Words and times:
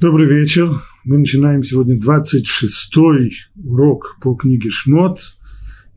Добрый 0.00 0.28
вечер. 0.28 0.80
Мы 1.02 1.18
начинаем 1.18 1.64
сегодня 1.64 1.98
26-й 1.98 3.32
урок 3.56 4.16
по 4.22 4.36
книге 4.36 4.70
Шмот. 4.70 5.18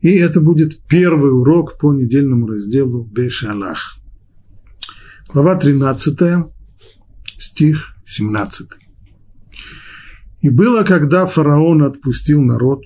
И 0.00 0.10
это 0.16 0.40
будет 0.40 0.82
первый 0.88 1.30
урок 1.30 1.78
по 1.78 1.94
недельному 1.94 2.48
разделу 2.48 3.04
Бешалах. 3.04 4.00
Глава 5.32 5.56
13, 5.56 6.18
стих 7.38 7.94
17. 8.04 8.66
«И 10.40 10.50
было, 10.50 10.82
когда 10.82 11.24
фараон 11.24 11.84
отпустил 11.84 12.42
народ, 12.42 12.82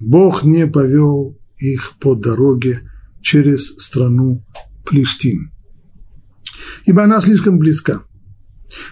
Бог 0.00 0.44
не 0.44 0.66
повел 0.66 1.38
их 1.58 1.98
по 2.00 2.14
дороге 2.14 2.88
через 3.20 3.66
страну 3.76 4.42
Плештин, 4.86 5.52
ибо 6.86 7.04
она 7.04 7.20
слишком 7.20 7.58
близка» 7.58 8.06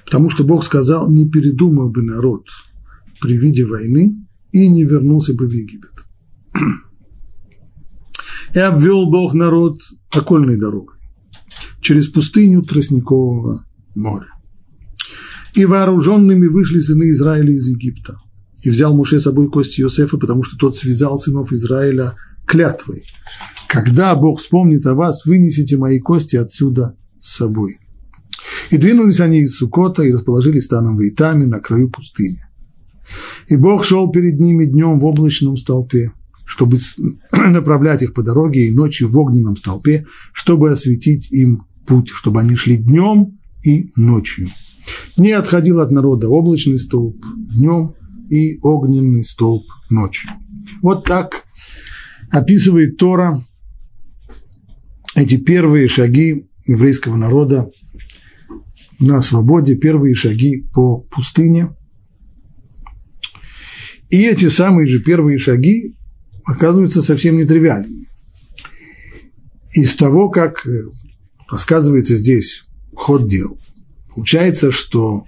Потому 0.05 0.31
что 0.31 0.45
Бог 0.45 0.65
сказал, 0.65 1.11
не 1.11 1.29
передумал 1.29 1.91
бы 1.91 2.03
народ 2.03 2.47
при 3.21 3.37
виде 3.37 3.65
войны 3.65 4.27
и 4.53 4.69
не 4.69 4.85
вернулся 4.85 5.35
бы 5.35 5.47
в 5.47 5.53
Египет. 5.53 6.05
И 8.55 8.59
обвел 8.59 9.11
Бог 9.11 9.35
народ 9.35 9.79
окольной 10.11 10.57
дорогой 10.57 10.97
через 11.81 12.09
пустыню 12.09 12.63
Тростникового 12.63 13.65
моря. 13.95 14.29
И 15.55 15.65
вооруженными 15.65 16.47
вышли 16.47 16.79
сыны 16.79 17.11
Израиля 17.11 17.53
из 17.53 17.69
Египта. 17.69 18.19
И 18.63 18.71
взял 18.71 18.95
Муше 18.95 19.19
с 19.19 19.25
собой 19.25 19.49
кости 19.51 19.81
Иосифа, 19.81 20.19
потому 20.19 20.43
что 20.43 20.57
тот 20.57 20.77
связал 20.77 21.19
сынов 21.19 21.53
Израиля 21.53 22.15
клятвой. 22.47 23.05
Когда 23.69 24.15
Бог 24.15 24.41
вспомнит 24.41 24.85
о 24.87 24.95
вас, 24.95 25.25
вынесите 25.25 25.77
мои 25.77 25.99
кости 25.99 26.37
отсюда 26.37 26.97
с 27.21 27.37
собой. 27.37 27.79
И 28.71 28.77
двинулись 28.77 29.21
они 29.21 29.41
из 29.41 29.57
Сукота 29.57 30.03
и 30.03 30.13
расположились 30.13 30.65
станом 30.65 30.97
в 30.97 31.07
Итаме 31.07 31.47
на 31.47 31.61
краю 31.61 31.91
пустыни. 31.91 32.45
И 33.49 33.57
Бог 33.57 33.85
шел 33.85 34.11
перед 34.11 34.39
ними 34.39 34.65
днем 34.65 35.01
в 35.01 35.05
облачном 35.05 35.57
столпе, 35.57 36.13
чтобы 36.45 36.79
направлять 37.33 38.03
их 38.03 38.15
по 38.15 38.23
дороге, 38.23 38.69
и 38.69 38.73
ночью 38.73 39.09
в 39.09 39.19
огненном 39.19 39.57
столпе, 39.57 40.07
чтобы 40.33 40.71
осветить 40.71 41.31
им 41.33 41.67
путь, 41.87 42.09
чтобы 42.09 42.41
они 42.41 42.55
шли 42.55 42.77
днем 42.77 43.39
и 43.65 43.91
ночью. 43.97 44.49
Не 45.17 45.33
отходил 45.33 45.81
от 45.81 45.91
народа 45.91 46.29
облачный 46.29 46.79
столб 46.79 47.17
днем 47.37 47.95
и 48.31 48.59
огненный 48.63 49.25
столб 49.25 49.65
ночью. 49.91 50.31
Вот 50.83 51.05
так 51.05 51.45
описывает 52.31 52.97
Тора 52.97 53.45
эти 55.17 55.37
первые 55.37 55.89
шаги 55.89 56.49
еврейского 56.67 57.17
народа 57.17 57.69
на 59.01 59.23
свободе, 59.23 59.77
первые 59.77 60.15
шаги 60.15 60.69
по 60.73 60.99
пустыне. 60.99 61.75
И 64.11 64.23
эти 64.23 64.49
самые 64.49 64.87
же 64.87 65.01
первые 65.01 65.39
шаги 65.39 65.97
оказываются 66.45 67.03
совсем 67.03 67.39
нетривиальными. 67.39 68.09
Из 69.73 69.95
того, 69.97 70.29
как 70.29 70.67
рассказывается 71.49 72.17
здесь 72.17 72.65
ход 72.95 73.27
дел, 73.27 73.59
получается, 74.15 74.71
что 74.71 75.25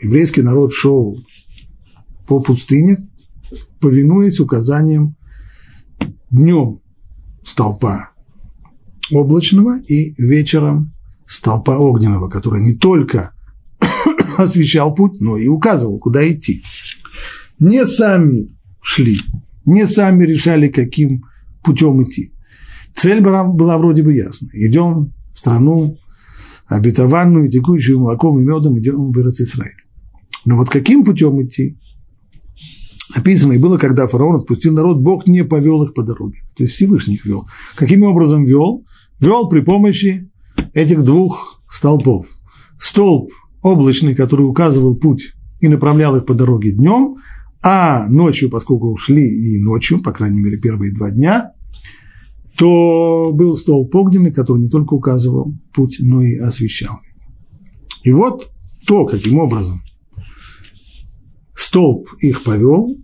еврейский 0.00 0.42
народ 0.42 0.72
шел 0.72 1.22
по 2.26 2.40
пустыне, 2.40 3.08
повинуясь 3.80 4.40
указаниям 4.40 5.16
днем 6.30 6.80
столпа 7.42 8.10
облачного 9.10 9.80
и 9.80 10.14
вечером 10.16 10.94
столпа 11.30 11.78
огненного, 11.78 12.28
который 12.28 12.60
не 12.60 12.74
только 12.74 13.32
освещал 14.36 14.92
путь, 14.94 15.20
но 15.20 15.38
и 15.38 15.46
указывал, 15.46 15.98
куда 16.00 16.28
идти. 16.28 16.64
Не 17.60 17.86
сами 17.86 18.48
шли, 18.82 19.20
не 19.64 19.86
сами 19.86 20.24
решали, 20.24 20.68
каким 20.68 21.22
путем 21.62 22.02
идти. 22.02 22.32
Цель 22.94 23.20
была, 23.20 23.44
вроде 23.78 24.02
бы 24.02 24.12
ясна. 24.12 24.48
Идем 24.52 25.12
в 25.32 25.38
страну 25.38 25.98
обетованную, 26.66 27.48
текущую 27.48 28.00
молоком 28.00 28.40
и 28.40 28.42
медом, 28.42 28.78
идем 28.78 29.12
в 29.12 29.18
Израиль. 29.18 29.72
Но 30.44 30.56
вот 30.56 30.68
каким 30.68 31.04
путем 31.04 31.40
идти? 31.42 31.78
Написано, 33.14 33.52
и 33.52 33.58
было, 33.58 33.78
когда 33.78 34.08
фараон 34.08 34.36
отпустил 34.36 34.72
народ, 34.72 34.98
Бог 34.98 35.28
не 35.28 35.44
повел 35.44 35.84
их 35.84 35.94
по 35.94 36.02
дороге. 36.02 36.38
То 36.56 36.64
есть 36.64 36.74
Всевышний 36.74 37.14
их 37.14 37.24
вел. 37.24 37.46
Каким 37.76 38.02
образом 38.02 38.44
вел? 38.44 38.84
Вел 39.20 39.48
при 39.48 39.60
помощи 39.60 40.30
этих 40.72 41.04
двух 41.04 41.62
столпов. 41.68 42.26
Столб 42.78 43.30
облачный, 43.62 44.14
который 44.14 44.42
указывал 44.42 44.94
путь 44.94 45.34
и 45.60 45.68
направлял 45.68 46.16
их 46.16 46.26
по 46.26 46.34
дороге 46.34 46.70
днем, 46.70 47.16
а 47.62 48.08
ночью, 48.08 48.48
поскольку 48.50 48.90
ушли 48.90 49.28
и 49.28 49.62
ночью, 49.62 50.02
по 50.02 50.12
крайней 50.12 50.40
мере, 50.40 50.58
первые 50.58 50.94
два 50.94 51.10
дня, 51.10 51.52
то 52.56 53.30
был 53.32 53.54
столб 53.54 53.94
огненный, 53.94 54.32
который 54.32 54.62
не 54.62 54.68
только 54.68 54.94
указывал 54.94 55.54
путь, 55.72 55.96
но 56.00 56.22
и 56.22 56.36
освещал. 56.36 57.00
И 58.02 58.12
вот 58.12 58.50
то, 58.86 59.04
каким 59.04 59.38
образом 59.38 59.82
столб 61.54 62.08
их 62.20 62.42
повел, 62.42 62.96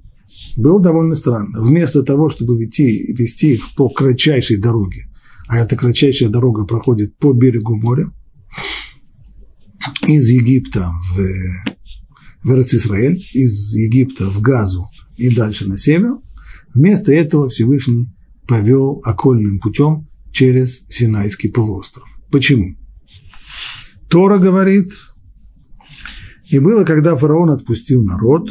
было 0.56 0.81
довольно 0.81 1.15
странно. 1.15 1.62
Вместо 1.62 2.03
того, 2.03 2.28
чтобы 2.28 2.59
вести, 2.59 3.12
вести 3.12 3.55
их 3.55 3.75
по 3.76 3.88
кратчайшей 3.88 4.56
дороге, 4.56 5.06
а 5.49 5.59
эта 5.59 5.77
кратчайшая 5.77 6.29
дорога 6.29 6.65
проходит 6.65 7.17
по 7.19 7.33
берегу 7.33 7.77
моря, 7.77 8.11
из 10.07 10.29
Египта 10.29 10.93
в, 11.15 11.21
в 12.43 12.61
Израиль, 12.61 13.23
из 13.33 13.73
Египта 13.75 14.27
в 14.27 14.41
Газу 14.41 14.87
и 15.17 15.35
дальше 15.35 15.69
на 15.69 15.79
север. 15.79 16.17
Вместо 16.75 17.12
этого 17.12 17.49
Всевышний 17.49 18.09
повел 18.47 19.01
окольным 19.05 19.61
путем 19.61 20.09
через 20.33 20.85
Синайский 20.89 21.51
полуостров. 21.51 22.06
Почему? 22.31 22.77
Тора 24.09 24.39
говорит, 24.39 24.87
и 26.51 26.59
было, 26.59 26.85
когда 26.85 27.17
фараон 27.17 27.51
отпустил 27.51 28.05
народ, 28.05 28.51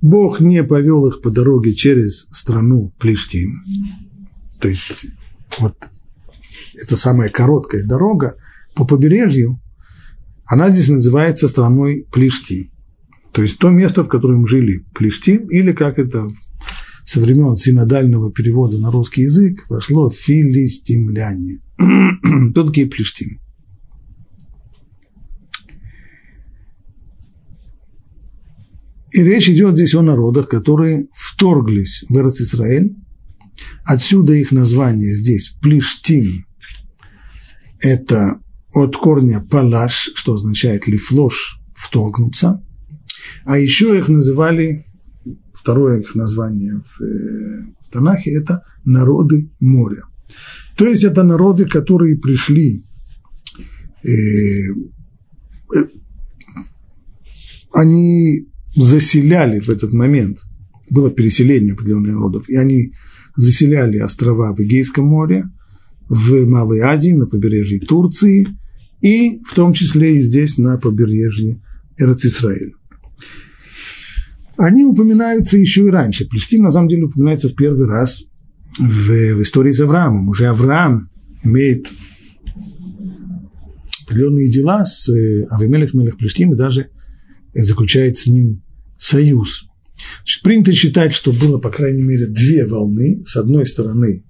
Бог 0.00 0.40
не 0.40 0.62
повел 0.64 1.06
их 1.06 1.22
по 1.22 1.30
дороге 1.30 1.74
через 1.74 2.26
страну 2.32 2.92
Плештим. 2.98 3.62
То 4.60 4.68
есть 4.68 5.06
вот 5.58 5.76
это 6.80 6.96
самая 6.96 7.28
короткая 7.28 7.84
дорога 7.84 8.36
по 8.74 8.84
побережью, 8.84 9.60
она 10.44 10.70
здесь 10.70 10.88
называется 10.88 11.48
страной 11.48 12.06
Плештим. 12.12 12.70
То 13.32 13.42
есть 13.42 13.58
то 13.58 13.70
место, 13.70 14.04
в 14.04 14.08
котором 14.08 14.46
жили 14.46 14.84
Плештим, 14.94 15.48
или 15.48 15.72
как 15.72 15.98
это 15.98 16.28
со 17.04 17.20
времен 17.20 17.56
синодального 17.56 18.32
перевода 18.32 18.78
на 18.78 18.90
русский 18.90 19.22
язык 19.22 19.66
вошло 19.68 20.10
филистимляне. 20.10 21.60
Кто 22.52 22.64
такие 22.64 22.86
Плештим? 22.86 23.40
И 29.12 29.22
речь 29.22 29.48
идет 29.48 29.76
здесь 29.76 29.94
о 29.94 30.02
народах, 30.02 30.48
которые 30.48 31.06
вторглись 31.14 32.04
в 32.08 32.16
Израиль. 32.16 32.96
Отсюда 33.84 34.34
их 34.34 34.50
название 34.50 35.14
здесь 35.14 35.54
Плештим, 35.62 36.46
это 37.84 38.40
от 38.72 38.96
корня 38.96 39.40
палаш, 39.40 40.10
что 40.14 40.34
означает 40.34 40.86
лифлош, 40.88 41.60
вторгнуться. 41.74 42.62
А 43.44 43.58
еще 43.58 43.96
их 43.98 44.08
называли, 44.08 44.84
второе 45.52 46.00
их 46.00 46.14
название 46.14 46.80
в, 46.80 47.02
э, 47.02 47.66
в 47.80 47.90
Танахе, 47.90 48.32
это 48.32 48.62
народы 48.84 49.50
моря. 49.60 50.04
То 50.76 50.86
есть 50.86 51.04
это 51.04 51.22
народы, 51.22 51.66
которые 51.66 52.16
пришли, 52.16 52.84
э, 54.02 54.08
э, 54.08 55.86
они 57.72 58.48
заселяли 58.74 59.60
в 59.60 59.68
этот 59.68 59.92
момент, 59.92 60.38
было 60.90 61.10
переселение 61.10 61.74
определенных 61.74 62.14
народов, 62.14 62.48
и 62.48 62.56
они 62.56 62.92
заселяли 63.36 63.98
острова 63.98 64.54
в 64.54 64.60
Эгейском 64.60 65.06
море, 65.06 65.50
в 66.08 66.46
Малой 66.46 66.80
Азии, 66.80 67.12
на 67.12 67.26
побережье 67.26 67.80
Турции 67.80 68.48
и 69.00 69.40
в 69.44 69.54
том 69.54 69.72
числе 69.72 70.16
и 70.16 70.20
здесь, 70.20 70.58
на 70.58 70.78
побережье 70.78 71.60
Эрцисраэль. 71.98 72.72
Они 74.56 74.84
упоминаются 74.84 75.58
еще 75.58 75.82
и 75.82 75.90
раньше. 75.90 76.26
Плестим, 76.26 76.62
на 76.62 76.70
самом 76.70 76.88
деле, 76.88 77.04
упоминается 77.04 77.48
в 77.48 77.54
первый 77.54 77.86
раз 77.86 78.22
в, 78.78 79.08
в 79.34 79.42
истории 79.42 79.72
с 79.72 79.80
Авраамом. 79.80 80.28
Уже 80.28 80.46
Авраам 80.46 81.10
имеет 81.42 81.90
определенные 84.06 84.50
дела 84.50 84.84
с 84.84 85.08
э, 85.08 85.46
Авимелех 85.50 85.94
Мелех 85.94 86.16
Плештим 86.16 86.52
и 86.52 86.56
даже 86.56 86.88
заключает 87.54 88.18
с 88.18 88.26
ним 88.26 88.62
союз. 88.98 89.66
Значит, 90.18 90.42
принято 90.42 90.72
считать, 90.72 91.12
что 91.12 91.32
было, 91.32 91.58
по 91.58 91.70
крайней 91.70 92.02
мере, 92.02 92.26
две 92.26 92.66
волны. 92.66 93.22
С 93.26 93.36
одной 93.36 93.66
стороны, 93.66 94.24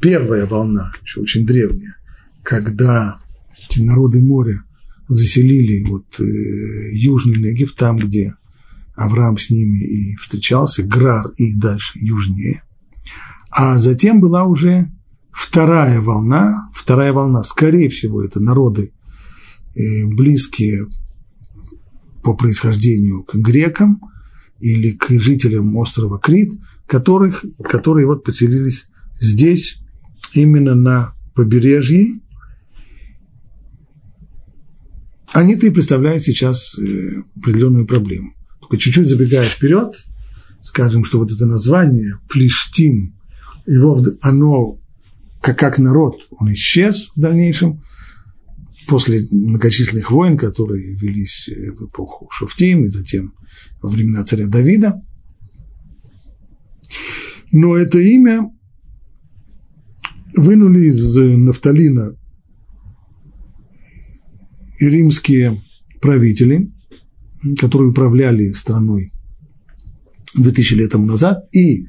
первая 0.00 0.46
волна, 0.46 0.92
еще 1.02 1.20
очень 1.20 1.46
древняя, 1.46 1.96
когда 2.42 3.20
эти 3.68 3.80
народы 3.80 4.20
моря 4.22 4.64
заселили 5.08 5.84
вот 5.88 6.20
э, 6.20 6.92
южный 6.92 7.38
Негев, 7.38 7.74
там, 7.74 7.98
где 7.98 8.34
Авраам 8.94 9.38
с 9.38 9.50
ними 9.50 9.78
и 9.78 10.16
встречался, 10.16 10.82
Грар 10.82 11.28
и 11.36 11.54
дальше 11.54 11.98
южнее. 11.98 12.62
А 13.50 13.78
затем 13.78 14.20
была 14.20 14.44
уже 14.44 14.90
вторая 15.32 16.00
волна, 16.00 16.70
вторая 16.72 17.12
волна, 17.12 17.42
скорее 17.42 17.88
всего, 17.88 18.22
это 18.22 18.40
народы 18.40 18.92
э, 19.74 20.06
близкие 20.06 20.86
по 22.22 22.34
происхождению 22.34 23.24
к 23.24 23.34
грекам 23.34 24.00
или 24.60 24.92
к 24.92 25.08
жителям 25.18 25.76
острова 25.76 26.18
Крит, 26.18 26.52
которых, 26.86 27.44
которые 27.64 28.06
вот 28.06 28.24
поселились 28.24 28.88
здесь, 29.18 29.79
именно 30.34 30.74
на 30.74 31.12
побережье. 31.34 32.20
Они-то 35.32 35.66
и 35.66 35.70
представляют 35.70 36.22
сейчас 36.22 36.76
э, 36.78 37.22
определенную 37.36 37.86
проблему. 37.86 38.34
Только 38.60 38.78
чуть-чуть 38.78 39.08
забегая 39.08 39.48
вперед, 39.48 39.94
скажем, 40.60 41.04
что 41.04 41.18
вот 41.18 41.30
это 41.30 41.46
название 41.46 42.18
Плештим, 42.28 43.16
его, 43.66 44.04
оно 44.22 44.80
как, 45.40 45.58
как 45.58 45.78
народ, 45.78 46.26
он 46.30 46.52
исчез 46.52 47.10
в 47.14 47.20
дальнейшем, 47.20 47.82
после 48.90 49.20
многочисленных 49.30 50.10
войн, 50.10 50.36
которые 50.36 50.96
велись 50.96 51.48
э, 51.48 51.70
в 51.70 51.86
эпоху 51.86 52.28
Шуфтим 52.30 52.84
и 52.84 52.88
затем 52.88 53.34
во 53.80 53.88
времена 53.88 54.24
царя 54.24 54.48
Давида. 54.48 54.94
Но 57.52 57.76
это 57.76 57.98
имя 57.98 58.50
вынули 60.36 60.86
из 60.86 61.16
нафталина 61.16 62.16
и 64.78 64.86
римские 64.86 65.60
правители, 66.00 66.70
которые 67.58 67.90
управляли 67.90 68.52
страной 68.52 69.12
2000 70.34 70.74
лет 70.74 70.92
тому 70.92 71.06
назад, 71.06 71.48
и 71.52 71.86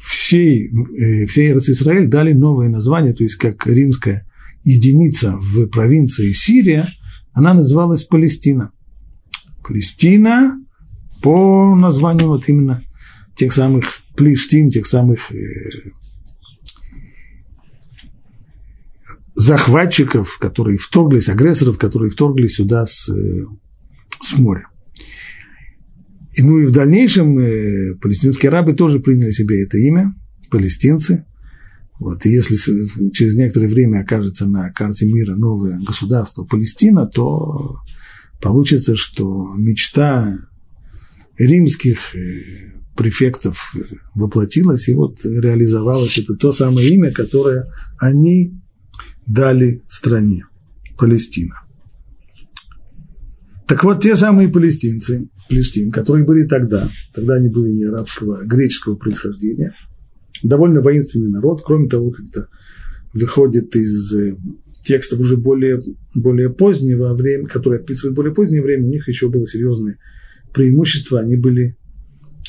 всей, 0.00 0.70
э, 0.70 1.26
всей 1.26 1.52
Израиль 1.52 2.08
дали 2.08 2.32
новое 2.32 2.68
название, 2.68 3.12
то 3.12 3.22
есть 3.22 3.36
как 3.36 3.66
римская 3.66 4.26
единица 4.64 5.36
в 5.36 5.66
провинции 5.66 6.32
Сирия, 6.32 6.88
она 7.32 7.54
называлась 7.54 8.04
Палестина. 8.04 8.72
Палестина 9.66 10.58
по 11.22 11.74
названию 11.76 12.28
вот 12.28 12.48
именно 12.48 12.82
тех 13.36 13.52
самых 13.52 14.02
плештим, 14.16 14.70
тех 14.70 14.86
самых 14.86 15.32
э, 15.32 15.90
захватчиков, 19.42 20.38
которые 20.38 20.78
вторглись, 20.78 21.28
агрессоров, 21.28 21.78
которые 21.78 22.10
вторглись 22.10 22.54
сюда 22.54 22.86
с, 22.86 23.08
э, 23.08 23.44
с 24.20 24.38
моря. 24.38 24.68
И, 26.34 26.42
ну 26.42 26.60
и 26.60 26.66
в 26.66 26.70
дальнейшем 26.70 27.38
э, 27.38 27.94
палестинские 27.96 28.50
арабы 28.50 28.72
тоже 28.74 29.00
приняли 29.00 29.30
себе 29.30 29.64
это 29.64 29.78
имя, 29.78 30.14
палестинцы. 30.50 31.26
Вот, 31.98 32.24
и 32.24 32.30
если 32.30 32.56
через 33.10 33.34
некоторое 33.34 33.68
время 33.68 34.00
окажется 34.00 34.46
на 34.46 34.70
карте 34.72 35.06
мира 35.06 35.36
новое 35.36 35.78
государство 35.80 36.44
Палестина, 36.44 37.06
то 37.06 37.78
получится, 38.40 38.96
что 38.96 39.54
мечта 39.56 40.38
римских 41.36 42.14
э, 42.14 42.72
префектов 42.96 43.74
воплотилась, 44.14 44.88
и 44.88 44.94
вот 44.94 45.24
реализовалось 45.24 46.18
это 46.18 46.34
то 46.34 46.52
самое 46.52 46.88
имя, 46.90 47.12
которое 47.12 47.66
они 47.98 48.61
дали 49.26 49.82
стране– 49.88 50.46
Палестина. 50.98 51.54
Так 53.66 53.84
вот, 53.84 54.02
те 54.02 54.16
самые 54.16 54.48
палестинцы, 54.48 55.28
Палестин, 55.48 55.90
которые 55.90 56.24
были 56.24 56.46
тогда, 56.46 56.88
тогда 57.14 57.34
они 57.34 57.48
были 57.48 57.70
не 57.70 57.84
арабского, 57.84 58.40
а 58.40 58.44
греческого 58.44 58.96
происхождения, 58.96 59.74
довольно 60.42 60.80
воинственный 60.80 61.30
народ, 61.30 61.62
кроме 61.64 61.88
того, 61.88 62.10
как-то 62.10 62.48
выходит 63.14 63.74
из 63.76 64.12
э, 64.12 64.36
текстов 64.82 65.20
уже 65.20 65.36
более, 65.36 65.80
более 66.14 66.50
позднего 66.50 67.14
времени, 67.14 67.46
которые 67.46 67.80
описывают 67.80 68.14
более 68.14 68.34
позднее 68.34 68.62
время, 68.62 68.86
у 68.86 68.90
них 68.90 69.08
еще 69.08 69.28
было 69.28 69.46
серьезное 69.46 69.98
преимущество, 70.52 71.20
они 71.20 71.36
были 71.36 71.76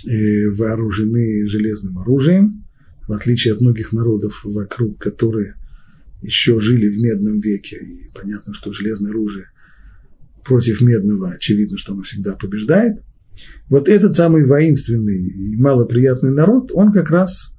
э, 0.06 0.50
вооружены 0.50 1.48
железным 1.48 2.00
оружием, 2.00 2.66
в 3.08 3.14
отличие 3.14 3.54
от 3.54 3.62
многих 3.62 3.94
народов 3.94 4.42
вокруг, 4.44 4.98
которые 5.00 5.56
еще 6.24 6.60
жили 6.60 6.88
в 6.88 6.98
медном 6.98 7.40
веке, 7.40 7.78
и 7.78 8.10
понятно, 8.14 8.54
что 8.54 8.72
железное 8.72 9.12
оружие 9.12 9.46
против 10.44 10.82
медного, 10.82 11.32
очевидно, 11.32 11.78
что 11.78 11.94
оно 11.94 12.02
всегда 12.02 12.36
побеждает. 12.36 13.04
Вот 13.70 13.88
этот 13.90 14.16
самый 14.16 14.44
воинственный 14.44 15.26
и 15.26 15.56
малоприятный 15.58 16.32
народ, 16.32 16.72
он 16.74 16.92
как 16.92 17.10
раз 17.10 17.56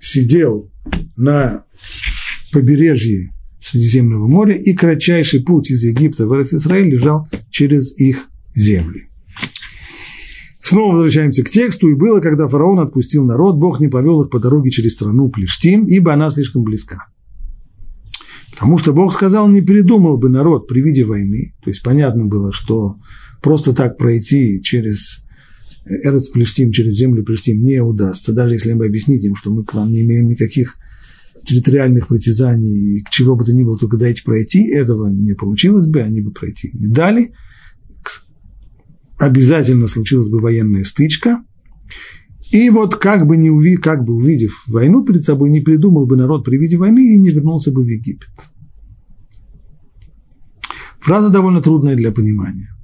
сидел 0.00 0.72
на 1.16 1.64
побережье 2.52 3.32
Средиземного 3.60 4.26
моря, 4.26 4.56
и 4.56 4.72
кратчайший 4.72 5.42
путь 5.42 5.70
из 5.70 5.82
Египта 5.84 6.26
в 6.26 6.42
Израиль 6.42 6.90
лежал 6.90 7.28
через 7.50 7.94
их 7.96 8.28
земли. 8.54 9.10
Снова 10.62 10.94
возвращаемся 10.94 11.42
к 11.42 11.50
тексту. 11.50 11.88
«И 11.90 11.94
было, 11.94 12.20
когда 12.20 12.48
фараон 12.48 12.78
отпустил 12.78 13.24
народ, 13.24 13.56
Бог 13.56 13.80
не 13.80 13.88
повел 13.88 14.22
их 14.22 14.30
по 14.30 14.38
дороге 14.38 14.70
через 14.70 14.92
страну 14.92 15.28
Плештим, 15.30 15.86
ибо 15.86 16.12
она 16.14 16.30
слишком 16.30 16.62
близка. 16.62 17.08
Потому 18.60 18.76
что 18.76 18.92
Бог 18.92 19.14
сказал, 19.14 19.48
не 19.48 19.62
передумал 19.62 20.18
бы 20.18 20.28
народ 20.28 20.68
при 20.68 20.82
виде 20.82 21.02
войны. 21.02 21.54
То 21.64 21.70
есть 21.70 21.82
понятно 21.82 22.26
было, 22.26 22.52
что 22.52 22.96
просто 23.40 23.72
так 23.72 23.96
пройти 23.96 24.60
через 24.62 25.24
Эрец 25.86 26.28
Плештим, 26.28 26.70
через 26.70 26.92
землю 26.92 27.24
Плештим 27.24 27.64
не 27.64 27.82
удастся, 27.82 28.34
даже 28.34 28.56
если 28.56 28.74
мы 28.74 28.84
объяснить 28.84 29.24
им, 29.24 29.34
что 29.34 29.50
мы 29.50 29.64
к 29.64 29.72
вам 29.72 29.90
не 29.90 30.02
имеем 30.02 30.28
никаких 30.28 30.76
территориальных 31.42 32.08
притязаний, 32.08 33.00
к 33.00 33.08
чего 33.08 33.34
бы 33.34 33.46
то 33.46 33.54
ни 33.54 33.64
было, 33.64 33.78
только 33.78 33.96
дайте 33.96 34.22
пройти, 34.24 34.68
этого 34.68 35.08
не 35.08 35.32
получилось 35.32 35.86
бы, 35.86 36.02
они 36.02 36.20
бы 36.20 36.30
пройти 36.30 36.70
не 36.74 36.88
дали. 36.88 37.32
Обязательно 39.16 39.86
случилась 39.86 40.28
бы 40.28 40.38
военная 40.38 40.84
стычка. 40.84 41.42
И 42.50 42.68
вот 42.70 42.96
как 42.96 43.26
бы, 43.26 43.36
не 43.36 43.50
уви, 43.50 43.76
как 43.76 44.04
бы 44.04 44.14
увидев 44.14 44.64
войну 44.66 45.04
перед 45.04 45.22
собой, 45.22 45.50
не 45.50 45.60
придумал 45.60 46.06
бы 46.06 46.16
народ 46.16 46.44
при 46.44 46.56
виде 46.56 46.76
войны 46.76 47.14
и 47.14 47.18
не 47.18 47.30
вернулся 47.30 47.70
бы 47.70 47.82
в 47.84 47.86
Египет. 47.86 48.30
Фраза 50.98 51.30
довольно 51.30 51.62
трудная 51.62 51.96
для 51.96 52.12
понимания. 52.12 52.74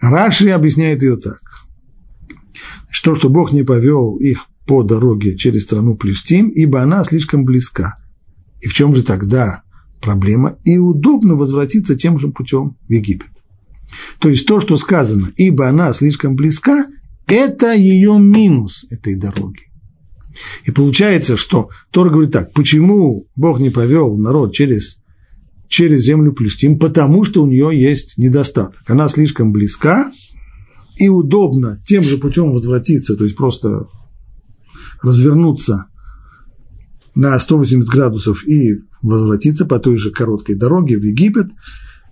Раши 0.00 0.48
объясняет 0.48 1.02
ее 1.02 1.16
так, 1.16 1.40
что, 2.90 3.14
что 3.14 3.28
Бог 3.28 3.52
не 3.52 3.62
повел 3.62 4.16
их 4.16 4.46
по 4.66 4.82
дороге 4.82 5.36
через 5.36 5.62
страну 5.62 5.94
Плештим, 5.94 6.48
ибо 6.48 6.82
она 6.82 7.04
слишком 7.04 7.44
близка. 7.44 7.96
И 8.60 8.66
в 8.66 8.74
чем 8.74 8.96
же 8.96 9.04
тогда 9.04 9.62
проблема? 10.00 10.58
И 10.64 10.78
удобно 10.78 11.34
возвратиться 11.34 11.94
тем 11.94 12.18
же 12.18 12.28
путем 12.28 12.76
в 12.88 12.92
Египет. 12.92 13.30
То 14.18 14.28
есть 14.28 14.46
то, 14.46 14.58
что 14.58 14.76
сказано, 14.76 15.32
ибо 15.36 15.68
она 15.68 15.92
слишком 15.92 16.34
близка, 16.34 16.86
это 17.26 17.72
ее 17.72 18.18
минус 18.18 18.86
этой 18.90 19.16
дороги. 19.16 19.70
И 20.64 20.70
получается, 20.70 21.36
что 21.36 21.68
Тор 21.90 22.10
говорит 22.10 22.32
так, 22.32 22.52
почему 22.52 23.26
Бог 23.36 23.60
не 23.60 23.70
повел 23.70 24.16
народ 24.16 24.54
через 24.54 24.98
через 25.68 26.02
землю 26.02 26.32
Плюстим, 26.32 26.78
потому 26.78 27.24
что 27.24 27.42
у 27.42 27.46
нее 27.46 27.70
есть 27.72 28.18
недостаток. 28.18 28.82
Она 28.88 29.08
слишком 29.08 29.52
близка, 29.52 30.12
и 30.98 31.08
удобно 31.08 31.82
тем 31.86 32.02
же 32.02 32.18
путем 32.18 32.52
возвратиться, 32.52 33.16
то 33.16 33.24
есть 33.24 33.36
просто 33.36 33.86
развернуться 35.02 35.86
на 37.14 37.38
180 37.38 37.88
градусов 37.88 38.46
и 38.46 38.80
возвратиться 39.00 39.64
по 39.64 39.78
той 39.78 39.96
же 39.96 40.10
короткой 40.10 40.56
дороге 40.56 40.98
в 40.98 41.02
Египет. 41.02 41.48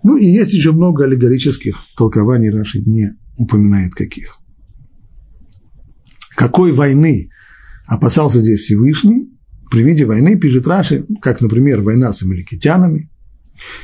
Ну 0.03 0.17
и 0.17 0.25
есть 0.25 0.53
еще 0.53 0.71
много 0.71 1.05
аллегорических 1.05 1.79
толкований, 1.95 2.49
Раши 2.49 2.81
не 2.81 3.11
упоминает 3.37 3.93
каких. 3.93 4.40
Какой 6.41 6.71
войны 6.71 7.29
опасался 7.85 8.39
здесь 8.39 8.61
Всевышний? 8.61 9.29
При 9.69 9.83
виде 9.83 10.05
войны 10.07 10.39
пишет 10.39 10.65
Раши, 10.65 11.05
как, 11.21 11.39
например, 11.39 11.81
война 11.81 12.11
с 12.11 12.23
амаликитянами, 12.23 13.11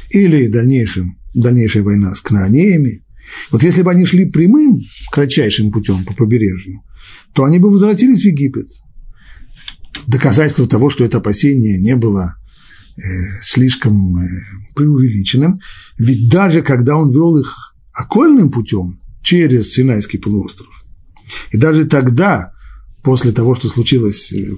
или 0.10 0.48
дальнейшем, 0.48 1.20
дальнейшая 1.36 1.84
война 1.84 2.16
с 2.16 2.22
кнаанеями. 2.22 3.06
Вот 3.52 3.62
если 3.62 3.84
бы 3.84 3.92
они 3.92 4.08
шли 4.08 4.26
прямым, 4.26 4.82
кратчайшим 5.12 5.72
путем 5.72 6.04
по 6.04 6.16
побережью, 6.16 6.82
то 7.34 7.44
они 7.44 7.60
бы 7.60 7.70
возвратились 7.70 8.24
в 8.24 8.26
Египет. 8.26 8.70
Доказательство 10.08 10.68
того, 10.68 10.90
что 10.90 11.06
это 11.06 11.20
опасение 11.20 11.80
не 11.80 11.96
было 11.96 12.38
э, 12.98 13.02
слишком 13.44 14.18
э, 14.18 14.30
преувеличенным, 14.76 15.60
ведь 16.00 16.28
даже 16.28 16.64
когда 16.64 16.98
он 16.98 17.12
вел 17.12 17.38
их 17.38 17.56
окольным 17.94 18.50
путем 18.50 19.00
через 19.22 19.72
Синайский 19.74 20.18
полуостров, 20.18 20.74
и 21.52 21.58
даже 21.58 21.86
тогда, 21.86 22.52
после 23.04 23.32
того, 23.32 23.56
что 23.56 23.68
случилось 23.68 24.32
э, 24.34 24.52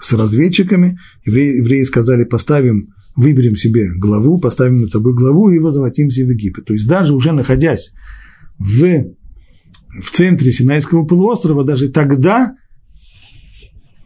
с 0.00 0.12
разведчиками, 0.12 0.98
евреи, 1.24 1.56
евреи 1.56 1.82
сказали, 1.82 2.24
поставим 2.24 2.94
выберем 3.16 3.56
себе 3.56 3.88
главу, 3.96 4.38
поставим 4.38 4.82
над 4.82 4.90
собой 4.90 5.14
главу 5.14 5.50
и 5.50 5.58
возвратимся 5.58 6.24
в 6.24 6.30
Египет. 6.30 6.66
То 6.66 6.72
есть 6.72 6.86
даже 6.86 7.14
уже 7.14 7.32
находясь 7.32 7.92
в, 8.58 9.06
в 10.00 10.10
центре 10.12 10.52
Синайского 10.52 11.04
полуострова, 11.04 11.64
даже 11.64 11.88
тогда 11.88 12.54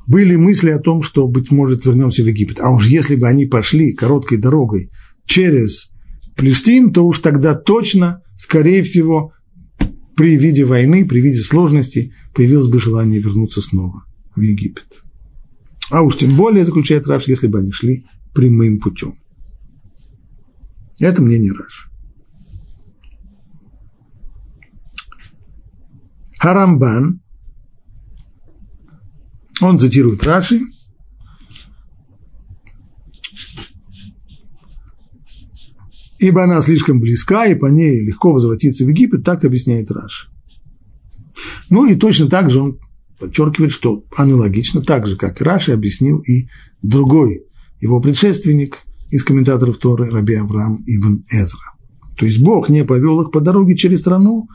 были 0.06 0.36
мысли 0.36 0.70
о 0.70 0.78
том, 0.78 1.02
что, 1.02 1.28
быть 1.28 1.50
может, 1.50 1.84
вернемся 1.84 2.22
в 2.22 2.26
Египет. 2.26 2.58
А 2.60 2.70
уж 2.70 2.88
если 2.88 3.16
бы 3.16 3.28
они 3.28 3.46
пошли 3.46 3.92
короткой 3.92 4.38
дорогой 4.38 4.90
через 5.26 5.90
Плештим, 6.36 6.92
то 6.92 7.06
уж 7.06 7.18
тогда 7.18 7.54
точно, 7.54 8.22
скорее 8.36 8.82
всего, 8.82 9.32
при 10.22 10.36
виде 10.36 10.64
войны, 10.64 11.04
при 11.04 11.20
виде 11.20 11.40
сложностей 11.40 12.14
появилось 12.32 12.68
бы 12.68 12.80
желание 12.80 13.18
вернуться 13.18 13.60
снова 13.60 14.04
в 14.36 14.40
Египет. 14.40 15.02
А 15.90 16.02
уж 16.02 16.16
тем 16.16 16.36
более, 16.36 16.64
заключает 16.64 17.08
Раш, 17.08 17.26
если 17.26 17.48
бы 17.48 17.58
они 17.58 17.72
шли 17.72 18.06
прямым 18.32 18.78
путем. 18.78 19.16
Это 21.00 21.20
мнение 21.22 21.50
Раш. 21.50 21.90
Харамбан, 26.38 27.20
он 29.60 29.80
цитирует 29.80 30.22
Раши, 30.22 30.60
ибо 36.22 36.44
она 36.44 36.60
слишком 36.60 37.00
близка, 37.00 37.46
и 37.46 37.54
по 37.54 37.66
ней 37.66 38.00
легко 38.00 38.32
возвратиться 38.32 38.84
в 38.84 38.88
Египет, 38.88 39.24
так 39.24 39.44
объясняет 39.44 39.90
Раш. 39.90 40.30
Ну 41.70 41.86
и 41.86 41.94
точно 41.94 42.28
так 42.28 42.50
же 42.50 42.60
он 42.60 42.78
подчеркивает, 43.18 43.72
что 43.72 44.04
аналогично, 44.16 44.82
так 44.82 45.06
же, 45.06 45.16
как 45.16 45.40
Раши, 45.40 45.72
объяснил 45.72 46.18
и 46.18 46.48
другой 46.82 47.44
его 47.80 48.00
предшественник 48.00 48.78
из 49.10 49.24
комментаторов 49.24 49.78
Торы, 49.78 50.10
Раби 50.10 50.34
Авраам 50.34 50.82
Ибн 50.86 51.24
Эзра. 51.30 51.72
То 52.18 52.26
есть 52.26 52.40
Бог 52.40 52.68
не 52.68 52.84
повел 52.84 53.20
их 53.22 53.30
по 53.30 53.40
дороге 53.40 53.76
через 53.76 54.00
страну 54.00 54.48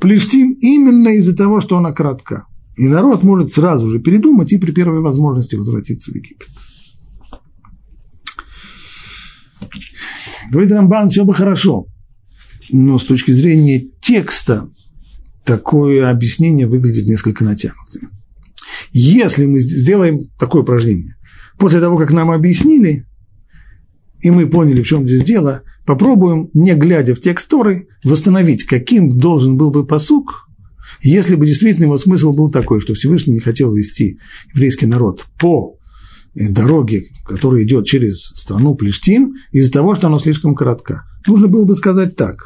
Плештим 0.00 0.52
именно 0.60 1.08
из-за 1.16 1.36
того, 1.36 1.60
что 1.60 1.78
она 1.78 1.92
кратка. 1.92 2.46
И 2.76 2.86
народ 2.86 3.22
может 3.22 3.52
сразу 3.52 3.86
же 3.86 3.98
передумать 3.98 4.52
и 4.52 4.58
при 4.58 4.70
первой 4.70 5.00
возможности 5.00 5.56
возвратиться 5.56 6.12
в 6.12 6.14
Египет. 6.14 6.48
Говорит 10.50 10.72
Рамбан, 10.72 11.10
все 11.10 11.24
бы 11.24 11.34
хорошо, 11.34 11.86
но 12.70 12.98
с 12.98 13.04
точки 13.04 13.30
зрения 13.30 13.86
текста 14.00 14.68
такое 15.44 16.10
объяснение 16.10 16.66
выглядит 16.66 17.06
несколько 17.06 17.44
натянутым. 17.44 18.10
Если 18.92 19.46
мы 19.46 19.58
сделаем 19.58 20.20
такое 20.38 20.62
упражнение, 20.62 21.16
после 21.58 21.80
того, 21.80 21.96
как 21.96 22.10
нам 22.10 22.30
объяснили, 22.30 23.06
и 24.20 24.30
мы 24.30 24.48
поняли, 24.48 24.82
в 24.82 24.86
чем 24.86 25.06
здесь 25.06 25.22
дело, 25.22 25.62
попробуем, 25.84 26.50
не 26.54 26.74
глядя 26.74 27.14
в 27.14 27.20
текст 27.20 27.48
Торы, 27.48 27.88
восстановить, 28.02 28.64
каким 28.64 29.18
должен 29.18 29.56
был 29.56 29.70
бы 29.70 29.86
посук, 29.86 30.48
если 31.02 31.36
бы 31.36 31.46
действительно 31.46 31.84
его 31.84 31.98
смысл 31.98 32.32
был 32.32 32.50
такой, 32.50 32.80
что 32.80 32.94
Всевышний 32.94 33.34
не 33.34 33.40
хотел 33.40 33.74
вести 33.74 34.18
еврейский 34.54 34.86
народ 34.86 35.26
по 35.38 35.75
дороге, 36.36 37.04
которая 37.24 37.62
идет 37.64 37.86
через 37.86 38.26
страну 38.34 38.74
Плештим, 38.74 39.34
из-за 39.52 39.72
того, 39.72 39.94
что 39.94 40.06
она 40.08 40.18
слишком 40.18 40.54
коротка. 40.54 41.04
Нужно 41.26 41.48
было 41.48 41.64
бы 41.64 41.74
сказать 41.74 42.16
так. 42.16 42.44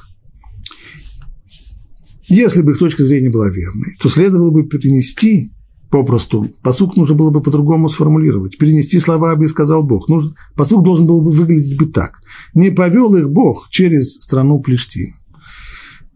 Если 2.29 2.63
бы 2.63 2.73
их 2.73 2.79
точка 2.79 3.03
зрения 3.03 3.31
была 3.31 3.51
верной, 3.51 3.97
то 4.01 4.09
следовало 4.09 4.53
бы 4.53 4.63
перенести 4.63 5.53
попросту, 5.91 6.47
посук 6.63 6.97
нужно 6.97 7.17
было 7.17 7.31
бы 7.31 7.43
по-другому 7.43 7.89
сформулировать. 7.89 8.57
Перенести 8.57 9.01
слова 9.01 9.33
«Аби 9.33 9.47
сказал 9.47 9.83
Бог». 9.83 10.09
Нужно, 10.09 10.33
посук 10.55 10.85
должен 10.85 11.07
был 11.07 11.21
бы 11.21 11.33
выглядеть 11.33 11.77
бы 11.77 11.87
так. 11.87 12.21
«Не 12.55 12.71
повел 12.71 13.15
их 13.17 13.29
Бог 13.29 13.69
через 13.71 14.15
страну 14.15 14.61
Плештим». 14.61 15.17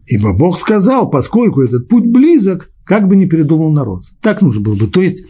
Ибо 0.07 0.33
Бог 0.33 0.57
сказал, 0.57 1.09
поскольку 1.09 1.61
этот 1.61 1.89
путь 1.89 2.05
близок, 2.05 2.69
как 2.85 3.07
бы 3.07 3.15
не 3.15 3.25
передумал 3.25 3.71
народ. 3.71 4.03
Так 4.21 4.41
нужно 4.41 4.61
было 4.61 4.75
бы. 4.75 4.87
То 4.87 5.01
есть, 5.01 5.25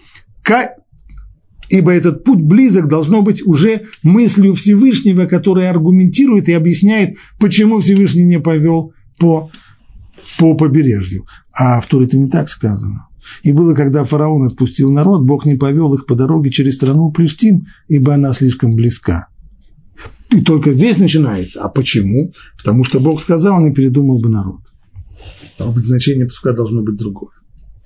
ибо 1.69 1.91
этот 1.91 2.24
путь 2.24 2.41
близок 2.41 2.88
должно 2.88 3.22
быть 3.22 3.45
уже 3.45 3.84
мыслью 4.03 4.53
Всевышнего, 4.53 5.25
которая 5.25 5.69
аргументирует 5.69 6.50
и 6.50 6.53
объясняет, 6.53 7.17
почему 7.39 7.79
Всевышний 7.79 8.24
не 8.24 8.39
повел 8.39 8.93
по, 9.19 9.50
по 10.38 10.55
побережью. 10.55 11.25
А 11.53 11.79
в 11.79 11.88
Туре 11.88 12.05
это 12.07 12.17
не 12.17 12.27
так 12.27 12.50
сказано. 12.50 13.07
И 13.43 13.51
было, 13.51 13.74
когда 13.74 14.03
фараон 14.03 14.45
отпустил 14.45 14.91
народ, 14.91 15.24
Бог 15.24 15.45
не 15.45 15.55
повел 15.55 15.93
их 15.93 16.05
по 16.05 16.15
дороге 16.15 16.51
через 16.51 16.75
страну 16.75 17.12
Плештим, 17.12 17.65
ибо 17.88 18.13
она 18.13 18.34
слишком 18.34 18.75
близка. 18.75 19.29
И 20.31 20.41
только 20.41 20.74
здесь 20.74 20.98
начинается. 20.98 21.62
А 21.62 21.69
почему? 21.69 22.34
Потому 22.57 22.84
что 22.84 23.00
Бог 23.00 23.22
сказал, 23.22 23.62
не 23.62 23.74
передумал 23.74 24.19
бы 24.19 24.29
народ. 24.29 24.62
Должно 25.57 25.75
быть, 25.75 25.86
значение 25.86 26.25
пуска 26.25 26.51
должно 26.51 26.81
быть 26.81 26.98
другое. 26.98 27.31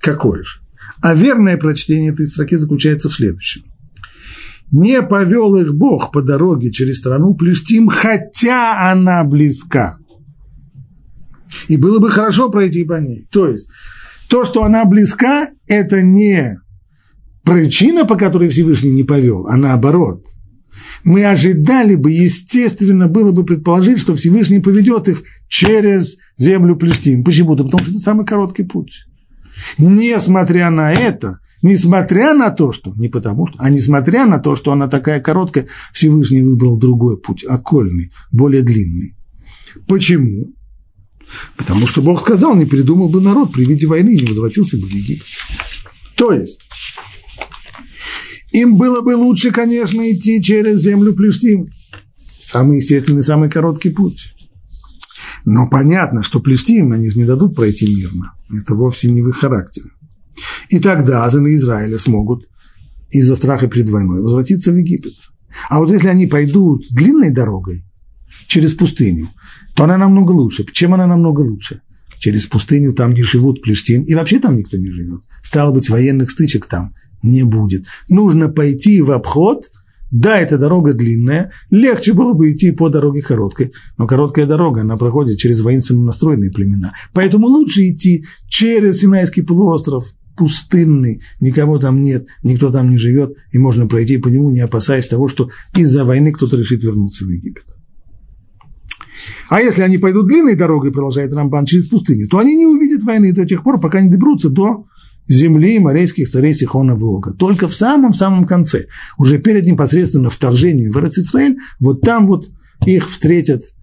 Какое 0.00 0.42
же? 0.42 0.60
А 1.02 1.14
верное 1.14 1.56
прочтение 1.56 2.10
этой 2.10 2.26
строки 2.26 2.56
заключается 2.56 3.08
в 3.08 3.12
следующем. 3.12 3.62
Не 4.72 5.02
повел 5.02 5.56
их 5.56 5.74
Бог 5.74 6.12
по 6.12 6.22
дороге 6.22 6.70
через 6.70 6.98
страну 6.98 7.34
Плештим, 7.34 7.88
хотя 7.88 8.90
она 8.90 9.24
близка. 9.24 9.98
И 11.68 11.76
было 11.76 11.98
бы 11.98 12.10
хорошо 12.10 12.50
пройти 12.50 12.84
по 12.84 13.00
ней. 13.00 13.26
То 13.32 13.48
есть, 13.48 13.68
то, 14.28 14.44
что 14.44 14.62
она 14.62 14.84
близка, 14.84 15.48
это 15.66 16.02
не 16.02 16.56
причина, 17.44 18.04
по 18.04 18.16
которой 18.16 18.48
Всевышний 18.48 18.92
не 18.92 19.02
повел, 19.02 19.46
а 19.48 19.56
наоборот. 19.56 20.24
Мы 21.02 21.24
ожидали 21.24 21.94
бы, 21.94 22.12
естественно, 22.12 23.08
было 23.08 23.32
бы 23.32 23.44
предположить, 23.44 24.00
что 24.00 24.14
Всевышний 24.14 24.60
поведет 24.60 25.08
их 25.08 25.22
через 25.48 26.18
землю 26.36 26.76
Плештин. 26.76 27.24
Почему? 27.24 27.56
Да 27.56 27.64
потому 27.64 27.82
что 27.82 27.92
это 27.92 28.00
самый 28.00 28.26
короткий 28.26 28.64
путь. 28.64 29.06
Несмотря 29.78 30.70
на 30.70 30.92
это, 30.92 31.38
несмотря 31.62 32.34
на 32.34 32.50
то, 32.50 32.72
что, 32.72 32.92
не 32.96 33.08
потому 33.08 33.46
что, 33.46 33.56
а 33.58 33.70
несмотря 33.70 34.26
на 34.26 34.38
то, 34.38 34.56
что 34.56 34.72
она 34.72 34.88
такая 34.88 35.20
короткая, 35.20 35.66
Всевышний 35.92 36.42
выбрал 36.42 36.78
другой 36.78 37.18
путь, 37.18 37.44
окольный, 37.44 38.12
более 38.32 38.62
длинный. 38.62 39.16
Почему? 39.86 40.54
Потому 41.56 41.86
что 41.86 42.02
Бог 42.02 42.22
сказал, 42.22 42.56
не 42.56 42.66
передумал 42.66 43.08
бы 43.08 43.20
народ 43.20 43.52
при 43.52 43.64
виде 43.64 43.86
войны 43.86 44.14
и 44.14 44.20
не 44.20 44.26
возвратился 44.26 44.78
бы 44.78 44.86
в 44.86 44.90
Египет. 44.90 45.26
То 46.16 46.32
есть, 46.32 46.60
им 48.52 48.76
было 48.76 49.00
бы 49.00 49.14
лучше, 49.14 49.52
конечно, 49.52 50.10
идти 50.10 50.42
через 50.42 50.82
землю 50.82 51.14
Плештим. 51.14 51.68
Самый 52.16 52.78
естественный, 52.78 53.22
самый 53.22 53.48
короткий 53.48 53.90
путь. 53.90 54.34
Но 55.44 55.68
понятно, 55.68 56.22
что 56.22 56.40
Плештим 56.40 56.92
они 56.92 57.10
же 57.10 57.18
не 57.18 57.24
дадут 57.24 57.54
пройти 57.54 57.86
мирно. 57.86 58.32
Это 58.52 58.74
вовсе 58.74 59.10
не 59.10 59.22
в 59.22 59.28
их 59.28 59.36
характере. 59.36 59.90
И 60.68 60.78
тогда 60.78 61.24
азаны 61.24 61.54
Израиля 61.54 61.98
смогут 61.98 62.48
из-за 63.10 63.36
страха 63.36 63.66
перед 63.66 63.88
войной 63.90 64.22
возвратиться 64.22 64.72
в 64.72 64.76
Египет. 64.76 65.14
А 65.68 65.78
вот 65.78 65.90
если 65.90 66.08
они 66.08 66.26
пойдут 66.26 66.86
длинной 66.90 67.30
дорогой 67.30 67.84
через 68.46 68.74
пустыню, 68.74 69.28
то 69.74 69.84
она 69.84 69.96
намного 69.96 70.32
лучше. 70.32 70.64
Чем 70.72 70.94
она 70.94 71.06
намного 71.06 71.40
лучше? 71.40 71.82
Через 72.18 72.46
пустыню, 72.46 72.92
там, 72.92 73.12
где 73.12 73.22
живут 73.24 73.62
плештин, 73.62 74.02
и 74.02 74.14
вообще 74.14 74.38
там 74.38 74.56
никто 74.56 74.76
не 74.76 74.90
живет. 74.90 75.22
Стало 75.42 75.72
быть, 75.72 75.88
военных 75.88 76.30
стычек 76.30 76.66
там 76.66 76.94
не 77.22 77.42
будет. 77.42 77.86
Нужно 78.08 78.48
пойти 78.48 79.00
в 79.00 79.10
обход, 79.10 79.70
да, 80.10 80.38
эта 80.38 80.58
дорога 80.58 80.92
длинная, 80.92 81.52
легче 81.70 82.12
было 82.12 82.34
бы 82.34 82.52
идти 82.52 82.72
по 82.72 82.88
дороге 82.88 83.22
короткой, 83.22 83.72
но 83.96 84.06
короткая 84.06 84.46
дорога, 84.46 84.80
она 84.80 84.96
проходит 84.96 85.38
через 85.38 85.60
воинственно 85.60 86.02
настроенные 86.02 86.50
племена. 86.50 86.92
Поэтому 87.14 87.46
лучше 87.46 87.88
идти 87.88 88.24
через 88.48 88.98
Синайский 88.98 89.42
полуостров, 89.42 90.04
пустынный, 90.40 91.20
никого 91.38 91.78
там 91.78 92.02
нет, 92.02 92.26
никто 92.42 92.70
там 92.70 92.90
не 92.90 92.96
живет, 92.96 93.36
и 93.52 93.58
можно 93.58 93.86
пройти 93.86 94.16
по 94.16 94.28
нему, 94.28 94.50
не 94.50 94.60
опасаясь 94.60 95.06
того, 95.06 95.28
что 95.28 95.50
из-за 95.76 96.06
войны 96.06 96.32
кто-то 96.32 96.56
решит 96.56 96.82
вернуться 96.82 97.26
в 97.26 97.28
Египет. 97.28 97.66
А 99.50 99.60
если 99.60 99.82
они 99.82 99.98
пойдут 99.98 100.28
длинной 100.28 100.56
дорогой, 100.56 100.92
продолжает 100.92 101.34
Рамбан, 101.34 101.66
через 101.66 101.88
пустыню, 101.88 102.26
то 102.26 102.38
они 102.38 102.56
не 102.56 102.66
увидят 102.66 103.02
войны 103.02 103.34
до 103.34 103.44
тех 103.44 103.62
пор, 103.62 103.78
пока 103.78 104.00
не 104.00 104.10
доберутся 104.10 104.48
до 104.48 104.86
земли 105.28 105.78
морейских 105.78 106.30
царей 106.30 106.54
Сихона 106.54 106.92
и 106.92 107.02
Ога. 107.02 107.34
Только 107.34 107.68
в 107.68 107.74
самом-самом 107.74 108.46
конце, 108.46 108.86
уже 109.18 109.38
перед 109.38 109.66
непосредственно 109.66 110.30
вторжением 110.30 110.92
в 110.92 110.96
Израиль, 110.96 111.58
вот 111.80 112.00
там 112.00 112.26
вот 112.26 112.48
их 112.86 113.10
встретят 113.10 113.74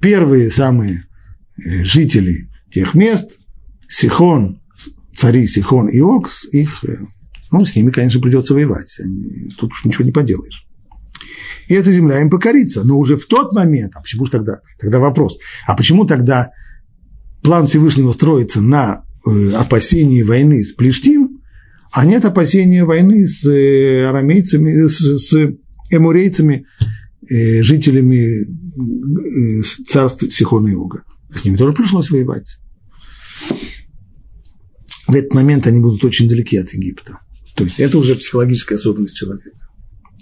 первые 0.00 0.48
самые 0.48 1.08
э, 1.56 1.82
жители 1.82 2.50
тех 2.70 2.94
мест, 2.94 3.40
Сихон, 3.88 4.60
цари 5.18 5.46
Сихон 5.46 5.88
и 5.88 6.00
Ог, 6.00 6.28
их, 6.52 6.84
э, 6.84 6.98
ну, 7.50 7.64
с 7.64 7.74
ними, 7.76 7.90
конечно, 7.90 8.20
придется 8.20 8.54
воевать, 8.54 9.00
тут 9.58 9.72
уж 9.72 9.84
ничего 9.84 10.04
не 10.04 10.12
поделаешь 10.12 10.68
и 11.68 11.74
эта 11.74 11.92
земля 11.92 12.20
им 12.20 12.30
покорится. 12.30 12.82
Но 12.84 12.98
уже 12.98 13.16
в 13.16 13.26
тот 13.26 13.52
момент, 13.52 13.92
а 13.94 14.00
почему 14.00 14.24
же 14.24 14.32
тогда, 14.32 14.60
тогда 14.80 14.98
вопрос, 14.98 15.38
а 15.66 15.76
почему 15.76 16.06
тогда 16.06 16.50
план 17.42 17.66
Всевышнего 17.66 18.10
строится 18.12 18.60
на 18.60 19.04
э, 19.26 19.52
опасении 19.52 20.22
войны 20.22 20.64
с 20.64 20.72
Плештим, 20.72 21.40
а 21.92 22.04
нет 22.04 22.24
опасения 22.24 22.84
войны 22.84 23.26
с 23.26 23.46
э, 23.46 24.06
арамейцами, 24.08 24.86
с, 24.86 25.18
с 25.18 25.36
эмурейцами, 25.90 26.66
э, 27.28 27.62
жителями 27.62 28.46
э, 28.46 29.62
царства 29.88 30.28
Сихона 30.28 30.68
и 30.68 30.74
Ога. 30.74 31.02
С 31.34 31.44
ними 31.44 31.56
тоже 31.56 31.74
пришлось 31.74 32.10
воевать. 32.10 32.58
В 35.08 35.14
этот 35.14 35.32
момент 35.32 35.66
они 35.66 35.80
будут 35.80 36.04
очень 36.04 36.28
далеки 36.28 36.58
от 36.58 36.70
Египта. 36.70 37.18
То 37.56 37.64
есть 37.64 37.80
это 37.80 37.98
уже 37.98 38.14
психологическая 38.14 38.76
особенность 38.76 39.16
человека. 39.16 39.58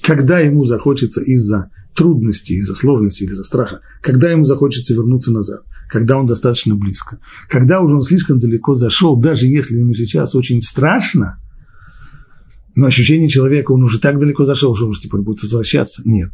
Когда 0.00 0.38
ему 0.38 0.64
захочется 0.64 1.20
из-за 1.20 1.70
трудностей, 1.94 2.54
из-за 2.54 2.74
сложностей 2.76 3.26
или 3.26 3.32
из-за 3.32 3.44
страха, 3.44 3.80
когда 4.00 4.30
ему 4.30 4.44
захочется 4.44 4.94
вернуться 4.94 5.32
назад, 5.32 5.62
когда 5.90 6.18
он 6.18 6.26
достаточно 6.26 6.76
близко, 6.76 7.18
когда 7.48 7.80
уже 7.80 7.96
он 7.96 8.02
слишком 8.02 8.38
далеко 8.38 8.76
зашел, 8.76 9.16
даже 9.16 9.46
если 9.46 9.76
ему 9.76 9.92
сейчас 9.94 10.34
очень 10.34 10.62
страшно, 10.62 11.40
но 12.76 12.86
ощущение 12.86 13.28
человека, 13.28 13.72
он 13.72 13.82
уже 13.82 13.98
так 13.98 14.20
далеко 14.20 14.44
зашел, 14.44 14.76
что 14.76 14.86
уже 14.86 15.00
теперь 15.00 15.20
будет 15.20 15.42
возвращаться. 15.42 16.02
Нет. 16.04 16.30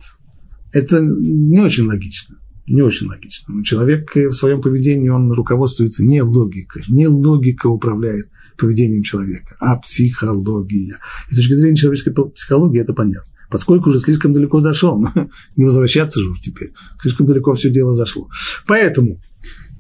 Это 0.73 1.01
не 1.01 1.61
очень 1.61 1.85
логично. 1.85 2.37
Не 2.67 2.83
очень 2.83 3.09
логично. 3.09 3.55
Но 3.55 3.63
человек 3.65 4.15
в 4.15 4.33
своем 4.33 4.61
поведении, 4.61 5.09
он 5.09 5.33
руководствуется 5.33 6.05
не 6.05 6.23
логикой. 6.23 6.85
Не 6.89 7.09
логика 7.09 7.67
управляет 7.67 8.29
поведением 8.57 9.03
человека, 9.03 9.57
а 9.61 9.79
психология. 9.79 10.99
И 11.31 11.35
с 11.35 11.37
точки 11.37 11.55
зрения 11.55 11.77
человеческой 11.77 12.15
психологии 12.31 12.81
это 12.81 12.93
понятно. 12.93 13.31
Поскольку 13.51 13.91
уже 13.91 14.01
слишком 14.01 14.33
далеко 14.33 14.61
зашел, 14.61 15.05
не 15.57 15.65
возвращаться 15.65 16.21
же 16.21 16.31
уж 16.31 16.41
теперь. 16.41 16.73
Слишком 17.01 17.27
далеко 17.27 17.53
все 17.55 17.71
дело 17.71 17.95
зашло. 17.95 18.29
Поэтому 18.67 19.21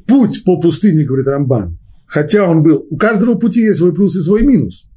путь 0.06 0.44
по 0.44 0.60
пустыне, 0.60 1.04
говорит 1.04 1.26
Рамбан, 1.26 1.78
хотя 2.06 2.48
он 2.48 2.62
был, 2.62 2.86
у 2.90 2.96
каждого 2.96 3.34
пути 3.36 3.60
есть 3.60 3.78
свой 3.78 3.94
плюс 3.94 4.16
и 4.16 4.20
свой 4.20 4.42
минус. 4.42 4.88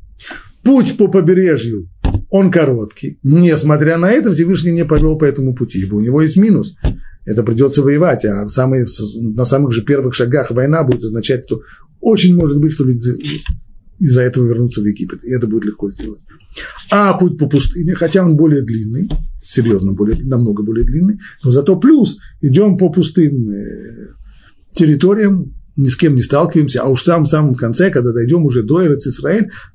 Путь 0.63 0.97
по 0.97 1.07
побережью, 1.07 1.89
он 2.29 2.51
короткий. 2.51 3.19
Несмотря 3.23 3.97
на 3.97 4.11
это, 4.11 4.33
Всевышний 4.33 4.71
не 4.71 4.83
повел 4.83 5.17
по 5.17 5.25
этому 5.25 5.53
пути, 5.53 5.79
ибо 5.79 5.95
у 5.95 6.01
него 6.01 6.21
есть 6.21 6.35
минус. 6.35 6.75
Это 7.25 7.43
придется 7.43 7.81
воевать, 7.81 8.23
а 8.25 8.47
самые, 8.47 8.85
на 9.19 9.45
самых 9.45 9.73
же 9.73 9.81
первых 9.81 10.13
шагах 10.13 10.51
война 10.51 10.83
будет 10.83 11.03
означать, 11.03 11.45
что 11.45 11.61
очень 11.99 12.35
может 12.35 12.59
быть, 12.61 12.73
что 12.73 12.85
люди 12.85 13.15
из-за 13.99 14.21
этого 14.21 14.45
вернутся 14.45 14.81
в 14.81 14.85
Египет, 14.85 15.23
и 15.23 15.31
это 15.31 15.47
будет 15.47 15.65
легко 15.65 15.89
сделать. 15.89 16.21
А 16.91 17.17
путь 17.17 17.37
по 17.37 17.47
пустыне, 17.47 17.95
хотя 17.95 18.23
он 18.23 18.35
более 18.35 18.61
длинный, 18.61 19.09
серьезно, 19.41 19.93
более, 19.93 20.23
намного 20.23 20.63
более 20.63 20.85
длинный, 20.85 21.19
но 21.43 21.51
зато 21.51 21.75
плюс, 21.77 22.17
идем 22.41 22.77
по 22.77 22.89
пустым 22.89 23.49
э, 23.49 24.07
территориям, 24.73 25.53
ни 25.75 25.87
с 25.87 25.95
кем 25.95 26.15
не 26.15 26.21
сталкиваемся, 26.21 26.83
а 26.83 26.87
уж 26.87 27.01
в 27.01 27.05
самом-самом 27.05 27.55
конце, 27.55 27.89
когда 27.89 28.13
дойдем 28.13 28.45
уже 28.45 28.63
до 28.63 28.85
Эрец 28.85 29.07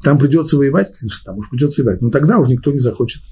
там 0.03 0.19
придется 0.19 0.57
воевать, 0.57 0.93
конечно, 0.99 1.23
там 1.25 1.39
уж 1.39 1.51
придется 1.51 1.83
воевать, 1.83 2.01
но 2.01 2.11
тогда 2.11 2.39
уже 2.39 2.53
никто 2.53 2.73
не 2.73 2.79
захочет 2.79 3.23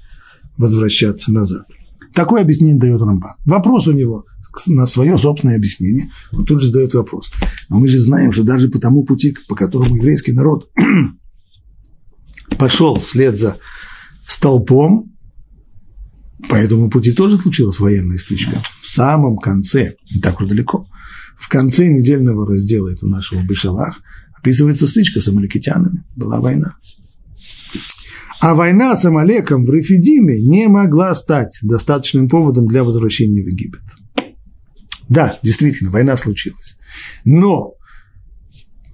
возвращаться 0.57 1.31
назад. 1.31 1.65
Такое 2.13 2.41
объяснение 2.41 2.79
дает 2.79 3.01
Рамбан. 3.01 3.35
Вопрос 3.45 3.87
у 3.87 3.91
него 3.91 4.25
на 4.67 4.85
свое 4.85 5.17
собственное 5.17 5.55
объяснение. 5.55 6.09
Он 6.31 6.45
тут 6.45 6.61
же 6.61 6.67
задает 6.67 6.93
вопрос. 6.93 7.31
Но 7.69 7.79
мы 7.79 7.87
же 7.87 7.99
знаем, 7.99 8.31
что 8.31 8.43
даже 8.43 8.69
по 8.69 8.79
тому 8.79 9.03
пути, 9.03 9.35
по 9.47 9.55
которому 9.55 9.95
еврейский 9.95 10.31
народ 10.31 10.69
пошел 12.57 12.95
вслед 12.97 13.37
за 13.37 13.57
столпом, 14.27 15.11
по 16.47 16.55
этому 16.55 16.89
пути 16.89 17.11
тоже 17.11 17.37
случилась 17.37 17.79
военная 17.79 18.17
стычка. 18.17 18.63
В 18.81 18.87
самом 18.87 19.37
конце, 19.37 19.95
не 20.13 20.21
так 20.21 20.39
уж 20.41 20.47
далеко, 20.47 20.87
в 21.37 21.47
конце 21.49 21.87
недельного 21.87 22.45
раздела 22.47 22.89
этого 22.89 23.09
нашего 23.09 23.41
Бешалах 23.43 24.01
описывается 24.37 24.87
стычка 24.87 25.21
с 25.21 25.27
амаликитянами. 25.27 26.03
Была 26.15 26.39
война. 26.39 26.75
А 28.41 28.55
война 28.55 28.95
с 28.95 29.03
Амалеком 29.03 29.65
в 29.65 29.69
Рефидиме 29.69 30.39
не 30.41 30.67
могла 30.67 31.13
стать 31.13 31.59
достаточным 31.61 32.29
поводом 32.29 32.67
для 32.67 32.83
возвращения 32.83 33.43
в 33.43 33.47
Египет. 33.47 33.81
Да, 35.09 35.39
действительно, 35.43 35.91
война 35.91 36.15
случилась. 36.15 36.77
Но 37.25 37.73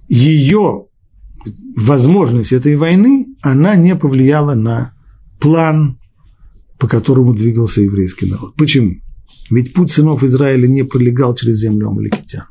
ее 0.08 0.86
возможность 1.76 2.52
этой 2.52 2.74
войны, 2.76 3.26
она 3.42 3.76
не 3.76 3.94
повлияла 3.94 4.54
на 4.54 4.94
план, 5.40 6.00
по 6.78 6.88
которому 6.88 7.34
двигался 7.34 7.82
еврейский 7.82 8.26
народ. 8.26 8.54
Почему? 8.56 8.94
Ведь 9.50 9.74
путь 9.74 9.92
сынов 9.92 10.24
Израиля 10.24 10.66
не 10.66 10.82
пролегал 10.82 11.34
через 11.34 11.58
землю 11.58 11.88
амаликитян. 11.88 12.46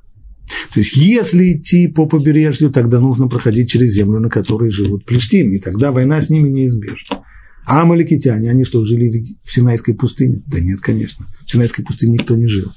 То 0.73 0.79
есть, 0.79 0.95
если 0.95 1.53
идти 1.53 1.88
по 1.88 2.05
побережью, 2.05 2.69
тогда 2.69 2.99
нужно 2.99 3.27
проходить 3.27 3.69
через 3.69 3.91
землю, 3.93 4.19
на 4.19 4.29
которой 4.29 4.69
живут 4.69 5.05
плештины, 5.05 5.55
и 5.55 5.60
тогда 5.60 5.91
война 5.91 6.21
с 6.21 6.29
ними 6.29 6.49
неизбежна. 6.49 7.23
А 7.65 7.81
амаликитяне, 7.81 8.51
они 8.51 8.63
что, 8.63 8.84
жили 8.84 9.25
в 9.43 9.51
Синайской 9.51 9.95
пустыне? 9.95 10.43
Да 10.45 10.60
нет, 10.60 10.81
конечно. 10.81 11.25
В 11.45 11.51
Синайской 11.51 11.84
пустыне 11.84 12.13
никто 12.19 12.36
не 12.36 12.47
жил. 12.47 12.71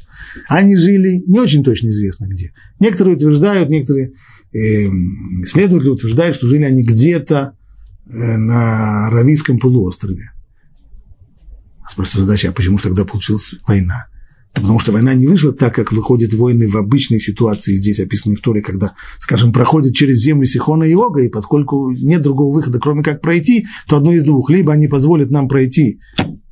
Они 0.48 0.76
жили 0.76 1.22
не 1.26 1.40
очень 1.40 1.62
точно 1.62 1.88
известно 1.88 2.26
где. 2.26 2.52
Некоторые 2.80 3.16
утверждают, 3.16 3.68
некоторые 3.68 4.12
э, 4.52 4.58
исследователи 5.42 5.90
утверждают, 5.90 6.36
что 6.36 6.46
жили 6.46 6.64
они 6.64 6.82
где-то 6.82 7.54
э, 8.06 8.10
на 8.10 9.08
Аравийском 9.08 9.58
полуострове. 9.58 10.30
Спрашивается 11.86 12.26
задача, 12.26 12.48
а 12.48 12.52
почему 12.52 12.78
же 12.78 12.84
тогда 12.84 13.04
получилась 13.04 13.54
война? 13.66 14.06
Потому 14.54 14.80
что 14.80 14.92
война 14.92 15.14
не 15.14 15.26
вышла 15.26 15.52
так, 15.52 15.74
как 15.74 15.92
выходят 15.92 16.32
войны 16.32 16.66
в 16.66 16.76
обычной 16.76 17.20
ситуации, 17.20 17.76
здесь 17.76 18.00
описанной 18.00 18.36
в 18.36 18.40
Торе, 18.40 18.60
когда, 18.60 18.94
скажем, 19.18 19.52
проходят 19.52 19.94
через 19.94 20.18
землю 20.18 20.46
Сихона 20.46 20.84
и 20.84 20.94
Ога, 20.94 21.22
и 21.22 21.28
поскольку 21.28 21.92
нет 21.92 22.22
другого 22.22 22.54
выхода, 22.54 22.78
кроме 22.80 23.02
как 23.02 23.20
пройти, 23.20 23.66
то 23.86 23.96
одно 23.96 24.12
из 24.12 24.24
двух. 24.24 24.50
Либо 24.50 24.72
они 24.72 24.88
позволят 24.88 25.30
нам 25.30 25.48
пройти 25.48 26.00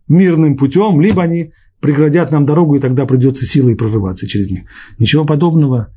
мирным 0.08 0.56
путем, 0.56 1.00
либо 1.00 1.22
они 1.22 1.52
преградят 1.80 2.30
нам 2.32 2.46
дорогу, 2.46 2.76
и 2.76 2.80
тогда 2.80 3.06
придется 3.06 3.46
силой 3.46 3.76
прорываться 3.76 4.26
через 4.26 4.50
них. 4.50 4.62
Ничего 4.98 5.24
подобного. 5.24 5.92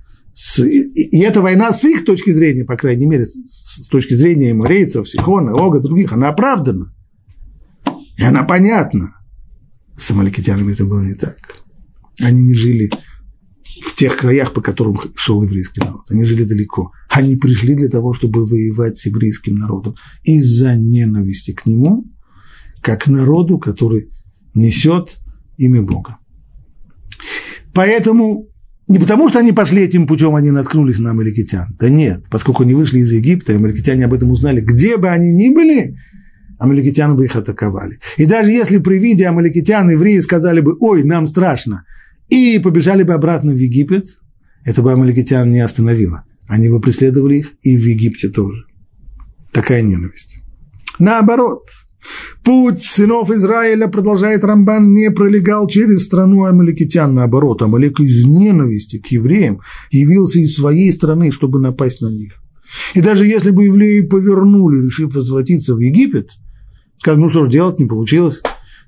И, 0.57 1.19
эта 1.19 1.41
война 1.41 1.73
с 1.73 1.83
их 1.83 2.05
точки 2.05 2.31
зрения, 2.31 2.63
по 2.63 2.77
крайней 2.77 3.05
мере, 3.05 3.25
с 3.25 3.87
точки 3.87 4.13
зрения 4.13 4.51
эморейцев, 4.51 5.09
Сихона, 5.09 5.53
Ога, 5.53 5.79
других, 5.79 6.13
она 6.13 6.29
оправдана. 6.29 6.93
И 8.17 8.23
она 8.23 8.43
понятна. 8.43 9.15
С 9.97 10.11
амаликитянами 10.11 10.73
это 10.73 10.85
было 10.85 11.01
не 11.01 11.13
так. 11.13 11.37
Они 12.19 12.43
не 12.43 12.53
жили 12.53 12.89
в 13.83 13.95
тех 13.95 14.17
краях, 14.17 14.53
по 14.53 14.61
которым 14.61 14.99
шел 15.15 15.43
еврейский 15.43 15.81
народ. 15.81 16.01
Они 16.09 16.25
жили 16.25 16.43
далеко. 16.43 16.91
Они 17.09 17.35
пришли 17.35 17.75
для 17.75 17.87
того, 17.87 18.13
чтобы 18.13 18.45
воевать 18.45 18.97
с 18.97 19.05
еврейским 19.05 19.55
народом 19.55 19.95
из-за 20.23 20.75
ненависти 20.75 21.51
к 21.51 21.65
нему, 21.65 22.05
как 22.81 23.07
народу, 23.07 23.57
который 23.57 24.09
несет 24.53 25.19
имя 25.57 25.81
Бога. 25.81 26.17
Поэтому 27.73 28.49
не 28.87 28.97
потому, 28.97 29.29
что 29.29 29.39
они 29.39 29.51
пошли 29.51 29.83
этим 29.83 30.07
путем, 30.07 30.35
они 30.35 30.49
наткнулись 30.49 30.97
на 30.99 31.11
амаликитян. 31.11 31.67
Да 31.79 31.89
нет, 31.89 32.23
поскольку 32.31 32.63
они 32.63 32.73
вышли 32.73 32.99
из 32.99 33.11
Египта, 33.11 33.55
амаликитяне 33.55 34.05
об 34.05 34.13
этом 34.13 34.31
узнали, 34.31 34.61
где 34.61 34.97
бы 34.97 35.09
они 35.09 35.31
ни 35.31 35.53
были, 35.53 35.95
амаликитян 36.57 37.15
бы 37.15 37.25
их 37.25 37.35
атаковали. 37.35 37.99
И 38.17 38.25
даже 38.25 38.49
если 38.49 38.79
при 38.79 38.97
виде 38.97 39.27
амаликитян 39.27 39.91
евреи 39.91 40.19
сказали 40.19 40.59
бы, 40.61 40.75
ой, 40.79 41.03
нам 41.03 41.27
страшно, 41.27 41.85
и 42.29 42.59
побежали 42.59 43.03
бы 43.03 43.13
обратно 43.13 43.53
в 43.53 43.57
Египет, 43.57 44.05
это 44.63 44.81
бы 44.81 44.91
амаликитян 44.91 45.49
не 45.49 45.59
остановило. 45.59 46.25
Они 46.47 46.69
бы 46.69 46.79
преследовали 46.79 47.35
их 47.35 47.53
и 47.61 47.77
в 47.77 47.81
Египте 47.81 48.29
тоже. 48.29 48.65
Такая 49.51 49.81
ненависть. 49.81 50.39
Наоборот, 50.99 51.63
путь 52.43 52.81
сынов 52.81 53.31
Израиля, 53.31 53.87
продолжает 53.87 54.43
Рамбан, 54.43 54.93
не 54.93 55.11
пролегал 55.11 55.67
через 55.67 56.05
страну 56.05 56.45
амаликитян. 56.45 57.13
Наоборот, 57.13 57.61
Амалек 57.61 57.99
из 57.99 58.25
ненависти 58.25 58.99
к 58.99 59.07
евреям 59.07 59.61
явился 59.91 60.39
из 60.39 60.55
своей 60.55 60.91
страны, 60.91 61.31
чтобы 61.31 61.59
напасть 61.59 62.01
на 62.01 62.09
них. 62.09 62.41
И 62.93 63.01
даже 63.01 63.25
если 63.25 63.51
бы 63.51 63.65
евреи 63.65 64.01
повернули, 64.01 64.85
решив 64.85 65.15
возвратиться 65.15 65.73
в 65.73 65.79
Египет, 65.79 66.31
сказали, 66.97 67.21
ну 67.21 67.29
что 67.29 67.45
ж, 67.45 67.49
делать 67.49 67.79
не 67.79 67.85
получилось, 67.85 68.41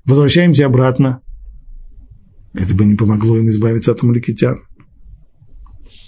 возвращаемся 0.04 0.66
обратно, 0.66 1.22
это 2.54 2.74
бы 2.74 2.84
не 2.84 2.94
помогло 2.94 3.38
им 3.38 3.48
избавиться 3.48 3.92
от 3.92 4.02
амаликитян. 4.02 4.60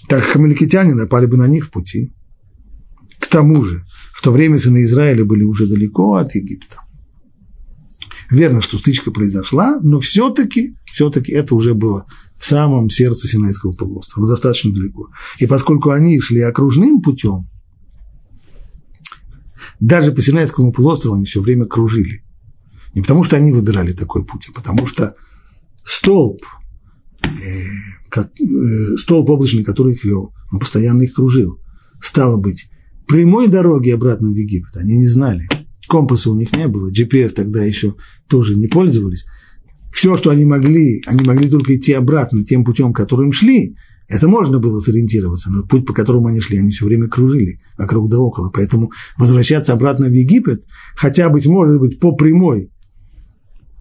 Так 0.07 0.25
как 0.25 0.35
амаликитяне 0.35 0.93
напали 0.93 1.25
бы 1.25 1.37
на 1.37 1.47
них 1.47 1.65
в 1.65 1.71
пути. 1.71 2.13
К 3.19 3.27
тому 3.27 3.63
же, 3.63 3.85
в 4.13 4.21
то 4.21 4.31
время 4.31 4.57
сыны 4.57 4.83
Израиля 4.83 5.25
были 5.25 5.43
уже 5.43 5.67
далеко 5.67 6.15
от 6.15 6.35
Египта. 6.35 6.77
Верно, 8.29 8.61
что 8.61 8.77
стычка 8.77 9.11
произошла, 9.11 9.79
но 9.81 9.99
все-таки, 9.99 10.75
все-таки 10.91 11.31
это 11.31 11.53
уже 11.55 11.73
было 11.73 12.05
в 12.37 12.45
самом 12.45 12.89
сердце 12.89 13.27
Синайского 13.27 13.73
полуострова, 13.73 14.27
достаточно 14.27 14.73
далеко. 14.73 15.09
И 15.39 15.45
поскольку 15.45 15.91
они 15.91 16.19
шли 16.19 16.41
окружным 16.41 17.01
путем, 17.01 17.47
даже 19.79 20.11
по 20.11 20.21
Синайскому 20.21 20.71
полуострову 20.71 21.15
они 21.15 21.25
все 21.25 21.41
время 21.41 21.65
кружили. 21.65 22.23
Не 22.93 23.01
потому, 23.01 23.23
что 23.23 23.35
они 23.35 23.51
выбирали 23.51 23.91
такой 23.91 24.25
путь, 24.25 24.47
а 24.49 24.53
потому 24.53 24.87
что 24.87 25.15
столб, 25.85 26.41
э, 27.23 28.17
э, 28.17 28.97
столб 28.97 29.29
облачный, 29.29 29.63
который 29.63 29.93
их 29.93 30.03
вел, 30.03 30.33
он 30.51 30.59
постоянно 30.59 31.03
их 31.03 31.13
кружил. 31.13 31.59
Стало 32.01 32.37
быть, 32.37 32.69
прямой 33.07 33.47
дороги 33.47 33.91
обратно 33.91 34.29
в 34.29 34.35
Египет 34.35 34.75
они 34.75 34.97
не 34.97 35.07
знали. 35.07 35.47
Компаса 35.87 36.31
у 36.31 36.35
них 36.35 36.51
не 36.55 36.67
было, 36.67 36.91
GPS 36.91 37.29
тогда 37.29 37.63
еще 37.63 37.95
тоже 38.27 38.55
не 38.55 38.67
пользовались. 38.67 39.25
все, 39.93 40.17
что 40.17 40.31
они 40.31 40.43
могли, 40.43 41.03
они 41.05 41.23
могли 41.23 41.47
только 41.47 41.75
идти 41.75 41.93
обратно 41.93 42.43
тем 42.43 42.65
путем, 42.65 42.91
которым 42.91 43.31
шли, 43.31 43.75
это 44.07 44.27
можно 44.27 44.59
было 44.59 44.79
сориентироваться, 44.79 45.51
но 45.51 45.63
путь, 45.63 45.85
по 45.85 45.93
которому 45.93 46.27
они 46.27 46.39
шли, 46.39 46.57
они 46.57 46.71
все 46.71 46.85
время 46.85 47.07
кружили 47.07 47.59
вокруг 47.77 48.09
да 48.09 48.19
около. 48.19 48.51
Поэтому 48.51 48.91
возвращаться 49.17 49.73
обратно 49.73 50.07
в 50.07 50.11
Египет, 50.11 50.63
хотя, 50.95 51.29
быть 51.29 51.47
может 51.47 51.79
быть, 51.79 51.99
по 51.99 52.11
прямой, 52.11 52.71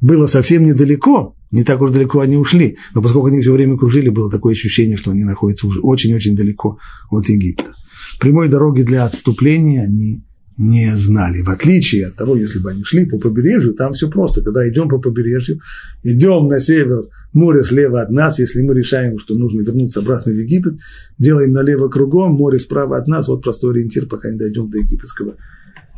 было 0.00 0.26
совсем 0.26 0.64
недалеко, 0.64 1.36
не 1.54 1.62
так 1.62 1.80
уж 1.80 1.92
далеко 1.92 2.18
они 2.18 2.36
ушли, 2.36 2.78
но 2.94 3.00
поскольку 3.00 3.28
они 3.28 3.40
все 3.40 3.52
время 3.52 3.78
кружили, 3.78 4.08
было 4.08 4.28
такое 4.28 4.54
ощущение, 4.54 4.96
что 4.96 5.12
они 5.12 5.22
находятся 5.22 5.68
уже 5.68 5.78
очень-очень 5.80 6.34
далеко 6.34 6.78
от 7.10 7.28
Египта. 7.28 7.72
Прямой 8.18 8.48
дороги 8.48 8.82
для 8.82 9.04
отступления 9.04 9.84
они 9.84 10.24
не 10.58 10.96
знали. 10.96 11.42
В 11.42 11.50
отличие 11.50 12.08
от 12.08 12.16
того, 12.16 12.34
если 12.34 12.58
бы 12.58 12.72
они 12.72 12.82
шли 12.82 13.06
по 13.06 13.18
побережью, 13.18 13.74
там 13.74 13.92
все 13.92 14.10
просто. 14.10 14.42
Когда 14.42 14.68
идем 14.68 14.88
по 14.88 14.98
побережью, 14.98 15.60
идем 16.02 16.48
на 16.48 16.58
север, 16.58 17.04
море 17.32 17.62
слева 17.62 18.02
от 18.02 18.10
нас, 18.10 18.40
если 18.40 18.60
мы 18.62 18.74
решаем, 18.74 19.20
что 19.20 19.36
нужно 19.36 19.60
вернуться 19.60 20.00
обратно 20.00 20.32
в 20.32 20.36
Египет, 20.36 20.74
делаем 21.18 21.52
налево 21.52 21.88
кругом, 21.88 22.32
море 22.32 22.58
справа 22.58 22.98
от 22.98 23.06
нас, 23.06 23.28
вот 23.28 23.44
простой 23.44 23.74
ориентир, 23.74 24.06
пока 24.06 24.28
не 24.28 24.38
дойдем 24.38 24.70
до 24.70 24.78
египетского, 24.78 25.36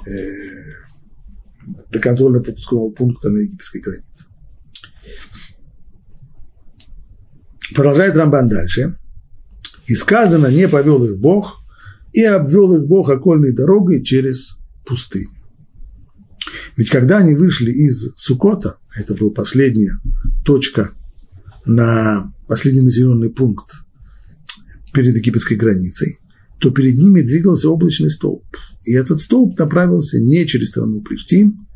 э, 0.06 0.30
до 1.90 1.98
контрольно-пропускного 1.98 2.90
пункта 2.90 3.30
на 3.30 3.38
египетской 3.38 3.80
границе. 3.80 4.26
Продолжает 7.74 8.16
Рамбан 8.16 8.48
дальше. 8.48 8.96
И 9.86 9.94
сказано, 9.94 10.48
не 10.48 10.68
повел 10.68 11.04
их 11.04 11.18
Бог, 11.18 11.62
и 12.12 12.22
обвел 12.22 12.74
их 12.74 12.86
Бог 12.86 13.10
окольной 13.10 13.52
дорогой 13.52 14.02
через 14.02 14.56
пустыню. 14.84 15.28
Ведь 16.76 16.90
когда 16.90 17.18
они 17.18 17.34
вышли 17.34 17.70
из 17.70 18.12
Сукота, 18.14 18.78
это 18.96 19.14
была 19.14 19.30
последняя 19.30 19.98
точка 20.44 20.90
на 21.64 22.32
последний 22.46 22.80
населенный 22.80 23.30
пункт 23.30 23.72
перед 24.92 25.16
египетской 25.16 25.54
границей, 25.54 26.18
то 26.58 26.70
перед 26.70 26.96
ними 26.96 27.22
двигался 27.22 27.68
облачный 27.68 28.10
столб. 28.10 28.44
И 28.84 28.92
этот 28.92 29.20
столб 29.20 29.58
направился 29.58 30.20
не 30.20 30.46
через 30.46 30.70
страну 30.70 31.02
Плештим, 31.02 31.66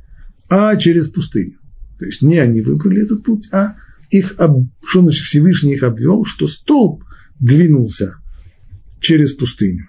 а 0.48 0.74
через 0.76 1.08
пустыню. 1.08 1.58
То 1.98 2.06
есть 2.06 2.22
не 2.22 2.38
они 2.38 2.62
выбрали 2.62 3.02
этот 3.02 3.24
путь, 3.24 3.48
а 3.52 3.76
их, 4.10 4.34
что 4.84 5.02
значит 5.02 5.24
Всевышний 5.24 5.74
их 5.74 5.82
обвел, 5.82 6.24
что 6.24 6.46
столб 6.46 7.04
двинулся 7.38 8.16
через 9.00 9.32
пустыню. 9.32 9.88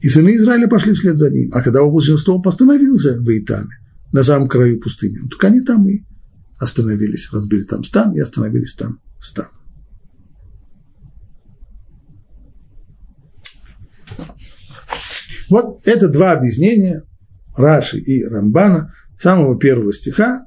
И 0.00 0.08
сыны 0.08 0.36
Израиля 0.36 0.68
пошли 0.68 0.94
вслед 0.94 1.18
за 1.18 1.30
ним. 1.30 1.50
А 1.52 1.60
когда 1.60 1.82
облачный 1.82 2.18
столб 2.18 2.46
остановился 2.46 3.18
в 3.20 3.28
Итаме, 3.28 3.74
на 4.12 4.22
самом 4.22 4.48
краю 4.48 4.80
пустыни, 4.80 5.18
ну, 5.18 5.28
так 5.28 5.44
они 5.44 5.60
там 5.60 5.88
и 5.88 6.04
остановились, 6.58 7.30
разбили 7.32 7.64
там 7.64 7.84
стан 7.84 8.14
и 8.14 8.20
остановились 8.20 8.74
там 8.74 9.00
стан. 9.20 9.48
Вот 15.50 15.86
это 15.86 16.08
два 16.08 16.32
объяснения 16.32 17.02
Раши 17.56 17.98
и 17.98 18.24
Рамбана 18.24 18.94
самого 19.18 19.58
первого 19.58 19.92
стиха, 19.92 20.46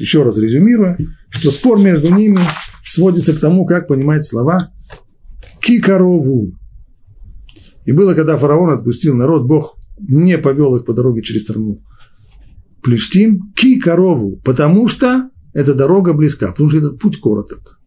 еще 0.00 0.22
раз 0.22 0.38
резюмируя, 0.38 0.98
что 1.28 1.50
спор 1.50 1.78
между 1.78 2.14
ними 2.14 2.38
сводится 2.84 3.34
к 3.34 3.40
тому, 3.40 3.66
как 3.66 3.88
понимать 3.88 4.26
слова 4.26 4.70
«кикарову», 5.60 6.52
и 7.84 7.92
было, 7.92 8.14
когда 8.14 8.36
фараон 8.36 8.70
отпустил 8.70 9.14
народ, 9.14 9.46
Бог 9.46 9.76
не 9.98 10.38
повел 10.38 10.76
их 10.76 10.84
по 10.84 10.92
дороге 10.92 11.22
через 11.22 11.42
страну 11.42 11.80
Плештим, 12.82 13.52
ки 13.54 13.78
корову, 13.78 14.40
потому 14.44 14.88
что 14.88 15.30
эта 15.52 15.74
дорога 15.74 16.12
близка, 16.12 16.48
потому 16.48 16.70
что 16.70 16.78
этот 16.78 16.98
путь 16.98 17.20
короток. 17.20 17.78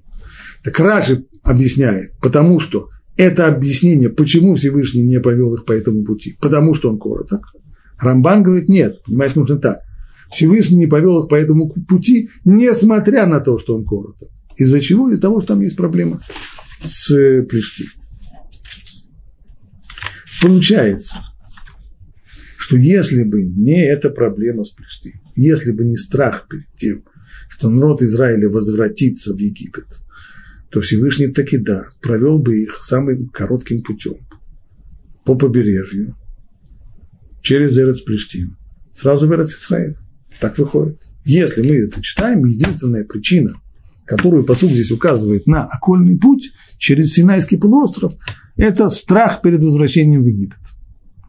Так 0.64 0.80
Раши 0.80 1.26
объясняет, 1.42 2.12
потому 2.22 2.60
что 2.60 2.90
это 3.18 3.48
объяснение, 3.48 4.10
почему 4.10 4.56
Всевышний 4.56 5.04
не 5.04 5.20
повел 5.20 5.56
их 5.56 5.66
по 5.66 5.72
этому 5.72 6.04
пути, 6.04 6.36
потому 6.42 6.76
что 6.76 6.90
он 6.90 7.00
короток. 7.00 7.54
Рамбан 7.98 8.44
говорит, 8.44 8.70
нет, 8.70 9.02
понимаете, 9.06 9.40
нужно 9.40 9.58
так. 9.58 9.80
Всевышний 10.30 10.78
не 10.78 10.88
повел 10.88 11.24
их 11.24 11.30
по 11.30 11.36
этому 11.36 11.70
пути, 11.70 12.30
несмотря 12.46 13.26
на 13.26 13.40
то, 13.40 13.58
что 13.58 13.76
он 13.76 13.86
короток. 13.86 14.30
Из-за 14.58 14.82
чего? 14.82 15.10
Из-за 15.10 15.22
того, 15.22 15.40
что 15.40 15.50
там 15.50 15.62
есть 15.62 15.76
проблема 15.76 16.22
с 16.82 17.08
Плештим. 17.50 17.88
Получается, 20.42 21.18
что 22.58 22.78
если 22.78 23.24
бы 23.24 23.44
не 23.44 23.86
эта 23.86 24.10
проблема 24.10 24.64
с 24.64 24.72
Плештим, 24.72 25.22
если 25.36 25.72
бы 25.72 25.84
не 25.84 25.96
страх 25.96 26.48
перед 26.50 26.68
тем, 26.76 27.04
что 27.50 27.70
народ 27.70 28.02
Израиля 28.02 28.50
возвратится 28.50 29.34
в 29.34 29.38
Египет, 29.38 29.86
то 30.70 30.82
Всевышний 30.82 31.28
таки 31.28 31.58
да, 31.58 31.86
провел 32.02 32.40
бы 32.40 32.60
их 32.60 32.80
самым 32.84 33.30
коротким 33.30 33.84
путем 33.84 34.16
по 35.24 35.36
побережью, 35.36 36.18
через 37.42 37.78
Эрец 37.78 38.02
Плештим, 38.02 38.58
сразу 38.92 39.28
в 39.28 39.34
Эрец 39.34 39.54
Израиль. 39.54 39.98
Так 40.44 40.58
выходит. 40.58 41.00
Если 41.24 41.66
мы 41.66 41.76
это 41.76 42.02
читаем, 42.02 42.44
единственная 42.44 43.06
причина, 43.06 43.54
которую 44.04 44.44
посуд 44.44 44.72
здесь 44.72 44.92
указывает 44.92 45.48
на 45.48 45.64
окольный 45.64 46.18
путь 46.18 46.52
через 46.78 47.14
Синайский 47.14 47.58
полуостров, 47.58 48.16
это 48.58 48.90
страх 48.90 49.42
перед 49.42 49.64
возвращением 49.64 50.22
в 50.22 50.28
Египет. 50.28 50.60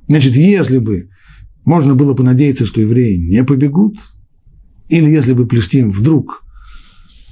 Значит, 0.09 0.35
если 0.35 0.79
бы 0.79 1.11
можно 1.65 1.95
было 1.95 2.15
понадеяться, 2.15 2.67
что 2.67 2.81
евреи 2.81 3.15
не 3.19 3.45
побегут, 3.45 3.99
или 4.89 5.09
если 5.09 5.33
бы 5.33 5.47
Плештим 5.47 5.93
вдруг, 5.93 6.43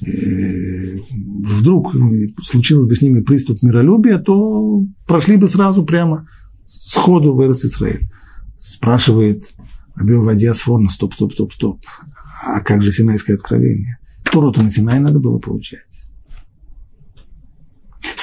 э, 0.07 0.99
вдруг 1.19 1.97
случилось 2.45 2.87
бы 2.87 2.95
с 2.95 3.03
ними 3.03 3.23
приступ 3.23 3.61
миролюбия, 3.65 4.19
то 4.19 4.87
прошли 5.09 5.37
бы 5.37 5.49
сразу 5.49 5.85
прямо 5.85 6.29
сходу 6.69 7.35
в 7.35 7.41
Израиль. 7.51 8.09
Спрашивает 8.61 9.53
Абио 10.03 10.23
Вадия 10.23 10.53
Сфорна, 10.53 10.89
стоп, 10.89 11.15
стоп, 11.15 11.33
стоп, 11.33 11.53
стоп. 11.53 11.81
А 12.45 12.61
как 12.61 12.83
же 12.83 12.93
Синайское 12.93 13.37
откровение? 13.37 13.99
Тору-то 14.31 14.63
на 14.63 14.71
Синай 14.71 14.99
надо 14.99 15.19
было 15.19 15.39
получать 15.39 15.81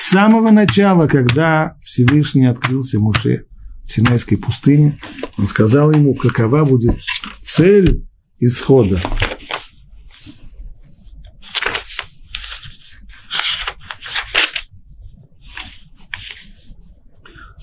самого 0.10 0.50
начала, 0.50 1.08
когда 1.08 1.78
Всевышний 1.82 2.48
открылся 2.48 3.00
Муше 3.00 3.46
в 3.86 3.92
Синайской 3.92 4.38
пустыне, 4.40 5.00
он 5.38 5.48
сказал 5.48 5.92
ему, 5.92 6.16
какова 6.16 6.66
будет 6.66 6.98
цель 7.44 8.08
исхода. 8.40 9.00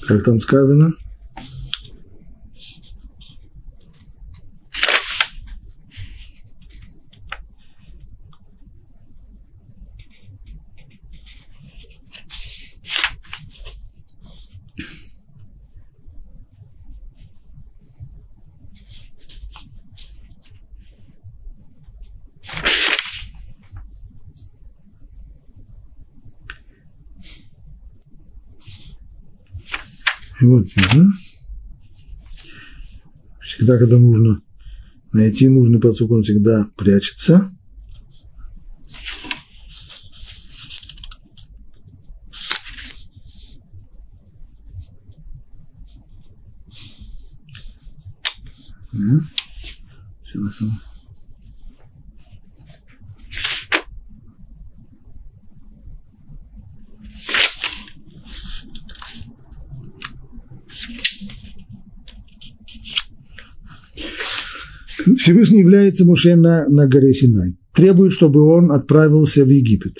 Как 0.06 0.22
там 0.22 0.38
сказано? 0.38 0.92
Вот, 30.46 30.68
да? 30.76 31.06
Всегда, 33.40 33.78
когда 33.78 33.98
нужно 33.98 34.42
найти 35.12 35.48
нужный 35.48 35.80
подсук, 35.80 36.12
он 36.12 36.22
всегда 36.22 36.70
прячется. 36.76 37.50
Все, 48.92 50.48
все. 50.48 50.66
Всевышний 65.26 65.58
является 65.58 66.04
Муше 66.04 66.36
на, 66.36 66.68
на 66.68 66.86
горе 66.86 67.12
Синай. 67.12 67.56
Требует, 67.74 68.12
чтобы 68.12 68.42
он 68.42 68.70
отправился 68.70 69.44
в 69.44 69.48
Египет. 69.48 69.94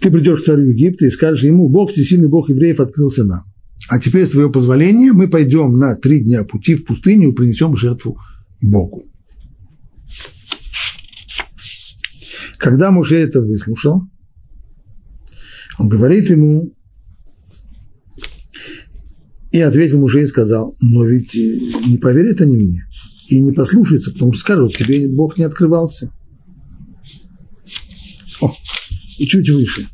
Ты 0.00 0.10
придешь 0.10 0.40
к 0.40 0.44
царю 0.46 0.64
Египта 0.64 1.04
и 1.04 1.10
скажешь 1.10 1.44
ему, 1.44 1.68
Бог, 1.68 1.90
всесильный 1.90 2.30
Бог 2.30 2.48
евреев, 2.48 2.80
открылся 2.80 3.24
нам. 3.24 3.42
а 3.90 3.98
теперь, 3.98 4.24
с 4.24 4.30
твоего 4.30 4.50
позволения, 4.50 5.12
мы 5.12 5.28
пойдем 5.28 5.72
на 5.72 5.94
три 5.94 6.20
дня 6.20 6.42
пути 6.44 6.74
в 6.74 6.86
пустыню 6.86 7.28
и 7.28 7.34
принесем 7.34 7.76
жертву 7.76 8.18
Богу. 8.62 9.04
Когда 12.56 12.90
Муше 12.90 13.16
это 13.16 13.42
выслушал, 13.42 14.04
он 15.78 15.90
говорит 15.90 16.30
ему, 16.30 16.72
и 19.52 19.60
ответил 19.60 19.98
Муше 19.98 20.22
и 20.22 20.26
сказал, 20.26 20.76
но 20.80 21.04
ведь 21.04 21.34
не 21.34 21.98
поверят 21.98 22.40
они 22.40 22.56
мне 22.56 22.86
и 23.28 23.40
не 23.40 23.52
послушаются, 23.52 24.12
потому 24.12 24.32
что 24.32 24.40
скажут, 24.40 24.76
тебе 24.76 25.08
Бог 25.08 25.38
не 25.38 25.44
открывался. 25.44 26.12
О, 28.40 28.52
и 29.18 29.26
чуть 29.26 29.48
выше. 29.50 29.86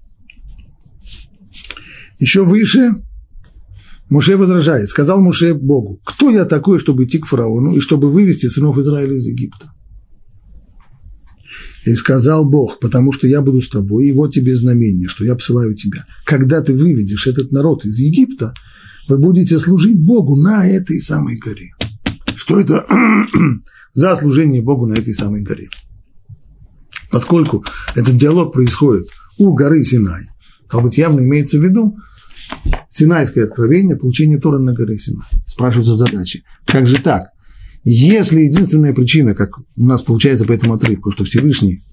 Еще 2.19 2.45
выше 2.45 2.95
Муше 4.09 4.37
возражает. 4.37 4.89
Сказал 4.89 5.21
Муше 5.21 5.55
Богу, 5.55 6.01
кто 6.05 6.31
я 6.31 6.45
такой, 6.45 6.79
чтобы 6.79 7.05
идти 7.05 7.19
к 7.19 7.27
фараону 7.27 7.75
и 7.75 7.81
чтобы 7.81 8.11
вывести 8.11 8.47
сынов 8.47 8.79
Израиля 8.79 9.17
из 9.17 9.27
Египта? 9.27 9.73
И 11.85 11.93
сказал 11.95 12.49
Бог, 12.49 12.81
потому 12.81 13.13
что 13.13 13.29
я 13.29 13.41
буду 13.43 13.61
с 13.63 13.69
тобой, 13.69 14.09
и 14.09 14.13
вот 14.13 14.33
тебе 14.33 14.57
знамение, 14.57 15.09
что 15.09 15.25
я 15.25 15.37
посылаю 15.37 15.75
тебя. 15.75 16.05
Когда 16.25 16.61
ты 16.61 16.75
выведешь 16.75 17.27
этот 17.27 17.53
народ 17.53 17.85
из 17.85 17.99
Египта, 17.99 18.55
вы 19.09 19.19
будете 19.19 19.59
служить 19.59 20.05
Богу 20.05 20.37
на 20.37 20.67
этой 20.67 21.01
самой 21.01 21.37
горе. 21.37 21.71
Что 22.35 22.61
это 22.61 22.85
за 23.95 24.17
служение 24.17 24.63
Богу 24.63 24.87
на 24.87 24.95
этой 24.95 25.15
самой 25.15 25.43
горе? 25.43 25.69
Поскольку 27.11 27.65
этот 27.95 28.17
диалог 28.17 28.53
происходит 28.53 29.07
у 29.39 29.55
горы 29.55 29.85
Синай, 29.85 30.29
то 30.69 30.81
быть, 30.81 30.99
явно 30.99 31.21
имеется 31.21 31.59
в 31.59 31.63
виду 31.63 31.97
Синайское 32.91 33.45
откровение, 33.45 33.97
получение 33.97 34.39
Тора 34.39 34.59
на 34.59 34.73
горе 34.73 34.99
Синай. 34.99 35.27
Спрашиваются 35.47 35.97
задачи. 35.97 36.43
Как 36.67 36.87
же 36.87 37.01
так? 37.01 37.29
Если 37.85 38.43
единственная 38.43 38.93
причина, 38.93 39.35
как 39.35 39.59
у 39.59 39.65
нас 39.77 40.03
получается 40.03 40.45
по 40.45 40.53
этому 40.53 40.75
отрывку, 40.75 41.13
что 41.13 41.25
Всевышний 41.25 41.85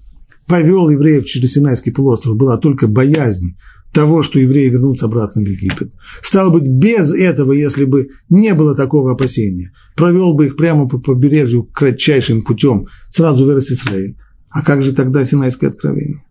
повел 0.48 0.88
евреев 0.88 1.24
через 1.24 1.52
Синайский 1.52 1.92
полуостров, 1.92 2.36
была 2.36 2.58
только 2.58 2.88
боязнь 2.88 3.56
того, 3.94 4.22
что 4.22 4.38
евреи 4.38 4.68
вернутся 4.68 5.06
обратно 5.06 5.42
в 5.42 5.46
Египет. 5.46 5.92
Стало 6.20 6.50
быть, 6.50 6.68
без 6.68 7.12
этого, 7.14 7.52
если 7.52 7.84
бы 7.84 8.08
не 8.28 8.52
было 8.54 8.74
такого 8.74 9.12
опасения, 9.12 9.72
провел 9.96 10.34
бы 10.34 10.46
их 10.46 10.56
прямо 10.56 10.88
по 10.88 10.98
побережью 10.98 11.64
кратчайшим 11.64 12.42
путем, 12.42 12.86
сразу 13.10 13.46
вырос 13.46 13.70
Израиль. 13.70 14.16
А 14.50 14.62
как 14.62 14.82
же 14.82 14.92
тогда 14.92 15.24
Синайское 15.24 15.70
откровение? 15.70 16.22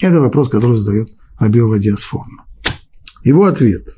Это 0.00 0.20
вопрос, 0.20 0.48
который 0.48 0.76
задает 0.76 1.10
Рабиова 1.38 1.78
Диасформа. 1.78 2.46
Его 3.24 3.44
ответ. 3.44 3.96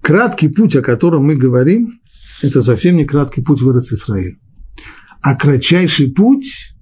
Краткий 0.00 0.48
путь, 0.48 0.74
о 0.74 0.82
котором 0.82 1.24
мы 1.24 1.36
говорим, 1.36 2.00
это 2.42 2.60
совсем 2.62 2.96
не 2.96 3.04
краткий 3.04 3.42
путь 3.42 3.60
в 3.60 3.70
Израиль, 3.78 4.38
а 5.22 5.36
кратчайший 5.36 6.10
путь 6.10 6.74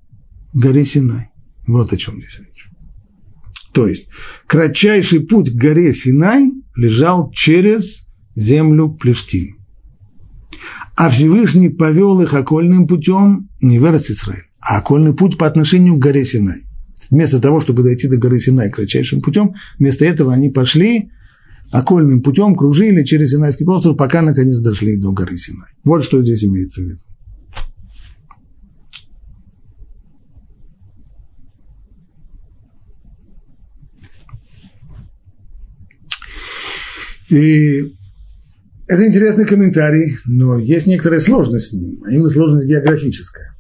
горе 0.55 0.85
Синай. 0.85 1.31
Вот 1.67 1.93
о 1.93 1.97
чем 1.97 2.21
здесь 2.21 2.39
речь. 2.39 2.70
То 3.73 3.87
есть, 3.87 4.07
кратчайший 4.47 5.21
путь 5.21 5.51
к 5.51 5.55
горе 5.55 5.93
Синай 5.93 6.51
лежал 6.77 7.31
через 7.33 8.07
землю 8.35 8.91
Плештим. 8.91 9.57
А 10.97 11.09
Всевышний 11.09 11.69
повел 11.69 12.21
их 12.21 12.35
окольным 12.35 12.87
путем 12.87 13.49
не 13.61 13.79
в 13.79 13.85
Израиль, 13.85 14.45
а 14.61 14.79
окольный 14.79 15.15
путь 15.15 15.39
по 15.39 15.47
отношению 15.47 15.97
к 15.97 16.03
горе 16.03 16.25
Синай. 16.25 16.65
Вместо 17.11 17.41
того, 17.41 17.61
чтобы 17.61 17.83
дойти 17.83 18.09
до 18.09 18.19
горы 18.19 18.39
Синай 18.39 18.71
кратчайшим 18.71 19.21
путем, 19.21 19.55
вместо 19.79 20.05
этого 20.05 20.33
они 20.33 20.51
пошли 20.51 21.11
окольным 21.73 22.23
путем 22.23 22.55
кружили 22.55 23.05
через 23.05 23.31
Синайский 23.31 23.65
полуостров, 23.65 23.97
пока 23.97 24.23
наконец 24.23 24.59
дошли 24.59 24.97
до 24.97 25.13
горы 25.13 25.37
Синай. 25.37 25.69
Вот 25.85 26.05
что 26.05 26.23
здесь 26.23 26.45
имеется 26.45 26.81
в 26.81 26.85
виду. 26.85 27.01
И 37.31 37.97
это 38.87 39.07
интересный 39.07 39.47
комментарий, 39.47 40.17
но 40.25 40.59
есть 40.59 40.87
некоторая 40.87 41.21
сложность 41.21 41.69
с 41.69 41.73
ним, 41.73 42.03
а 42.05 42.11
именно 42.11 42.29
сложность 42.29 42.67
географическая. 42.67 43.57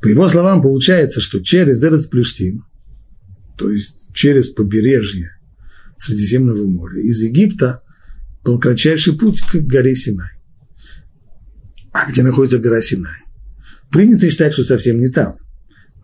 По 0.00 0.08
его 0.08 0.28
словам, 0.28 0.62
получается, 0.62 1.20
что 1.20 1.40
через 1.40 1.82
Эрец 1.82 2.06
Плештин– 2.06 2.64
то 3.56 3.70
есть 3.70 4.08
через 4.12 4.48
побережье 4.48 5.30
Средиземного 5.96 6.66
моря, 6.66 7.00
из 7.00 7.22
Египта 7.22 7.82
был 8.44 8.60
кратчайший 8.60 9.16
путь 9.16 9.40
к 9.40 9.54
горе 9.56 9.96
Синай. 9.96 10.28
А 11.92 12.10
где 12.10 12.22
находится 12.22 12.58
гора 12.58 12.82
Синай? 12.82 13.24
Принято 13.90 14.30
считать, 14.30 14.52
что 14.52 14.62
совсем 14.64 15.00
не 15.00 15.08
там. 15.08 15.36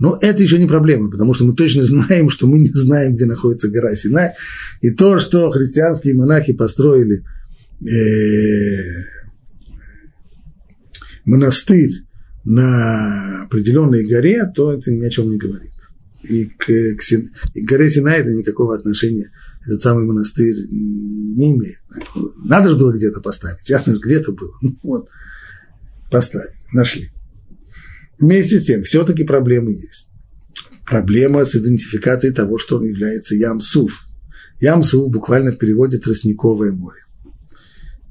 Но 0.03 0.19
это 0.21 0.43
еще 0.43 0.59
не 0.59 0.67
проблема, 0.67 1.13
потому 1.13 1.33
что 1.33 1.45
мы 1.45 1.55
точно 1.55 1.85
знаем, 1.85 2.29
что 2.29 2.49
мы 2.49 2.59
не 2.59 2.71
знаем, 2.71 3.15
где 3.15 3.25
находится 3.25 3.71
гора 3.71 3.95
Синай. 3.95 4.33
И 4.81 4.91
то, 4.91 5.21
что 5.21 5.49
христианские 5.53 6.17
монахи 6.17 6.53
построили 6.53 7.25
э, 7.83 8.83
монастырь 11.25 11.93
на 12.43 13.45
определенной 13.45 14.05
горе, 14.05 14.45
то 14.53 14.73
это 14.73 14.91
ни 14.91 15.05
о 15.07 15.09
чем 15.09 15.31
не 15.31 15.39
говорит 15.39 15.71
и 16.25 16.47
к, 16.47 16.67
к, 16.97 17.03
Син, 17.03 17.31
и 17.55 17.65
к 17.65 17.69
горе 17.69 17.89
Синай 17.89 18.23
это 18.23 18.31
никакого 18.31 18.75
отношения 18.75 19.31
этот 19.65 19.83
самый 19.83 20.05
монастырь 20.05 20.57
не 20.69 21.57
имеет. 21.57 21.79
Надо 22.45 22.71
же 22.71 22.77
было 22.77 22.93
где-то 22.93 23.21
поставить. 23.21 23.69
Ясно, 23.71 23.97
где-то 24.03 24.33
было. 24.33 24.51
Ну, 24.63 24.77
вот, 24.83 25.09
поставили, 26.11 26.57
нашли. 26.73 27.11
Вместе 28.19 28.61
с 28.61 28.65
тем, 28.65 28.83
все-таки 28.83 29.25
проблемы 29.25 29.73
есть. 29.73 30.09
Проблема 30.87 31.45
с 31.45 31.55
идентификацией 31.55 32.35
того, 32.35 32.59
что 32.59 32.77
он 32.77 32.85
является 32.85 33.35
Ямсуф. 33.35 34.09
Ямсуф 34.61 35.11
буквально 35.11 35.53
в 35.53 35.59
переводе 35.59 35.99
«тростниковое 35.99 36.73
море». 36.73 37.01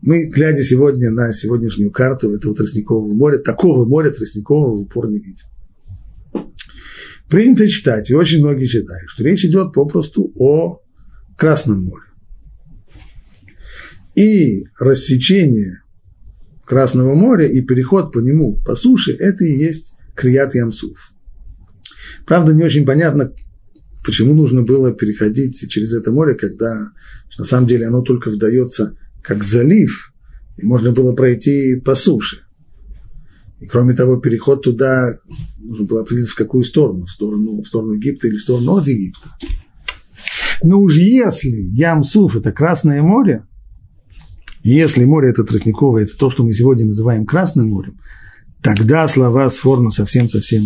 Мы, 0.01 0.25
глядя 0.25 0.63
сегодня 0.63 1.11
на 1.11 1.31
сегодняшнюю 1.31 1.91
карту 1.91 2.33
этого 2.33 2.55
тростникового 2.55 3.13
моря, 3.13 3.37
такого 3.37 3.85
моря 3.85 4.09
тростникового 4.09 4.75
в 4.75 4.81
упор 4.81 5.09
не 5.09 5.19
видим. 5.19 5.45
Принято 7.29 7.67
считать, 7.67 8.09
и 8.09 8.15
очень 8.15 8.39
многие 8.39 8.65
считают, 8.65 9.09
что 9.09 9.23
речь 9.23 9.45
идет 9.45 9.73
попросту 9.73 10.33
о 10.35 10.81
Красном 11.37 11.83
море. 11.83 12.05
И 14.15 14.65
рассечение 14.79 15.80
Красного 16.71 17.15
моря 17.15 17.47
и 17.47 17.59
переход 17.59 18.13
по 18.13 18.19
нему 18.19 18.55
по 18.65 18.75
суше– 18.75 19.11
это 19.19 19.43
и 19.43 19.57
есть 19.57 19.93
Крият 20.15 20.55
Ямсуф. 20.55 21.11
Правда, 22.25 22.53
не 22.53 22.63
очень 22.63 22.85
понятно, 22.85 23.33
почему 24.05 24.33
нужно 24.33 24.61
было 24.61 24.93
переходить 24.93 25.69
через 25.69 25.93
это 25.93 26.13
море, 26.13 26.33
когда 26.33 26.93
на 27.37 27.43
самом 27.43 27.67
деле 27.67 27.87
оно 27.87 28.03
только 28.03 28.29
вдается 28.29 28.95
как 29.21 29.43
залив, 29.43 30.13
и 30.55 30.65
можно 30.65 30.93
было 30.93 31.11
пройти 31.11 31.75
по 31.75 31.93
суше. 31.93 32.43
И 33.59 33.65
кроме 33.65 33.93
того, 33.93 34.15
переход 34.21 34.63
туда 34.63 35.17
нужно 35.59 35.85
было 35.85 36.03
определиться, 36.03 36.35
в 36.35 36.37
какую 36.37 36.63
сторону, 36.63 37.03
в 37.03 37.11
сторону, 37.11 37.61
в 37.61 37.67
сторону 37.67 37.95
Египта 37.95 38.29
или 38.29 38.37
в 38.37 38.41
сторону 38.41 38.77
от 38.77 38.87
Египта. 38.87 39.27
Но 40.63 40.79
уж 40.79 40.95
если 40.95 41.49
Ямсуф– 41.49 42.35
это 42.37 42.53
Красное 42.53 43.01
море, 43.01 43.45
если 44.63 45.05
море 45.05 45.29
это 45.29 45.43
тростниковое, 45.43 46.03
это 46.03 46.17
то, 46.17 46.29
что 46.29 46.43
мы 46.43 46.53
сегодня 46.53 46.85
называем 46.85 47.25
Красным 47.25 47.69
морем, 47.69 47.99
тогда 48.61 49.07
слова 49.07 49.49
Сфорна 49.49 49.89
совсем-совсем 49.89 50.63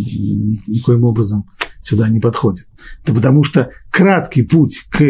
никоим 0.68 1.04
образом 1.04 1.46
сюда 1.82 2.10
не 2.10 2.20
подходят. 2.20 2.66
Это 3.04 3.14
потому 3.14 3.44
что 3.44 3.70
краткий 3.92 4.44
путь 4.44 4.84
к 4.90 5.04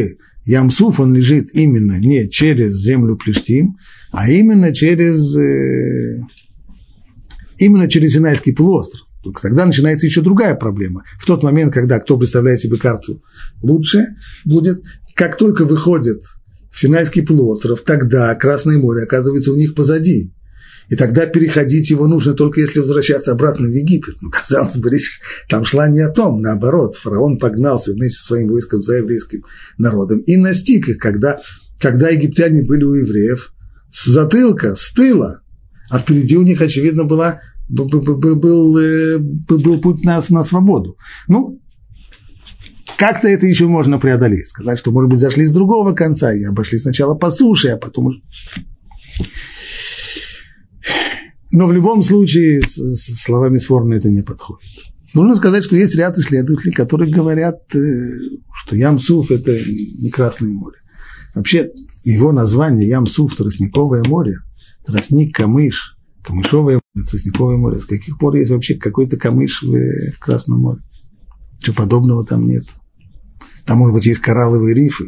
Ямсуф, 0.46 1.00
он 1.00 1.16
лежит 1.16 1.48
именно 1.54 2.00
не 2.00 2.30
через 2.30 2.76
землю 2.76 3.18
Плештим, 3.18 3.78
а 4.12 4.30
именно 4.30 4.74
через 4.74 5.36
э, 5.36 6.22
именно 7.58 7.90
через 7.90 8.14
Синайский 8.14 8.54
полуостров. 8.54 9.02
Только 9.24 9.42
тогда 9.42 9.66
начинается 9.66 10.06
еще 10.06 10.22
другая 10.22 10.54
проблема. 10.54 11.04
В 11.20 11.26
тот 11.26 11.42
момент, 11.42 11.74
когда 11.74 12.00
кто 12.00 12.16
представляет 12.16 12.62
себе 12.62 12.78
карту 12.78 13.24
лучше, 13.64 14.10
будет, 14.44 14.84
как 15.16 15.38
только 15.38 15.66
выходит 15.66 16.22
в 16.76 16.80
Синайский 16.80 17.22
полуостров, 17.22 17.82
тогда 17.82 18.36
Красное 18.36 18.78
море 18.78 19.04
оказывается 19.04 19.54
у 19.54 19.56
них 19.56 19.76
позади. 19.76 20.34
И 20.90 20.96
тогда 20.98 21.26
переходить 21.26 21.90
его 21.90 22.06
нужно 22.06 22.34
только 22.34 22.60
если 22.60 22.82
возвращаться 22.82 23.32
обратно 23.32 23.68
в 23.68 23.72
Египет. 23.72 24.16
Ну, 24.20 24.30
казалось 24.32 24.76
бы, 24.76 24.90
речь 24.90 25.22
там 25.48 25.64
шла 25.64 25.88
не 25.88 26.02
о 26.02 26.12
том, 26.12 26.42
наоборот, 26.42 26.96
фараон 26.96 27.40
погнался 27.40 27.94
вместе 27.94 28.18
со 28.18 28.26
своим 28.26 28.50
войском 28.50 28.84
за 28.84 28.98
еврейским 28.98 29.46
народом 29.78 30.20
и 30.20 30.36
настиг 30.36 30.90
их, 30.90 30.98
когда, 30.98 31.40
когда 31.80 32.10
египтяне 32.10 32.62
были 32.62 32.84
у 32.84 32.94
евреев 32.94 33.54
с 33.90 34.08
затылка, 34.08 34.76
с 34.76 34.92
тыла, 34.92 35.40
а 35.90 36.00
впереди 36.00 36.36
у 36.36 36.42
них, 36.42 36.60
очевидно, 36.60 37.06
была, 37.06 37.40
был, 37.70 37.88
был, 37.88 38.18
был, 38.18 38.74
был 39.48 39.80
путь 39.80 40.04
на, 40.04 40.22
на 40.30 40.44
свободу. 40.44 40.98
Ну, 41.30 41.62
как-то 42.98 43.28
это 43.28 43.46
еще 43.46 43.68
можно 43.68 44.00
преодолеть. 44.00 44.50
Сказать, 44.50 44.80
что, 44.80 44.92
может 44.92 45.10
быть, 45.10 45.20
зашли 45.20 45.46
с 45.46 45.52
другого 45.52 45.94
конца 45.94 46.34
и 46.34 46.44
обошли 46.44 46.78
сначала 46.78 47.16
по 47.16 47.32
суше, 47.32 47.70
а 47.70 47.78
потом... 47.78 48.22
Но 51.52 51.68
в 51.68 51.74
любом 51.74 52.02
случае 52.02 52.62
с 52.62 53.24
словами 53.24 53.58
Сворна 53.58 53.94
это 53.94 54.10
не 54.10 54.22
подходит. 54.22 54.70
Нужно 55.14 55.36
сказать, 55.36 55.64
что 55.64 55.78
есть 55.78 55.96
ряд 55.96 56.18
исследователей, 56.18 56.74
которые 56.74 57.10
говорят, 57.10 57.74
э, 57.74 57.80
что 58.54 58.76
Ямсуф– 58.76 59.32
это 59.32 59.52
не 59.54 60.10
Красное 60.10 60.52
море. 60.52 60.78
Вообще, 61.34 61.72
его 62.04 62.34
название 62.34 62.90
Ямсуф– 62.90 63.36
Тростниковое 63.38 64.04
море, 64.04 64.40
тростник, 64.86 65.34
камыш, 65.34 65.98
камышовое 66.22 66.82
море, 66.94 67.08
тростниковое 67.08 67.56
море. 67.56 67.80
С 67.80 67.86
каких 67.86 68.18
пор 68.20 68.36
есть 68.36 68.52
вообще 68.52 68.76
какой-то 68.76 69.16
камыш 69.16 69.64
в, 69.64 70.12
в 70.12 70.20
Красном 70.20 70.60
море? 70.60 70.82
Чего 71.60 71.76
подобного 71.76 72.26
там 72.26 72.46
нет. 72.46 72.66
Там, 73.66 73.80
может 73.80 73.94
быть, 73.94 74.06
есть 74.06 74.20
коралловые 74.20 74.76
рифы, 74.76 75.06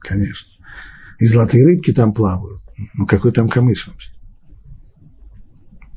конечно. 0.00 0.48
И 1.18 1.26
золотые 1.26 1.64
рыбки 1.64 1.92
там 1.92 2.12
плавают. 2.12 2.60
Ну, 2.94 3.06
какой 3.06 3.32
там 3.32 3.48
камыш 3.48 3.86
вообще? 3.86 4.10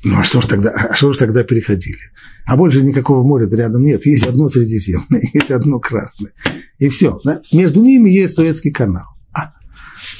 Ну, 0.03 0.19
а 0.19 0.23
что 0.23 0.41
ж 0.41 0.45
тогда, 0.45 0.69
а 0.69 0.93
что 0.93 1.11
ж 1.11 1.17
тогда 1.17 1.43
переходили? 1.43 1.97
А 2.45 2.55
больше 2.55 2.81
никакого 2.81 3.27
моря 3.27 3.49
рядом 3.49 3.83
нет. 3.83 4.05
Есть 4.05 4.25
одно 4.25 4.47
Средиземное, 4.47 5.21
есть 5.33 5.51
одно 5.51 5.79
Красное. 5.79 6.31
И 6.77 6.89
все. 6.89 7.19
Да? 7.23 7.41
Между 7.51 7.81
ними 7.81 8.09
есть 8.09 8.35
Суэцкий 8.35 8.71
канал. 8.71 9.07
А, 9.33 9.53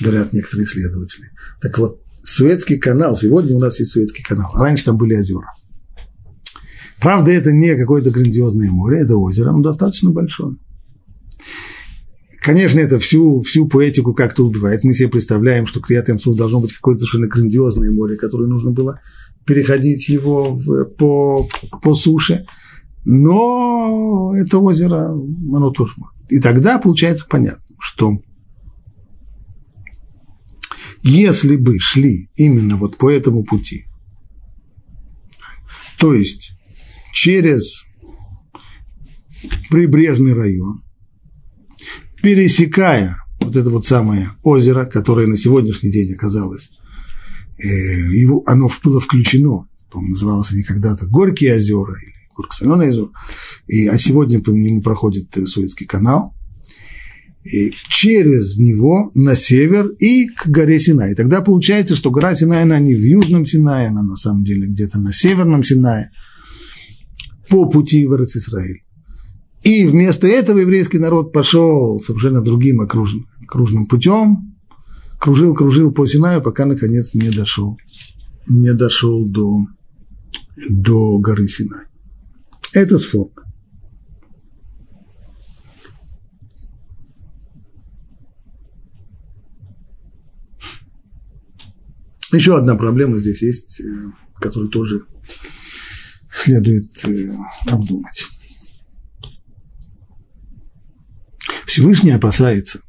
говорят 0.02 0.34
некоторые 0.34 0.66
исследователи. 0.66 1.30
Так 1.62 1.78
вот, 1.78 2.02
Суэцкий 2.24 2.80
канал, 2.80 3.16
сегодня 3.16 3.56
у 3.56 3.60
нас 3.60 3.80
есть 3.80 3.92
Суэцкий 3.92 4.24
канал. 4.24 4.52
Раньше 4.56 4.86
там 4.86 4.98
были 4.98 5.16
озера. 5.16 5.54
Правда, 7.00 7.32
это 7.32 7.52
не 7.52 7.76
какое-то 7.76 8.10
грандиозное 8.10 8.72
море, 8.72 9.02
это 9.02 9.16
озеро, 9.18 9.52
но 9.52 9.62
достаточно 9.62 10.10
большое. 10.10 10.58
Конечно, 12.48 12.80
это 12.80 12.98
всю, 12.98 13.42
всю 13.42 13.68
поэтику 13.68 14.14
как-то 14.14 14.46
убивает. 14.46 14.86
Мы 14.86 14.94
себе 14.94 15.10
представляем, 15.10 15.68
что 15.68 15.82
Криат 15.82 16.08
Ямсуф 16.08 16.38
должно 16.38 16.62
быть 16.62 16.72
какое-то 16.72 17.02
совершенно 17.02 17.28
грандиозное 17.28 17.92
море, 17.92 18.16
которое 18.16 18.48
нужно 18.48 18.72
было 18.72 19.02
переходить 19.46 20.08
его 20.08 20.54
в, 20.54 20.86
по, 20.86 21.46
по 21.84 21.94
суше. 21.94 22.46
Но 23.04 24.34
это 24.34 24.60
озеро, 24.60 25.10
оно. 25.10 25.74
И 26.30 26.40
тогда 26.40 26.80
получается 26.80 27.26
понятно, 27.30 27.76
что 27.80 28.14
если 31.04 31.58
бы 31.58 31.80
шли 31.80 32.30
именно 32.36 32.78
вот 32.78 32.98
по 32.98 33.12
этому 33.12 33.44
пути, 33.44 33.88
то 36.00 36.14
есть 36.14 36.54
через 37.12 37.84
прибрежный 39.70 40.34
район, 40.34 40.87
пересекая 42.28 43.24
вот 43.40 43.56
это 43.56 43.70
вот 43.70 43.86
самое 43.86 44.32
озеро, 44.44 44.86
которое 44.86 45.28
на 45.28 45.38
сегодняшний 45.38 45.92
день 45.92 46.12
оказалось, 46.12 46.72
э, 47.58 47.66
его, 47.66 48.44
оно 48.46 48.68
было 48.84 49.00
включено, 49.00 49.70
по-моему, 49.90 50.12
называлось 50.12 50.52
они 50.52 50.64
когда-то 50.64 51.08
Горькие 51.08 51.56
озера 51.56 51.94
или 51.94 52.14
Горько-Соленые 52.36 52.90
озера, 52.90 53.10
и, 53.68 53.88
а 53.88 53.98
сегодня 53.98 54.42
по 54.42 54.50
нему 54.50 54.82
проходит 54.82 55.38
э, 55.38 55.46
Суэцкий 55.46 55.86
канал, 55.86 56.36
и 57.46 57.72
через 57.88 58.58
него 58.58 59.10
на 59.16 59.34
север 59.34 59.88
и 59.98 60.28
к 60.28 60.48
горе 60.48 60.82
Синай. 60.82 61.16
Тогда 61.16 61.40
получается, 61.40 61.96
что 61.96 62.12
гора 62.12 62.36
Синай, 62.36 62.64
она 62.64 62.78
не 62.80 62.94
в 62.94 63.00
Южном 63.00 63.46
Синае, 63.46 63.88
она 63.88 64.04
на 64.04 64.18
самом 64.18 64.44
деле 64.44 64.68
где-то 64.68 65.00
на 65.00 65.14
Северном 65.14 65.64
Синае, 65.64 66.12
по 67.48 67.70
пути 67.70 68.06
в 68.06 68.14
Израиль. 68.22 68.82
И 69.68 69.86
вместо 69.86 70.28
этого 70.28 70.60
еврейский 70.60 70.98
народ 70.98 71.34
пошел 71.34 72.00
совершенно 72.00 72.42
другим 72.42 72.80
окружным, 72.80 73.28
окружным 73.44 73.86
путем, 73.86 74.58
кружил, 75.20 75.54
кружил 75.54 75.92
по 75.92 76.06
Синаю, 76.08 76.42
пока 76.42 76.64
наконец 76.64 77.14
не 77.14 77.30
дошел, 77.32 77.78
не 78.48 78.74
дошел 78.74 79.28
до, 79.28 79.68
до 80.70 81.20
горы 81.20 81.50
Синай. 81.50 81.84
Это 82.72 82.98
сфок. 82.98 83.44
Еще 92.32 92.58
одна 92.58 92.76
проблема 92.76 93.18
здесь 93.18 93.42
есть, 93.42 93.82
э, 93.82 93.84
которую 94.40 94.70
тоже 94.70 95.04
следует 96.32 97.04
э, 97.04 97.36
обдумать. 97.66 98.37
Всевышний 101.68 102.12
опасается, 102.12 102.80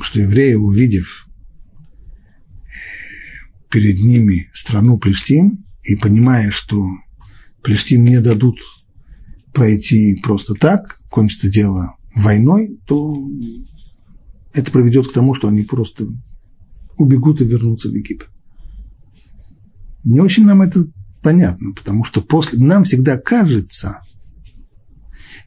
что 0.00 0.20
евреи, 0.20 0.54
увидев 0.54 1.26
э, 1.26 2.68
перед 3.68 3.98
ними 3.98 4.48
страну 4.54 4.96
Плештим 4.96 5.66
и 5.82 5.96
понимая, 5.96 6.52
что 6.52 6.86
Плештим 7.64 8.04
не 8.04 8.20
дадут 8.20 8.60
пройти 9.52 10.20
просто 10.22 10.54
так, 10.54 11.00
кончится 11.10 11.50
дело 11.50 11.96
войной, 12.14 12.78
то 12.86 13.28
это 14.54 14.70
приведет 14.70 15.08
к 15.08 15.12
тому, 15.12 15.34
что 15.34 15.48
они 15.48 15.64
просто 15.64 16.06
убегут 16.96 17.40
и 17.40 17.44
вернутся 17.44 17.88
в 17.88 17.94
Египет. 17.94 18.28
Не 20.04 20.20
очень 20.20 20.44
нам 20.44 20.62
это 20.62 20.88
понятно, 21.22 21.72
потому 21.72 22.04
что 22.04 22.20
после 22.20 22.64
нам 22.64 22.84
всегда 22.84 23.18
кажется, 23.18 24.00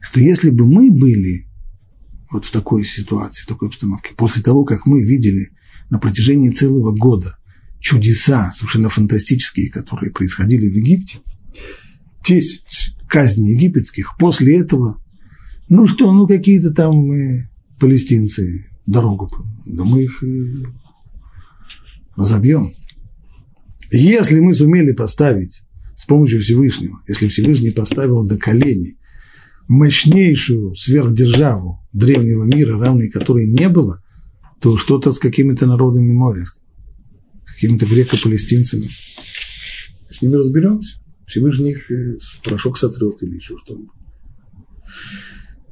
что 0.02 0.20
если 0.20 0.50
бы 0.50 0.66
мы 0.66 0.90
были 0.90 1.49
вот 2.30 2.44
в 2.44 2.50
такой 2.50 2.84
ситуации, 2.84 3.42
в 3.42 3.46
такой 3.46 3.68
обстановке, 3.68 4.14
после 4.16 4.42
того, 4.42 4.64
как 4.64 4.86
мы 4.86 5.02
видели 5.02 5.50
на 5.90 5.98
протяжении 5.98 6.50
целого 6.50 6.92
года 6.92 7.36
чудеса 7.80 8.52
совершенно 8.54 8.88
фантастические, 8.88 9.70
которые 9.70 10.12
происходили 10.12 10.68
в 10.68 10.74
Египте, 10.74 11.18
10 12.24 12.96
казней 13.08 13.54
египетских, 13.54 14.16
после 14.18 14.58
этого, 14.58 15.02
ну 15.68 15.86
что, 15.86 16.12
ну 16.12 16.28
какие-то 16.28 16.70
там 16.72 17.10
э, 17.12 17.48
палестинцы 17.78 18.66
дорогу, 18.86 19.30
да 19.66 19.84
мы 19.84 20.04
их 20.04 20.22
разобьем. 22.16 22.72
Если 23.90 24.38
мы 24.38 24.54
сумели 24.54 24.92
поставить 24.92 25.62
с 25.96 26.04
помощью 26.04 26.40
Всевышнего, 26.40 27.02
если 27.08 27.28
Всевышний 27.28 27.70
поставил 27.70 28.24
до 28.24 28.36
коленей 28.36 28.98
мощнейшую 29.70 30.74
сверхдержаву 30.74 31.80
древнего 31.92 32.42
мира, 32.42 32.76
равной 32.76 33.08
которой 33.08 33.46
не 33.46 33.68
было, 33.68 34.02
то 34.60 34.76
что-то 34.76 35.12
с 35.12 35.20
какими-то 35.20 35.64
народами 35.66 36.10
моря, 36.10 36.44
с 36.44 37.54
какими-то 37.54 37.86
греко-палестинцами. 37.86 38.88
С 40.10 40.22
ними 40.22 40.34
разберемся. 40.34 40.96
Всевышний 41.24 41.70
их 41.70 41.88
э, 41.88 42.18
порошок 42.42 42.78
сотрет 42.78 43.22
или 43.22 43.36
еще 43.36 43.56
что-нибудь. 43.58 43.94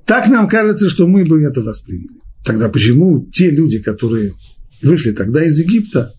Так 0.07 0.29
нам 0.29 0.49
кажется, 0.49 0.89
что 0.89 1.09
мы 1.09 1.25
бы 1.25 1.43
это 1.43 1.61
восприняли. 1.61 2.21
Тогда 2.45 2.69
почему 2.69 3.29
те 3.33 3.51
люди, 3.51 3.81
которые 3.81 4.35
вышли 4.81 5.11
тогда 5.11 5.43
из 5.43 5.59
Египта, 5.59 6.15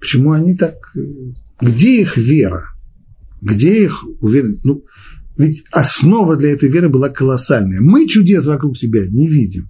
почему 0.00 0.32
они 0.32 0.56
так... 0.56 0.76
Э, 0.96 1.00
где 1.60 2.00
их 2.00 2.16
вера? 2.16 2.70
Где 3.42 3.84
их 3.84 4.02
уверенность? 4.22 4.64
Ну, 4.64 4.82
ведь 5.38 5.64
основа 5.72 6.36
для 6.36 6.50
этой 6.50 6.68
веры 6.68 6.88
была 6.88 7.08
колоссальная. 7.08 7.80
Мы 7.80 8.06
чудес 8.06 8.44
вокруг 8.44 8.76
себя 8.76 9.06
не 9.08 9.28
видим. 9.28 9.68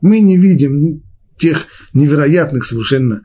Мы 0.00 0.20
не 0.20 0.36
видим 0.36 1.02
тех 1.38 1.66
невероятных 1.94 2.64
совершенно 2.64 3.22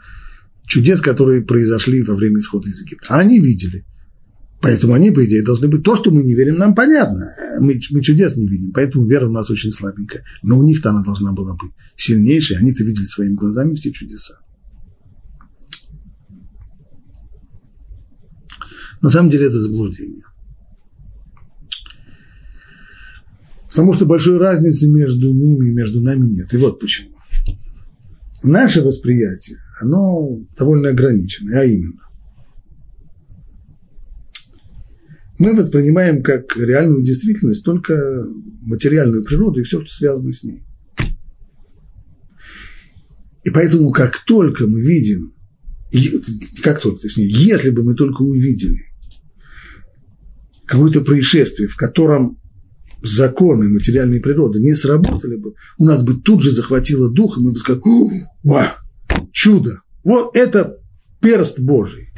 чудес, 0.66 1.02
которые 1.02 1.42
произошли 1.44 2.02
во 2.04 2.16
время 2.16 2.40
исхода 2.40 2.70
из 2.70 2.82
Египта. 2.82 3.08
А 3.10 3.20
они 3.20 3.40
видели. 3.40 3.86
Поэтому 4.62 4.94
они, 4.94 5.12
по 5.12 5.24
идее, 5.26 5.44
должны 5.44 5.68
быть. 5.68 5.84
То, 5.84 5.96
что 5.96 6.12
мы 6.12 6.24
не 6.24 6.34
верим, 6.34 6.58
нам 6.58 6.74
понятно. 6.74 7.32
Мы, 7.60 7.80
мы 7.92 8.02
чудес 8.02 8.36
не 8.36 8.48
видим, 8.48 8.72
поэтому 8.72 9.06
вера 9.06 9.28
у 9.28 9.32
нас 9.32 9.50
очень 9.52 9.72
слабенькая. 9.72 10.24
Но 10.42 10.58
у 10.58 10.64
них-то 10.64 10.90
она 10.90 11.04
должна 11.04 11.34
была 11.34 11.56
быть 11.56 11.72
сильнейшей. 11.96 12.58
Они-то 12.58 12.84
видели 12.84 13.06
своими 13.06 13.36
глазами 13.36 13.76
все 13.76 13.92
чудеса. 13.92 14.40
На 19.02 19.10
самом 19.10 19.30
деле 19.30 19.48
это 19.48 19.62
заблуждение. 19.62 20.24
Потому 23.76 23.92
что 23.92 24.06
большой 24.06 24.38
разницы 24.38 24.90
между 24.90 25.34
ними 25.34 25.68
и 25.68 25.74
между 25.74 26.00
нами 26.00 26.28
нет. 26.28 26.54
И 26.54 26.56
вот 26.56 26.80
почему. 26.80 27.10
Наше 28.42 28.82
восприятие, 28.82 29.58
оно 29.82 30.40
довольно 30.58 30.92
ограничено, 30.92 31.60
а 31.60 31.66
именно. 31.66 32.00
Мы 35.38 35.54
воспринимаем 35.54 36.24
как 36.24 36.56
реальную 36.56 37.04
действительность 37.04 37.66
только 37.66 38.26
материальную 38.62 39.26
природу 39.26 39.60
и 39.60 39.64
все, 39.64 39.82
что 39.82 39.92
связано 39.92 40.32
с 40.32 40.44
ней. 40.44 40.64
И 43.44 43.50
поэтому, 43.50 43.92
как 43.92 44.24
только 44.26 44.68
мы 44.68 44.80
видим, 44.80 45.34
как 46.64 46.80
только, 46.80 47.02
точнее, 47.02 47.28
если 47.28 47.72
бы 47.72 47.84
мы 47.84 47.94
только 47.94 48.22
увидели 48.22 48.86
какое-то 50.66 51.02
происшествие, 51.02 51.68
в 51.68 51.76
котором 51.76 52.40
законы 53.08 53.70
материальной 53.70 54.20
природы 54.20 54.60
не 54.60 54.76
сработали 54.76 55.36
бы, 55.36 55.54
у 55.78 55.86
нас 55.86 56.04
бы 56.04 56.16
тут 56.16 56.42
же 56.42 56.52
захватило 56.52 57.12
дух, 57.12 57.38
и 57.38 57.42
мы 57.42 57.52
бы 57.52 57.58
сказали, 57.58 57.84
Ва, 58.44 58.76
чудо, 59.32 59.82
вот 60.04 60.36
это 60.36 60.78
перст 61.22 61.60
Божий. 61.60 62.10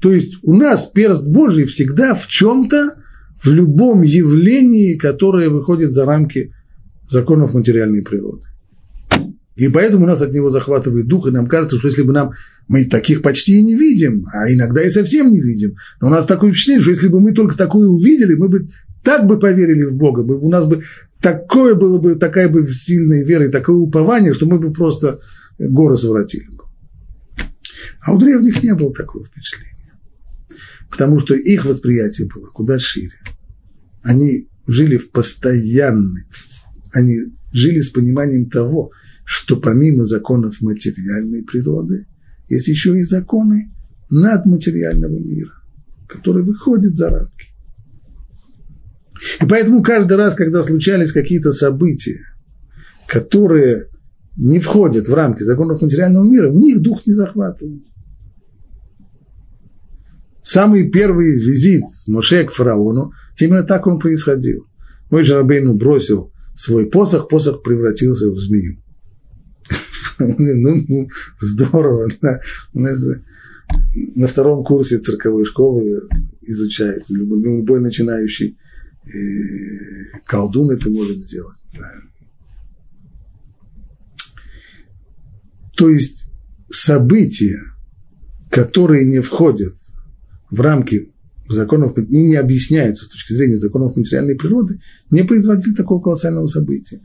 То 0.00 0.12
есть 0.12 0.38
у 0.42 0.54
нас 0.54 0.86
перст 0.86 1.28
Божий 1.28 1.64
всегда 1.64 2.14
в 2.14 2.26
чем-то, 2.26 2.94
в 3.42 3.48
любом 3.48 4.02
явлении, 4.02 4.96
которое 4.96 5.48
выходит 5.50 5.94
за 5.94 6.04
рамки 6.04 6.52
законов 7.08 7.54
материальной 7.54 8.02
природы. 8.02 8.46
И 9.56 9.68
поэтому 9.68 10.06
нас 10.06 10.20
от 10.20 10.32
него 10.32 10.50
захватывает 10.50 11.06
дух, 11.06 11.28
и 11.28 11.30
нам 11.30 11.46
кажется, 11.46 11.78
что 11.78 11.88
если 11.88 12.02
бы 12.02 12.12
нам, 12.12 12.32
мы 12.66 12.86
таких 12.86 13.22
почти 13.22 13.58
и 13.58 13.62
не 13.62 13.76
видим, 13.76 14.26
а 14.32 14.52
иногда 14.52 14.82
и 14.82 14.90
совсем 14.90 15.30
не 15.30 15.40
видим, 15.40 15.76
но 16.00 16.08
у 16.08 16.10
нас 16.10 16.26
такое 16.26 16.50
впечатление, 16.50 16.80
что 16.80 16.90
если 16.90 17.08
бы 17.08 17.20
мы 17.20 17.32
только 17.32 17.56
такое 17.56 17.88
увидели, 17.88 18.34
мы 18.34 18.48
бы 18.48 18.68
так 19.04 19.26
бы 19.26 19.38
поверили 19.38 19.84
в 19.84 19.94
Бога, 19.94 20.22
мы, 20.22 20.36
у 20.36 20.48
нас 20.48 20.66
бы 20.66 20.82
такое 21.20 21.74
было 21.74 21.98
бы, 21.98 22.16
такая 22.16 22.48
бы 22.48 22.66
сильная 22.66 23.24
вера 23.24 23.46
и 23.46 23.50
такое 23.50 23.76
упование, 23.76 24.34
что 24.34 24.46
мы 24.46 24.58
бы 24.58 24.72
просто 24.72 25.20
горы 25.58 25.96
своротили 25.96 26.48
бы. 26.48 26.64
А 28.00 28.14
у 28.14 28.18
древних 28.18 28.62
не 28.62 28.74
было 28.74 28.92
такого 28.92 29.24
впечатления. 29.24 29.92
Потому 30.90 31.18
что 31.18 31.34
их 31.34 31.64
восприятие 31.64 32.28
было 32.28 32.46
куда 32.48 32.78
шире. 32.78 33.14
Они 34.02 34.48
жили 34.66 34.96
в 34.96 35.10
постоянной, 35.10 36.24
они 36.92 37.16
жили 37.52 37.80
с 37.80 37.90
пониманием 37.90 38.48
того, 38.48 38.92
что 39.24 39.56
помимо 39.56 40.04
законов 40.04 40.60
материальной 40.60 41.42
природы, 41.42 42.06
есть 42.48 42.68
еще 42.68 42.98
и 42.98 43.02
законы 43.02 43.72
надматериального 44.10 45.18
мира, 45.18 45.62
которые 46.06 46.44
выходят 46.44 46.94
за 46.94 47.10
рамки. 47.10 47.53
И 49.40 49.46
поэтому 49.46 49.82
каждый 49.82 50.16
раз, 50.16 50.34
когда 50.34 50.62
случались 50.62 51.12
какие-то 51.12 51.52
события, 51.52 52.20
которые 53.06 53.88
не 54.36 54.58
входят 54.58 55.08
в 55.08 55.14
рамки 55.14 55.42
законов 55.42 55.80
материального 55.80 56.28
мира, 56.28 56.50
в 56.50 56.54
них 56.54 56.80
дух 56.80 57.06
не 57.06 57.12
захватывал. 57.12 57.80
Самый 60.42 60.90
первый 60.90 61.32
визит 61.32 61.84
Моше 62.06 62.44
к 62.44 62.50
фараону, 62.50 63.12
именно 63.38 63.62
так 63.62 63.86
он 63.86 63.98
происходил. 63.98 64.66
Мой 65.10 65.24
Жарабейну 65.24 65.74
бросил 65.74 66.32
свой 66.56 66.86
посох, 66.86 67.28
посох 67.28 67.62
превратился 67.62 68.30
в 68.30 68.38
змею. 68.38 68.82
ну, 70.18 70.84
ну, 70.86 71.08
здорово. 71.38 72.08
На, 72.74 74.26
втором 74.26 74.64
курсе 74.64 74.98
цирковой 74.98 75.44
школы 75.44 76.02
изучает. 76.42 77.04
Любой 77.08 77.80
начинающий 77.80 78.58
э, 79.06 80.18
колдун 80.24 80.70
это 80.70 80.90
может 80.90 81.18
сделать. 81.18 81.58
Да. 81.72 81.90
То 85.76 85.88
есть 85.88 86.28
события, 86.70 87.58
которые 88.50 89.04
не 89.04 89.20
входят 89.20 89.74
в 90.50 90.60
рамки 90.60 91.12
законов 91.48 91.96
и 91.98 92.24
не 92.24 92.36
объясняются 92.36 93.04
с 93.04 93.08
точки 93.08 93.32
зрения 93.32 93.56
законов 93.56 93.96
материальной 93.96 94.36
природы, 94.36 94.80
не 95.10 95.24
производили 95.24 95.74
такого 95.74 96.00
колоссального 96.00 96.46
события. 96.46 97.00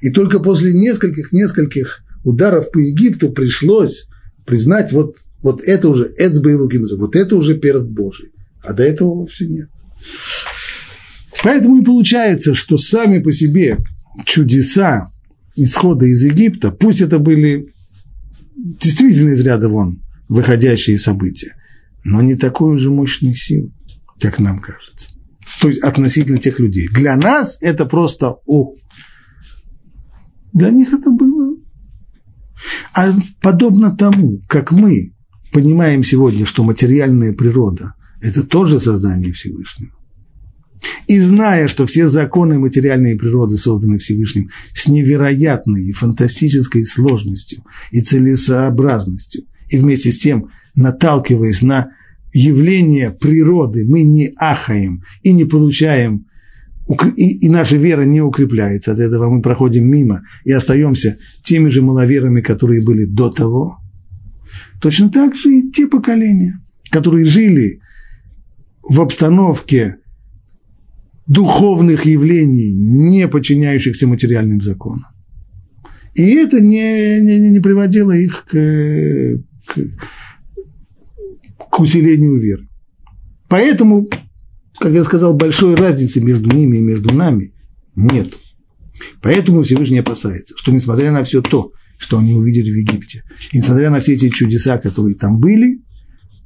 И 0.00 0.10
только 0.10 0.40
после 0.40 0.72
нескольких-нескольких 0.72 2.02
ударов 2.24 2.70
по 2.70 2.78
Египту 2.78 3.30
пришлось 3.30 4.06
признать, 4.46 4.92
вот, 4.92 5.16
вот 5.42 5.62
это 5.62 5.88
уже 5.88 6.12
Эцба 6.16 6.50
и 6.50 6.54
вот 6.54 7.16
это 7.16 7.36
уже 7.36 7.58
перст 7.58 7.86
Божий, 7.86 8.32
а 8.62 8.72
до 8.72 8.82
этого 8.82 9.14
вовсе 9.14 9.46
нет. 9.46 9.68
Поэтому 11.42 11.80
и 11.80 11.84
получается, 11.84 12.54
что 12.54 12.76
сами 12.76 13.18
по 13.18 13.32
себе 13.32 13.78
чудеса 14.24 15.10
исхода 15.56 16.06
из 16.06 16.24
Египта, 16.24 16.70
пусть 16.70 17.00
это 17.00 17.18
были 17.18 17.72
действительно 18.56 19.30
из 19.30 19.40
ряда 19.40 19.68
вон 19.68 20.02
выходящие 20.28 20.98
события, 20.98 21.54
но 22.04 22.22
не 22.22 22.36
такой 22.36 22.74
уже 22.74 22.90
мощной 22.90 23.34
силы, 23.34 23.72
как 24.20 24.38
нам 24.38 24.60
кажется. 24.60 25.10
То 25.60 25.68
есть 25.68 25.82
относительно 25.82 26.38
тех 26.38 26.60
людей. 26.60 26.88
Для 26.94 27.16
нас 27.16 27.58
это 27.60 27.84
просто 27.86 28.36
о. 28.46 28.74
Для 30.52 30.70
них 30.70 30.92
это 30.92 31.10
было. 31.10 31.56
А 32.94 33.12
подобно 33.40 33.96
тому, 33.96 34.40
как 34.48 34.72
мы 34.72 35.14
понимаем 35.52 36.02
сегодня, 36.02 36.46
что 36.46 36.62
материальная 36.62 37.32
природа– 37.32 37.94
это 38.20 38.42
тоже 38.42 38.78
создание 38.78 39.32
Всевышнего, 39.32 39.92
и 41.06 41.18
зная, 41.20 41.68
что 41.68 41.86
все 41.86 42.06
законы 42.06 42.58
материальной 42.58 43.16
природы 43.16 43.56
созданы 43.56 43.98
Всевышним 43.98 44.50
с 44.72 44.88
невероятной 44.88 45.84
и 45.84 45.92
фантастической 45.92 46.84
сложностью 46.84 47.64
и 47.90 48.00
целесообразностью, 48.00 49.44
и 49.68 49.78
вместе 49.78 50.12
с 50.12 50.18
тем 50.18 50.50
наталкиваясь 50.74 51.62
на 51.62 51.90
явление 52.32 53.10
природы, 53.10 53.84
мы 53.86 54.04
не 54.04 54.32
ахаем 54.36 55.02
и 55.22 55.32
не 55.32 55.44
получаем, 55.44 56.26
и, 57.16 57.48
наша 57.48 57.76
вера 57.76 58.02
не 58.02 58.20
укрепляется 58.20 58.92
от 58.92 58.98
этого, 58.98 59.28
мы 59.30 59.42
проходим 59.42 59.88
мимо 59.88 60.22
и 60.44 60.52
остаемся 60.52 61.18
теми 61.42 61.68
же 61.68 61.82
маловерами, 61.82 62.40
которые 62.40 62.82
были 62.82 63.04
до 63.04 63.30
того. 63.30 63.78
Точно 64.80 65.10
так 65.10 65.36
же 65.36 65.52
и 65.52 65.70
те 65.70 65.86
поколения, 65.86 66.60
которые 66.90 67.24
жили 67.24 67.80
в 68.82 69.00
обстановке 69.00 69.99
духовных 71.30 72.06
явлений, 72.06 72.74
не 72.74 73.28
подчиняющихся 73.28 74.08
материальным 74.08 74.60
законам. 74.60 75.06
И 76.14 76.34
это 76.34 76.60
не, 76.60 77.20
не, 77.20 77.38
не 77.50 77.60
приводило 77.60 78.10
их 78.10 78.44
к, 78.46 79.38
к, 79.66 79.78
к 81.70 81.78
усилению 81.78 82.36
веры. 82.36 82.66
Поэтому, 83.48 84.08
как 84.80 84.92
я 84.92 85.04
сказал, 85.04 85.34
большой 85.34 85.76
разницы 85.76 86.20
между 86.20 86.50
ними 86.50 86.78
и 86.78 86.82
между 86.82 87.14
нами 87.14 87.54
нет. 87.94 88.36
Поэтому 89.22 89.62
Всевышний 89.62 89.98
опасается, 89.98 90.54
что 90.58 90.72
несмотря 90.72 91.12
на 91.12 91.22
все 91.22 91.42
то, 91.42 91.72
что 91.96 92.18
они 92.18 92.34
увидели 92.34 92.72
в 92.72 92.76
Египте, 92.76 93.22
несмотря 93.52 93.90
на 93.90 94.00
все 94.00 94.14
эти 94.14 94.30
чудеса, 94.30 94.78
которые 94.78 95.14
там 95.14 95.38
были, 95.38 95.80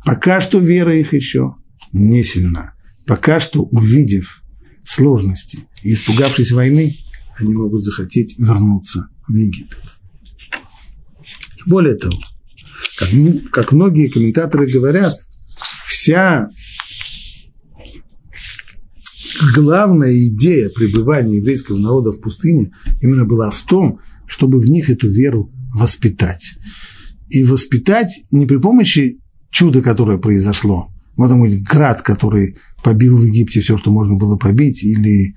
пока 0.04 0.42
что 0.42 0.58
вера 0.58 0.94
их 0.94 1.14
еще 1.14 1.54
не 1.92 2.22
сильна. 2.22 2.74
Пока 3.06 3.40
что, 3.40 3.62
увидев 3.62 4.43
сложности 4.84 5.60
и 5.82 5.94
испугавшись 5.94 6.52
войны, 6.52 6.94
они 7.36 7.54
могут 7.54 7.84
захотеть 7.84 8.38
вернуться 8.38 9.08
в 9.26 9.34
Египет. 9.34 9.78
Более 11.66 11.94
того, 11.94 12.18
как, 12.98 13.08
как 13.50 13.72
многие 13.72 14.08
комментаторы 14.08 14.70
говорят, 14.70 15.14
вся 15.86 16.50
главная 19.54 20.14
идея 20.28 20.70
пребывания 20.70 21.38
еврейского 21.38 21.78
народа 21.78 22.12
в 22.12 22.20
пустыне 22.20 22.72
именно 23.00 23.24
была 23.24 23.50
в 23.50 23.62
том, 23.62 24.00
чтобы 24.26 24.60
в 24.60 24.66
них 24.66 24.90
эту 24.90 25.08
веру 25.08 25.52
воспитать. 25.74 26.54
И 27.28 27.42
воспитать 27.42 28.26
не 28.30 28.46
при 28.46 28.58
помощи 28.58 29.20
чуда, 29.50 29.82
которое 29.82 30.18
произошло, 30.18 30.93
вот 31.16 31.28
там 31.28 31.42
град, 31.62 32.02
который 32.02 32.56
побил 32.82 33.18
в 33.18 33.24
Египте 33.24 33.60
все, 33.60 33.76
что 33.76 33.90
можно 33.90 34.14
было 34.14 34.36
побить, 34.36 34.82
или, 34.84 35.34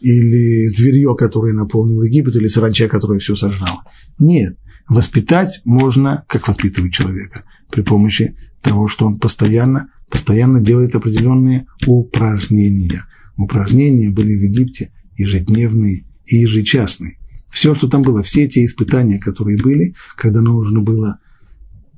или 0.00 0.66
зверье, 0.68 1.14
которое 1.16 1.54
наполнил 1.54 2.02
Египет, 2.02 2.36
или 2.36 2.48
саранча, 2.48 2.88
которое 2.88 3.18
все 3.20 3.36
сожрало. 3.36 3.84
Нет, 4.18 4.58
воспитать 4.88 5.60
можно, 5.64 6.24
как 6.28 6.48
воспитывать 6.48 6.92
человека, 6.92 7.44
при 7.70 7.82
помощи 7.82 8.36
того, 8.60 8.88
что 8.88 9.06
он 9.06 9.18
постоянно, 9.18 9.88
постоянно 10.10 10.60
делает 10.60 10.94
определенные 10.94 11.66
упражнения. 11.86 13.04
Упражнения 13.36 14.10
были 14.10 14.36
в 14.36 14.42
Египте 14.42 14.92
ежедневные 15.16 16.04
и 16.26 16.38
ежечасные. 16.38 17.18
Все, 17.48 17.74
что 17.74 17.88
там 17.88 18.02
было, 18.02 18.22
все 18.22 18.44
эти 18.44 18.64
испытания, 18.64 19.18
которые 19.18 19.58
были, 19.58 19.94
когда 20.16 20.40
нужно 20.40 20.80
было 20.80 21.18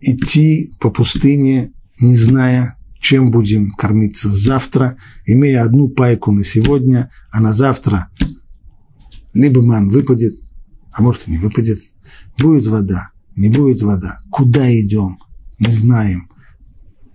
идти 0.01 0.73
по 0.81 0.91
пустыне, 0.91 1.73
не 2.01 2.17
зная, 2.17 2.77
чем 3.03 3.31
будем 3.31 3.73
кормиться 3.73 4.31
завтра, 4.31 4.97
имея 5.27 5.65
одну 5.65 5.89
пайку 5.89 6.33
на 6.33 6.45
сегодня, 6.45 7.11
а 7.31 7.41
на 7.41 7.53
завтра 7.53 8.09
либо 9.35 9.61
ман 9.61 9.91
выпадет, 9.91 10.35
а 10.93 11.03
может 11.03 11.29
и 11.29 11.33
не 11.33 11.39
выпадет, 11.39 11.81
Будет 12.39 12.67
вода, 12.67 13.11
не 13.37 13.49
будет 13.49 13.83
вода. 13.83 14.19
Куда 14.31 14.71
идем? 14.73 15.19
Не 15.59 15.71
знаем. 15.71 16.31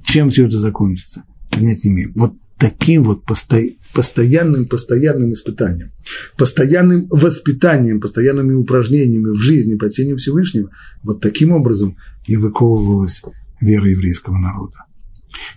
Чем 0.04 0.30
все 0.30 0.46
это 0.48 0.60
закончится? 0.60 1.24
Понять 1.50 1.84
не 1.84 1.92
имеем. 1.92 2.14
Вот 2.16 2.34
таким 2.58 3.04
вот 3.04 3.26
постоянным, 3.26 4.66
постоянным 4.66 5.34
испытанием, 5.34 5.92
постоянным 6.38 7.08
воспитанием, 7.10 8.00
постоянными 8.00 8.54
упражнениями 8.54 9.32
в 9.32 9.42
жизни 9.42 9.76
под 9.76 9.92
тенью 9.92 10.18
Всевышнего, 10.18 10.72
вот 11.04 11.22
таким 11.22 11.52
образом 11.52 11.98
и 12.26 12.36
выковывалась 12.36 13.22
вера 13.60 13.90
еврейского 13.90 14.38
народа. 14.38 14.87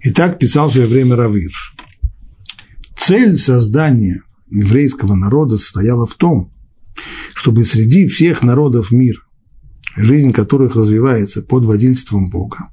И 0.02 0.10
так 0.10 0.38
писал 0.38 0.68
в 0.68 0.72
свое 0.72 0.86
время 0.86 1.16
Равирш. 1.16 1.74
Цель 2.96 3.38
создания 3.38 4.22
еврейского 4.50 5.14
народа 5.14 5.58
состояла 5.58 6.06
в 6.06 6.14
том, 6.14 6.52
чтобы 7.34 7.64
среди 7.64 8.06
всех 8.06 8.42
народов 8.42 8.90
мира, 8.90 9.20
жизнь 9.96 10.32
которых 10.32 10.76
развивается 10.76 11.42
под 11.42 11.64
водительством 11.64 12.30
Бога, 12.30 12.68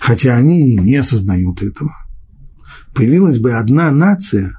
хотя 0.00 0.36
они 0.36 0.72
и 0.72 0.76
не 0.78 0.96
осознают 0.96 1.62
этого, 1.62 1.92
появилась 2.94 3.38
бы 3.38 3.52
одна 3.52 3.90
нация, 3.90 4.58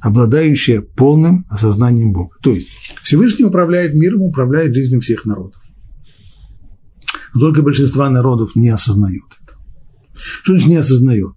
обладающая 0.00 0.80
полным 0.80 1.46
осознанием 1.48 2.12
Бога. 2.12 2.36
То 2.42 2.54
есть 2.54 2.68
Всевышний 3.02 3.44
управляет 3.44 3.94
миром, 3.94 4.22
управляет 4.22 4.74
жизнью 4.74 5.00
всех 5.00 5.24
народов. 5.24 5.62
Но 7.32 7.40
только 7.40 7.62
большинство 7.62 8.08
народов 8.08 8.54
не 8.54 8.68
осознают. 8.68 9.40
Что 10.42 10.52
значит 10.52 10.68
не 10.68 10.76
осознает? 10.76 11.34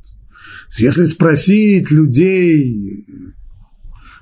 Если 0.78 1.06
спросить 1.06 1.92
людей, 1.92 3.06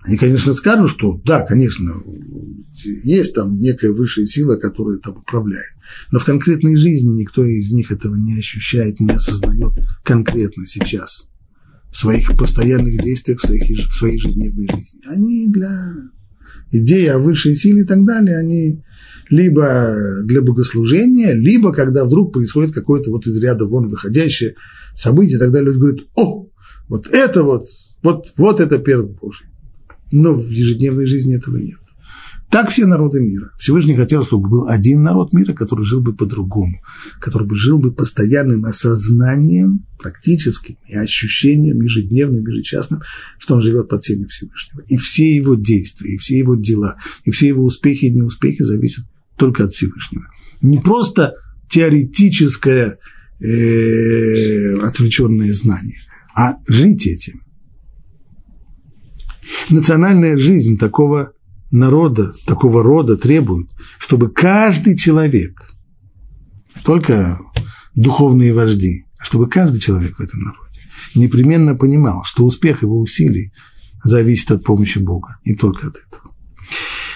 они, 0.04 0.18
конечно, 0.18 0.54
скажут, 0.54 0.92
что 0.92 1.20
да, 1.26 1.42
конечно, 1.42 1.96
есть 3.04 3.34
там 3.34 3.60
некая 3.60 3.92
высшая 3.92 4.28
сила, 4.28 4.56
которая 4.56 5.00
там 5.00 5.18
управляет. 5.18 5.76
Но 6.12 6.20
в 6.20 6.26
конкретной 6.26 6.78
жизни 6.78 7.20
никто 7.20 7.44
из 7.44 7.72
них 7.72 7.92
этого 7.92 8.16
не 8.16 8.38
ощущает, 8.38 9.00
не 9.00 9.12
осознает 9.12 9.74
конкретно 10.04 10.68
сейчас 10.68 11.28
в 11.92 11.98
своих 11.98 12.38
постоянных 12.38 13.02
действиях, 13.02 13.40
в, 13.40 13.46
своих, 13.46 13.92
своей 13.92 14.16
ежедневной 14.16 14.68
жизни. 14.70 15.02
Они 15.08 15.48
для 15.48 15.96
идеи 16.72 17.08
о 17.08 17.20
высшей 17.20 17.56
силе 17.56 17.82
и 17.82 17.86
так 17.86 18.06
далее, 18.06 18.38
они 18.38 18.84
либо 19.30 19.96
для 20.24 20.42
богослужения, 20.42 21.34
либо 21.34 21.72
когда 21.74 22.06
вдруг 22.06 22.34
происходит 22.34 22.74
какое-то 22.74 23.12
вот 23.12 23.26
из 23.28 23.42
ряда 23.42 23.66
вон 23.66 23.88
выходящее 23.88 24.56
событие, 24.94 25.40
тогда 25.40 25.62
люди 25.62 25.78
говорят, 25.78 26.00
о, 26.16 26.50
вот 26.88 27.08
это 27.08 27.44
вот, 27.44 27.68
вот, 28.04 28.34
вот 28.38 28.60
это 28.60 28.78
перст 28.78 29.10
Божий. 29.20 29.48
Но 30.12 30.34
в 30.34 30.50
ежедневной 30.50 31.06
жизни 31.06 31.36
этого 31.36 31.58
нет. 31.58 31.80
Так 32.56 32.70
все 32.70 32.86
народы 32.86 33.20
мира. 33.20 33.52
Всевышний 33.58 33.96
хотел, 33.96 34.24
чтобы 34.24 34.48
был 34.48 34.70
один 34.70 35.04
народ 35.04 35.34
мира, 35.34 35.52
который 35.52 35.84
жил 35.84 36.00
бы 36.00 36.16
по-другому, 36.16 36.82
который 37.20 37.46
бы 37.46 37.58
жил 37.58 37.80
бы 37.80 37.92
постоянным 37.92 38.64
осознанием, 38.64 39.86
практическим 40.00 40.78
и 40.88 40.96
ощущением 40.96 41.82
ежедневным, 41.82 42.48
ежечасным, 42.48 43.02
что 43.40 43.56
он 43.56 43.62
живет 43.62 43.90
под 43.90 44.06
сенью 44.06 44.30
Всевышнего. 44.30 44.86
И 44.88 44.96
все 44.96 45.36
его 45.36 45.56
действия, 45.56 46.14
и 46.14 46.18
все 46.18 46.38
его 46.38 46.56
дела, 46.56 46.96
и 47.26 47.32
все 47.32 47.50
его 47.50 47.66
успехи 47.66 48.06
и 48.06 48.12
неуспехи 48.12 48.64
зависят 48.64 49.04
только 49.36 49.66
от 49.66 49.74
Всевышнего. 49.74 50.24
Не 50.62 50.78
просто 50.78 51.34
теоретическое 51.70 53.00
э, 53.42 54.76
отвлеченное 54.78 55.52
знание, 55.52 56.00
а 56.34 56.56
жить 56.70 57.06
этим. 57.06 57.42
Национальная 59.70 60.38
жизнь 60.38 60.78
такого 60.78 61.34
народа, 61.76 62.34
такого 62.46 62.84
рода 62.84 63.18
требует, 63.18 63.70
чтобы 64.00 64.30
каждый 64.30 64.98
человек, 64.98 65.76
только 66.84 67.40
духовные 67.94 68.54
вожди, 68.54 69.06
чтобы 69.20 69.50
каждый 69.50 69.80
человек 69.80 70.18
в 70.18 70.22
этом 70.22 70.42
народе 70.42 70.66
непременно 71.16 71.76
понимал, 71.76 72.24
что 72.26 72.46
успех 72.46 72.82
его 72.82 73.00
усилий 73.00 73.52
зависит 74.04 74.52
от 74.52 74.64
помощи 74.64 75.00
Бога, 75.00 75.38
и 75.44 75.56
только 75.56 75.88
от 75.88 75.96
этого. 75.98 76.36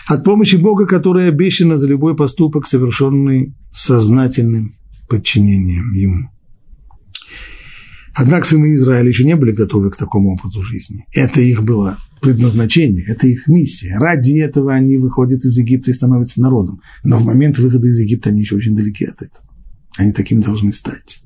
От 0.07 0.23
помощи 0.23 0.55
Бога, 0.55 0.87
которая 0.87 1.29
обещана 1.29 1.77
за 1.77 1.87
любой 1.87 2.15
поступок, 2.15 2.65
совершенный 2.65 3.55
сознательным 3.71 4.73
подчинением 5.07 5.91
Ему. 5.93 6.29
Однако 8.15 8.47
сыны 8.47 8.73
Израиля 8.73 9.07
еще 9.07 9.23
не 9.23 9.35
были 9.35 9.51
готовы 9.51 9.91
к 9.91 9.97
такому 9.97 10.33
опыту 10.33 10.61
жизни. 10.61 11.05
Это 11.13 11.41
их 11.41 11.63
было 11.63 11.97
предназначение, 12.21 13.05
это 13.07 13.27
их 13.27 13.47
миссия. 13.47 13.97
Ради 13.97 14.37
этого 14.39 14.73
они 14.73 14.97
выходят 14.97 15.43
из 15.43 15.57
Египта 15.57 15.91
и 15.91 15.93
становятся 15.93 16.41
народом. 16.41 16.81
Но 17.03 17.17
в 17.17 17.25
момент 17.25 17.57
выхода 17.57 17.87
из 17.87 17.99
Египта 17.99 18.29
они 18.29 18.41
еще 18.41 18.55
очень 18.55 18.75
далеки 18.75 19.05
от 19.05 19.21
этого. 19.21 19.45
Они 19.97 20.11
такими 20.11 20.41
должны 20.41 20.71
стать. 20.71 21.21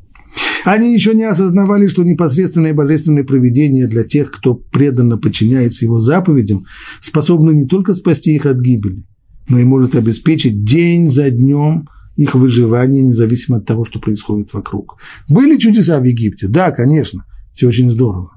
Они 0.65 0.93
еще 0.93 1.13
не 1.13 1.23
осознавали, 1.23 1.87
что 1.87 2.03
непосредственное 2.03 2.73
божественное 2.73 3.23
проведение 3.23 3.87
для 3.87 4.03
тех, 4.03 4.31
кто 4.31 4.55
преданно 4.55 5.17
подчиняется 5.17 5.85
его 5.85 5.99
заповедям, 5.99 6.65
способно 7.01 7.51
не 7.51 7.65
только 7.65 7.93
спасти 7.93 8.33
их 8.33 8.45
от 8.45 8.59
гибели, 8.59 9.03
но 9.47 9.59
и 9.59 9.63
может 9.63 9.95
обеспечить 9.95 10.63
день 10.63 11.09
за 11.09 11.29
днем 11.29 11.87
их 12.15 12.35
выживание, 12.35 13.03
независимо 13.03 13.57
от 13.57 13.65
того, 13.65 13.85
что 13.85 13.99
происходит 13.99 14.53
вокруг. 14.53 14.97
Были 15.27 15.57
чудеса 15.57 15.99
в 15.99 16.03
Египте? 16.03 16.47
Да, 16.47 16.71
конечно, 16.71 17.25
все 17.53 17.67
очень 17.67 17.89
здорово. 17.89 18.31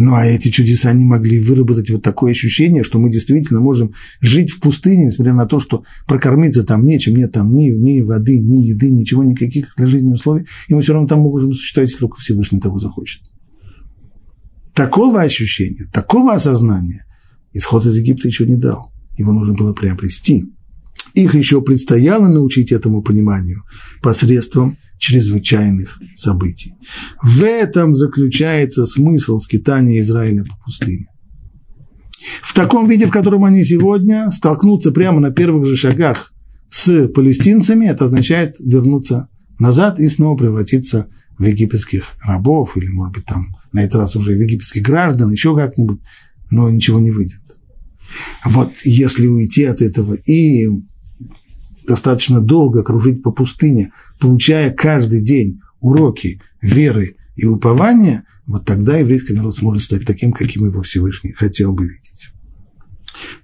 Ну, 0.00 0.14
а 0.14 0.24
эти 0.24 0.48
чудеса 0.50 0.92
не 0.92 1.04
могли 1.04 1.40
выработать 1.40 1.90
вот 1.90 2.04
такое 2.04 2.30
ощущение, 2.30 2.84
что 2.84 3.00
мы 3.00 3.10
действительно 3.10 3.60
можем 3.60 3.94
жить 4.20 4.52
в 4.52 4.60
пустыне, 4.60 5.06
несмотря 5.06 5.34
на 5.34 5.44
то, 5.44 5.58
что 5.58 5.82
прокормиться 6.06 6.62
там 6.62 6.86
нечем, 6.86 7.16
нет 7.16 7.32
там 7.32 7.52
ни, 7.52 7.70
ни 7.70 8.00
воды, 8.00 8.38
ни 8.38 8.62
еды, 8.68 8.90
ничего, 8.90 9.24
никаких 9.24 9.74
для 9.76 9.88
жизни 9.88 10.12
условий, 10.12 10.46
и 10.68 10.74
мы 10.74 10.82
все 10.82 10.92
равно 10.92 11.08
там 11.08 11.18
можем 11.18 11.52
существовать, 11.52 11.90
если 11.90 11.98
только 11.98 12.20
Всевышний 12.20 12.60
того 12.60 12.78
захочет. 12.78 13.22
Такого 14.72 15.20
ощущения, 15.20 15.88
такого 15.92 16.32
осознания 16.32 17.04
исход 17.52 17.84
из 17.84 17.98
Египта 17.98 18.28
еще 18.28 18.46
не 18.46 18.56
дал. 18.56 18.92
Его 19.16 19.32
нужно 19.32 19.54
было 19.54 19.72
приобрести. 19.72 20.44
Их 21.14 21.34
еще 21.34 21.60
предстояло 21.60 22.28
научить 22.28 22.70
этому 22.70 23.02
пониманию 23.02 23.64
посредством 24.00 24.76
чрезвычайных 24.98 26.00
событий. 26.14 26.74
В 27.22 27.42
этом 27.42 27.94
заключается 27.94 28.84
смысл 28.84 29.38
скитания 29.38 30.00
Израиля 30.00 30.44
по 30.44 30.56
пустыне. 30.64 31.06
В 32.42 32.52
таком 32.54 32.88
виде, 32.88 33.06
в 33.06 33.10
котором 33.10 33.44
они 33.44 33.62
сегодня 33.64 34.30
столкнутся 34.30 34.92
прямо 34.92 35.20
на 35.20 35.30
первых 35.30 35.66
же 35.66 35.76
шагах 35.76 36.32
с 36.68 37.08
палестинцами, 37.08 37.86
это 37.86 38.06
означает 38.06 38.56
вернуться 38.58 39.28
назад 39.58 40.00
и 40.00 40.08
снова 40.08 40.36
превратиться 40.36 41.08
в 41.38 41.44
египетских 41.44 42.04
рабов, 42.20 42.76
или, 42.76 42.88
может 42.88 43.14
быть, 43.14 43.24
там 43.24 43.56
на 43.72 43.84
этот 43.84 44.02
раз 44.02 44.16
уже 44.16 44.32
в 44.32 44.40
египетских 44.40 44.82
граждан, 44.82 45.30
еще 45.30 45.54
как-нибудь, 45.54 46.00
но 46.50 46.68
ничего 46.68 46.98
не 46.98 47.10
выйдет. 47.10 47.40
Вот 48.44 48.72
если 48.84 49.26
уйти 49.26 49.64
от 49.64 49.80
этого 49.80 50.14
и 50.14 50.68
достаточно 51.86 52.40
долго 52.40 52.82
кружить 52.82 53.22
по 53.22 53.30
пустыне, 53.30 53.92
получая 54.18 54.70
каждый 54.70 55.22
день 55.22 55.60
уроки 55.80 56.40
веры 56.60 57.16
и 57.36 57.46
упования, 57.46 58.24
вот 58.46 58.64
тогда 58.64 58.96
еврейский 58.96 59.34
народ 59.34 59.54
сможет 59.56 59.82
стать 59.82 60.04
таким, 60.04 60.32
каким 60.32 60.66
его 60.66 60.82
Всевышний 60.82 61.32
хотел 61.32 61.72
бы 61.74 61.84
видеть. 61.84 62.32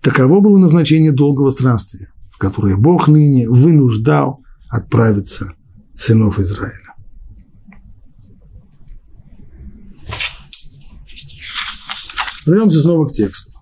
Таково 0.00 0.40
было 0.40 0.58
назначение 0.58 1.12
долгого 1.12 1.50
странствия, 1.50 2.12
в 2.30 2.38
которое 2.38 2.76
Бог 2.76 3.08
ныне 3.08 3.48
вынуждал 3.48 4.42
отправиться 4.68 5.52
сынов 5.94 6.38
Израиля. 6.38 6.94
Вернемся 12.46 12.80
снова 12.80 13.06
к 13.06 13.12
тексту. 13.12 13.53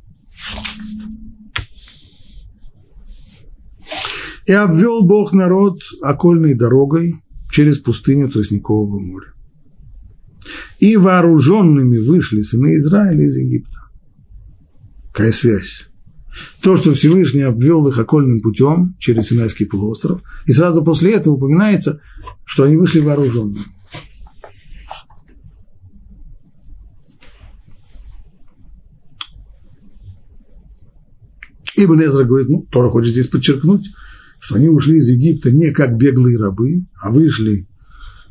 И 4.46 4.52
обвел 4.52 5.02
Бог 5.04 5.32
народ 5.32 5.80
окольной 6.00 6.54
дорогой 6.54 7.22
через 7.50 7.78
пустыню 7.78 8.28
Тростникового 8.28 8.98
моря. 8.98 9.32
И 10.80 10.96
вооруженными 10.96 11.98
вышли 11.98 12.40
сыны 12.40 12.74
Израиля 12.76 13.24
из 13.24 13.36
Египта. 13.36 13.78
Какая 15.12 15.32
связь? 15.32 15.86
То, 16.62 16.76
что 16.76 16.94
Всевышний 16.94 17.42
обвел 17.42 17.86
их 17.86 17.98
окольным 17.98 18.40
путем 18.40 18.96
через 18.98 19.26
Синайский 19.26 19.66
полуостров, 19.66 20.22
и 20.46 20.52
сразу 20.52 20.82
после 20.82 21.12
этого 21.12 21.34
упоминается, 21.34 22.00
что 22.44 22.64
они 22.64 22.76
вышли 22.76 23.00
вооруженными. 23.00 23.66
Ибн 31.76 32.00
Эзра 32.00 32.24
говорит, 32.24 32.48
ну, 32.48 32.66
Тора 32.70 32.90
хочет 32.90 33.12
здесь 33.12 33.26
подчеркнуть, 33.26 33.90
что 34.42 34.56
они 34.56 34.68
ушли 34.68 34.98
из 34.98 35.08
Египта 35.08 35.52
не 35.52 35.70
как 35.70 35.96
беглые 35.96 36.36
рабы, 36.36 36.86
а 37.00 37.12
вышли 37.12 37.68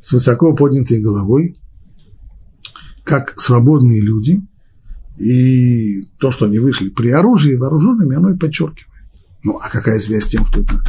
с 0.02 0.12
высоко 0.12 0.54
поднятой 0.54 1.00
головой, 1.00 1.58
как 3.06 3.40
свободные 3.40 4.02
люди, 4.02 4.42
и 5.18 6.04
то, 6.20 6.32
что 6.32 6.48
они 6.48 6.60
вышли 6.60 6.90
при 6.90 7.12
оружии, 7.12 7.56
вооруженными, 7.56 8.18
оно 8.18 8.32
и 8.32 8.38
подчеркивает. 8.38 8.90
Ну, 9.46 9.58
а 9.58 9.70
какая 9.70 10.02
связь 10.02 10.26
с 10.26 10.28
тем, 10.28 10.46
что 10.46 10.60
это 10.60 10.84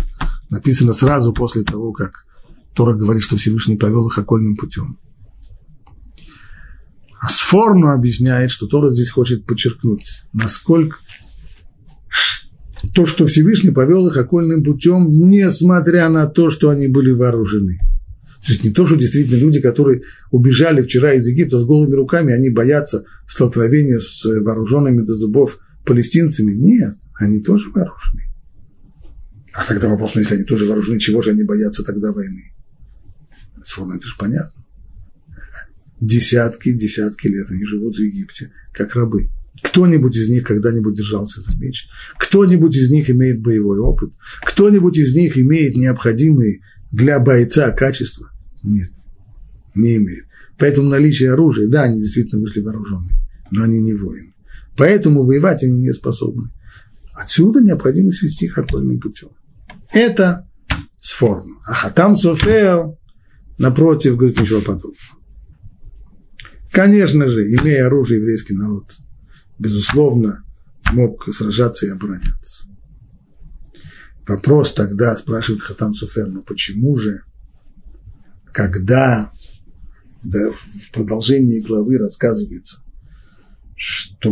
написано 0.50 0.92
сразу 0.92 1.32
после 1.32 1.62
того, 1.62 1.92
как 1.92 2.26
Тора 2.74 2.96
говорит, 2.96 3.22
что 3.22 3.36
Всевышний 3.36 3.76
повел 3.76 4.08
их 4.08 4.18
окольным 4.18 4.56
путем? 4.56 4.98
А 7.20 7.28
с 7.28 7.38
форму 7.38 7.92
объясняет, 7.92 8.50
что 8.50 8.66
Тора 8.66 8.90
здесь 8.90 9.10
хочет 9.10 9.46
подчеркнуть, 9.46 10.24
насколько 10.32 10.96
то, 12.94 13.06
что 13.06 13.26
Всевышний 13.26 13.70
повел 13.70 14.06
их 14.08 14.16
окольным 14.16 14.62
путем, 14.62 15.06
несмотря 15.28 16.08
на 16.08 16.26
то, 16.26 16.50
что 16.50 16.70
они 16.70 16.88
были 16.88 17.10
вооружены. 17.10 17.78
То 18.44 18.52
есть 18.52 18.64
не 18.64 18.70
то, 18.70 18.86
что 18.86 18.96
действительно 18.96 19.36
люди, 19.36 19.60
которые 19.60 20.02
убежали 20.30 20.82
вчера 20.82 21.12
из 21.12 21.26
Египта 21.26 21.60
с 21.60 21.64
голыми 21.64 21.94
руками, 21.94 22.34
они 22.34 22.50
боятся 22.50 23.04
столкновения 23.26 23.98
с 24.00 24.24
вооруженными 24.24 25.02
до 25.02 25.14
зубов 25.14 25.58
палестинцами? 25.86 26.52
Нет, 26.52 26.96
они 27.14 27.40
тоже 27.40 27.70
вооружены. 27.70 28.22
А 29.52 29.64
тогда 29.64 29.88
вопрос, 29.88 30.14
ну, 30.14 30.20
если 30.22 30.34
они 30.34 30.44
тоже 30.44 30.66
вооружены, 30.66 30.98
чего 30.98 31.22
же 31.22 31.30
они 31.30 31.44
боятся 31.44 31.84
тогда 31.84 32.12
войны? 32.12 32.42
Сформно, 33.64 33.94
это 33.94 34.06
же 34.08 34.16
понятно. 34.18 34.64
Десятки, 36.00 36.72
десятки 36.72 37.28
лет 37.28 37.46
они 37.50 37.64
живут 37.64 37.96
в 37.96 38.00
Египте, 38.00 38.50
как 38.72 38.96
рабы. 38.96 39.28
Кто-нибудь 39.72 40.14
из 40.14 40.28
них 40.28 40.46
когда-нибудь 40.46 40.94
держался 40.94 41.40
за 41.40 41.56
меч? 41.56 41.88
Кто-нибудь 42.18 42.76
из 42.76 42.90
них 42.90 43.08
имеет 43.08 43.40
боевой 43.40 43.78
опыт? 43.78 44.12
Кто-нибудь 44.44 44.98
из 44.98 45.16
них 45.16 45.38
имеет 45.38 45.76
необходимые 45.76 46.60
для 46.90 47.18
бойца 47.18 47.70
качества? 47.70 48.30
Нет, 48.62 48.90
не 49.74 49.96
имеет. 49.96 50.26
Поэтому 50.58 50.90
наличие 50.90 51.32
оружия, 51.32 51.68
да, 51.68 51.84
они 51.84 52.00
действительно 52.00 52.42
вышли 52.42 52.60
вооруженные, 52.60 53.16
но 53.50 53.64
они 53.64 53.80
не 53.80 53.94
воины. 53.94 54.34
Поэтому 54.76 55.24
воевать 55.24 55.64
они 55.64 55.78
не 55.78 55.92
способны. 55.92 56.50
Отсюда 57.14 57.62
необходимость 57.62 58.22
вести 58.22 58.44
их 58.44 58.58
окольным 58.58 59.00
путем. 59.00 59.30
Это 59.90 60.50
с 61.00 61.12
формы. 61.12 61.56
А 61.64 61.72
хатам 61.72 62.14
софер, 62.14 62.94
напротив, 63.56 64.18
говорит, 64.18 64.38
ничего 64.38 64.60
подобного. 64.60 64.96
Конечно 66.70 67.26
же, 67.28 67.46
имея 67.46 67.86
оружие, 67.86 68.20
еврейский 68.20 68.54
народ, 68.54 68.84
безусловно, 69.58 70.44
мог 70.92 71.26
сражаться 71.32 71.86
и 71.86 71.90
обороняться. 71.90 72.66
Вопрос 74.26 74.72
тогда, 74.72 75.16
спрашивает 75.16 75.62
Хатам 75.62 75.94
Суфер, 75.94 76.28
но 76.28 76.42
почему 76.42 76.96
же, 76.96 77.22
когда 78.52 79.32
да, 80.22 80.38
в 80.50 80.92
продолжении 80.92 81.60
главы 81.60 81.98
рассказывается, 81.98 82.82
что 83.74 84.30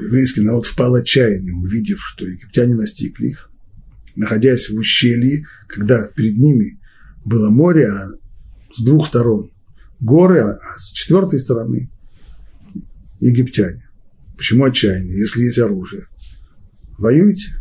еврейский 0.00 0.42
народ 0.42 0.66
впал 0.66 0.94
отчаяние, 0.94 1.54
увидев, 1.54 2.00
что 2.02 2.26
египтяне 2.26 2.74
настигли 2.74 3.28
их, 3.28 3.50
находясь 4.14 4.68
в 4.68 4.74
ущелье, 4.74 5.46
когда 5.66 6.06
перед 6.08 6.36
ними 6.36 6.78
было 7.24 7.48
море, 7.48 7.88
а 7.88 8.08
с 8.74 8.82
двух 8.82 9.06
сторон 9.06 9.50
горы, 10.00 10.40
а 10.40 10.58
с 10.78 10.92
четвертой 10.92 11.40
стороны 11.40 11.90
египтяне. 13.20 13.88
Почему 14.42 14.64
отчаяние, 14.64 15.20
если 15.20 15.44
есть 15.44 15.60
оружие? 15.60 16.08
Воюйте. 16.98 17.52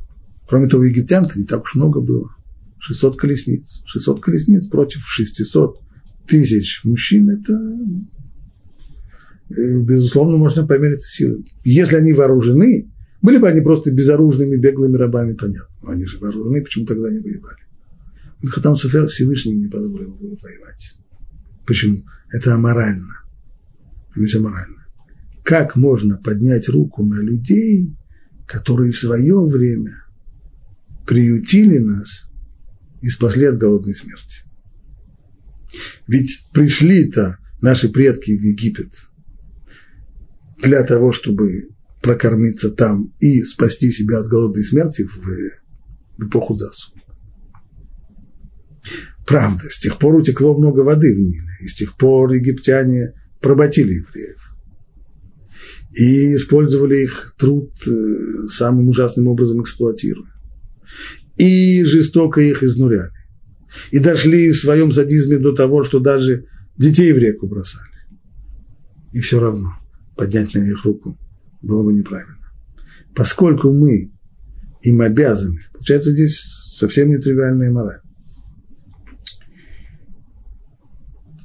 Кроме 0.48 0.68
того, 0.68 0.84
египтян-то 0.84 1.38
не 1.38 1.46
так 1.46 1.62
уж 1.62 1.76
много 1.76 2.02
было. 2.02 2.36
600 2.80 3.20
колесниц. 3.20 3.84
600 3.86 4.20
колесниц 4.20 4.66
против 4.66 5.04
600 5.06 5.80
тысяч 6.28 6.82
мужчин– 6.84 7.30
это, 7.40 7.54
э, 9.52 9.80
безусловно, 9.80 10.38
можно 10.38 10.66
помериться 10.66 11.08
силами. 11.08 11.46
Если 11.64 11.98
они 11.98 12.14
вооружены, 12.14 12.92
были 13.22 13.38
бы 13.38 13.48
они 13.48 13.62
просто 13.62 13.92
безоружными, 13.92 14.58
беглыми 14.58 14.98
рабами, 14.98 15.34
понятно. 15.34 15.76
Но 15.84 15.92
они 15.92 16.08
же 16.08 16.18
вооружены, 16.18 16.64
почему 16.64 16.88
тогда 16.88 17.12
не 17.12 17.20
воевали? 17.20 17.62
Хатам 18.44 18.76
Суфер 18.76 19.06
Всевышний 19.06 19.54
не 19.54 19.68
позволил 19.68 20.18
воевать. 20.18 20.98
Почему? 21.68 22.00
Это 22.32 22.56
аморально. 22.56 23.14
Это 24.16 24.40
аморально. 24.40 24.81
Как 25.44 25.76
можно 25.76 26.18
поднять 26.18 26.70
руку 26.70 27.04
на 27.04 27.22
людей, 27.22 27.96
которые 28.48 28.92
в 28.92 29.00
свое 29.00 29.46
время 29.46 30.04
приютили 31.08 31.80
нас 31.80 32.30
и 33.02 33.10
спасли 33.10 33.46
от 33.46 33.58
голодной 33.58 33.96
смерти? 33.96 34.44
Ведь 36.08 36.46
пришли-то 36.54 37.38
наши 37.62 37.89
предки 37.89 38.32
в 38.32 38.42
Египет 38.42 38.94
для 40.62 40.84
того, 40.84 41.12
чтобы 41.12 41.70
прокормиться 42.02 42.72
там 42.72 43.14
и 43.20 43.44
спасти 43.44 43.92
себя 43.92 44.20
от 44.20 44.28
голодной 44.28 44.64
смерти 44.64 45.04
в, 45.04 46.26
эпоху 46.26 46.56
засухи. 46.56 47.02
Правда, 49.26 49.70
с 49.70 49.80
тех 49.80 49.98
пор 49.98 50.16
утекло 50.16 50.58
много 50.58 50.82
воды 50.82 51.14
в 51.14 51.20
Ниле, 51.20 51.50
и 51.62 51.68
с 51.68 51.76
тех 51.76 51.96
пор 51.98 52.32
египтяне 52.32 53.14
проботили 53.39 53.94
евреев. 53.94 54.51
И 55.94 56.36
использовали 56.36 57.04
их 57.04 57.36
труд 57.38 57.72
э, 57.86 58.48
самым 58.48 58.88
ужасным 58.88 59.28
образом 59.28 59.62
эксплуатируя. 59.62 60.32
И 61.38 61.84
жестоко 61.84 62.42
их 62.42 62.64
изнуряли. 62.64 63.12
И 63.92 64.00
дошли 64.00 64.52
в 64.52 64.58
своем 64.58 64.92
садизме 64.92 65.38
до 65.38 65.54
того, 65.54 65.84
что 65.84 66.00
даже 66.00 66.46
детей 66.78 67.12
в 67.12 67.18
реку 67.18 67.48
бросали. 67.48 67.86
И 69.14 69.20
все 69.20 69.39
равно 69.39 69.74
поднять 70.16 70.54
на 70.54 70.60
них 70.60 70.84
руку 70.86 71.18
было 71.62 71.84
бы 71.84 71.94
неправильно. 71.94 72.38
Поскольку 73.16 73.74
мы 73.74 74.12
им 74.82 75.02
обязаны, 75.02 75.60
получается 75.74 76.12
здесь 76.12 76.39
совсем 76.76 77.10
нетривиальная 77.10 77.72
мораль. 77.72 78.02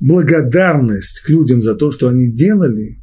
благодарность 0.01 1.21
к 1.21 1.29
людям 1.29 1.63
за 1.63 1.75
то, 1.75 1.91
что 1.91 2.09
они 2.09 2.31
делали, 2.31 3.01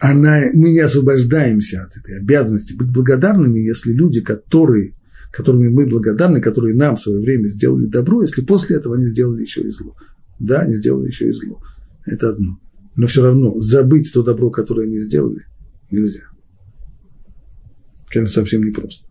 она, 0.00 0.40
мы 0.54 0.70
не 0.70 0.80
освобождаемся 0.80 1.82
от 1.82 1.96
этой 1.96 2.18
обязанности 2.18 2.74
быть 2.74 2.90
благодарными, 2.90 3.58
если 3.58 3.92
люди, 3.92 4.20
которые, 4.20 4.94
которыми 5.32 5.68
мы 5.68 5.86
благодарны, 5.86 6.40
которые 6.40 6.76
нам 6.76 6.96
в 6.96 7.00
свое 7.00 7.20
время 7.20 7.46
сделали 7.46 7.86
добро, 7.86 8.22
если 8.22 8.42
после 8.42 8.76
этого 8.76 8.96
они 8.96 9.06
сделали 9.06 9.42
еще 9.42 9.62
и 9.62 9.70
зло. 9.70 9.96
Да, 10.38 10.60
они 10.60 10.74
сделали 10.74 11.08
еще 11.08 11.28
и 11.28 11.32
зло. 11.32 11.60
Это 12.06 12.30
одно. 12.30 12.60
Но 12.96 13.06
все 13.06 13.22
равно 13.22 13.58
забыть 13.58 14.12
то 14.12 14.22
добро, 14.22 14.50
которое 14.50 14.86
они 14.86 14.98
сделали, 14.98 15.46
нельзя. 15.90 16.22
Конечно, 18.08 18.42
совсем 18.42 18.64
непросто. 18.64 19.04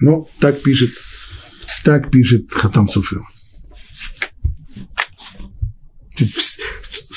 Но 0.00 0.28
так 0.40 0.62
пишет 0.62 0.90
так 1.84 2.10
пишет 2.10 2.50
Хатам 2.50 2.88
Суфер. 2.88 3.20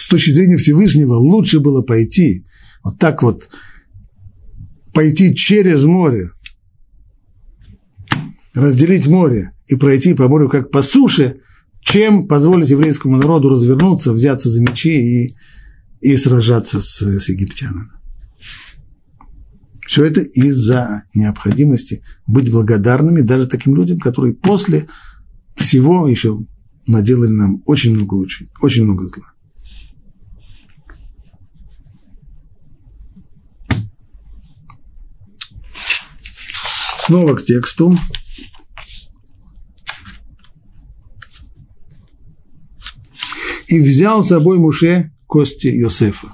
С 0.08 0.10
точки 0.10 0.30
зрения 0.30 0.56
Всевышнего 0.56 1.16
лучше 1.16 1.60
было 1.60 1.82
пойти, 1.82 2.46
вот 2.82 2.98
так 2.98 3.24
вот, 3.24 3.50
пойти 4.94 5.36
через 5.36 5.84
море, 5.84 6.32
разделить 8.54 9.06
море 9.06 9.52
и 9.68 9.76
пройти 9.76 10.14
по 10.14 10.30
морю 10.30 10.48
как 10.48 10.72
по 10.72 10.82
суше, 10.82 11.42
чем 11.82 12.26
позволить 12.26 12.70
еврейскому 12.70 13.18
народу 13.18 13.50
развернуться, 13.50 14.14
взяться 14.14 14.48
за 14.48 14.62
мечи 14.62 15.26
и, 15.26 15.36
и 16.00 16.16
сражаться 16.16 16.80
с, 16.80 17.02
с 17.02 17.28
египтянами. 17.28 17.90
Все 19.86 20.06
это 20.06 20.22
из-за 20.22 21.04
необходимости 21.14 22.02
быть 22.28 22.50
благодарными 22.50 23.20
даже 23.20 23.48
таким 23.48 23.76
людям, 23.76 24.00
которые 24.00 24.36
после 24.36 24.88
всего 25.58 26.08
еще 26.08 26.40
наделали 26.86 27.32
нам 27.32 27.62
очень 27.66 27.94
много, 27.94 28.14
очень, 28.14 28.48
очень 28.62 28.86
много 28.86 29.06
зла. 29.08 29.34
Снова 37.08 37.36
к 37.36 37.44
тексту. 37.44 37.98
И 43.68 43.80
взял 43.80 44.24
с 44.24 44.28
собой 44.28 44.60
Муше 44.60 45.12
кости 45.26 45.68
Йосефа 45.68 46.32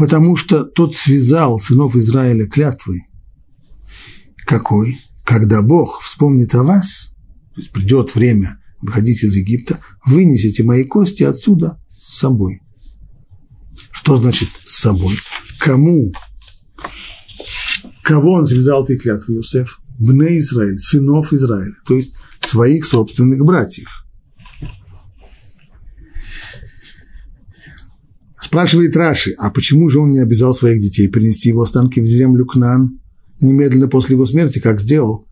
потому 0.00 0.34
что 0.36 0.64
тот 0.64 0.96
связал 0.96 1.60
сынов 1.60 1.94
Израиля 1.94 2.46
клятвой. 2.46 3.02
Какой? 4.46 4.96
Когда 5.24 5.60
Бог 5.60 6.00
вспомнит 6.00 6.54
о 6.54 6.62
вас, 6.62 7.12
то 7.54 7.60
есть 7.60 7.70
придет 7.70 8.14
время 8.14 8.62
выходить 8.80 9.22
из 9.22 9.36
Египта, 9.36 9.78
вынесите 10.06 10.64
мои 10.64 10.84
кости 10.84 11.22
отсюда 11.22 11.78
с 12.00 12.16
собой. 12.16 12.62
Что 13.92 14.16
значит 14.16 14.48
с 14.64 14.78
собой? 14.78 15.18
Кому? 15.58 16.14
Кого 18.10 18.32
он 18.32 18.44
связал 18.44 18.82
этой 18.82 18.98
клятвой, 18.98 19.36
Иосиф? 19.36 19.78
Бне 20.00 20.40
Израиль, 20.40 20.80
сынов 20.80 21.32
Израиля, 21.32 21.76
то 21.86 21.94
есть 21.94 22.16
своих 22.40 22.84
собственных 22.84 23.44
братьев. 23.44 24.04
Спрашивает 28.42 28.96
Раши, 28.96 29.30
а 29.38 29.50
почему 29.50 29.88
же 29.88 30.00
он 30.00 30.10
не 30.10 30.18
обязал 30.18 30.54
своих 30.54 30.80
детей 30.80 31.08
принести 31.08 31.50
его 31.50 31.62
останки 31.62 32.00
в 32.00 32.04
землю 32.04 32.46
Кнан 32.46 32.98
немедленно 33.40 33.86
после 33.86 34.16
его 34.16 34.26
смерти, 34.26 34.58
как 34.58 34.80
сделал, 34.80 35.24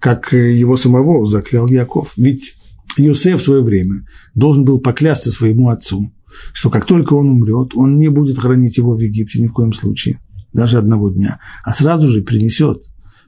как 0.00 0.32
его 0.32 0.76
самого 0.76 1.24
заклял 1.24 1.68
Яков? 1.68 2.14
Ведь 2.16 2.54
Иосиф 2.96 3.40
в 3.40 3.44
свое 3.44 3.62
время 3.62 4.04
должен 4.34 4.64
был 4.64 4.80
поклясться 4.80 5.30
своему 5.30 5.68
отцу, 5.68 6.12
что 6.52 6.68
как 6.68 6.84
только 6.84 7.14
он 7.14 7.28
умрет, 7.28 7.76
он 7.76 7.96
не 7.96 8.08
будет 8.08 8.40
хранить 8.40 8.76
его 8.76 8.96
в 8.96 8.98
Египте 8.98 9.40
ни 9.40 9.46
в 9.46 9.52
коем 9.52 9.72
случае, 9.72 10.18
даже 10.52 10.78
одного 10.78 11.10
дня, 11.10 11.40
а 11.64 11.72
сразу 11.72 12.08
же 12.08 12.22
принесет 12.22 12.84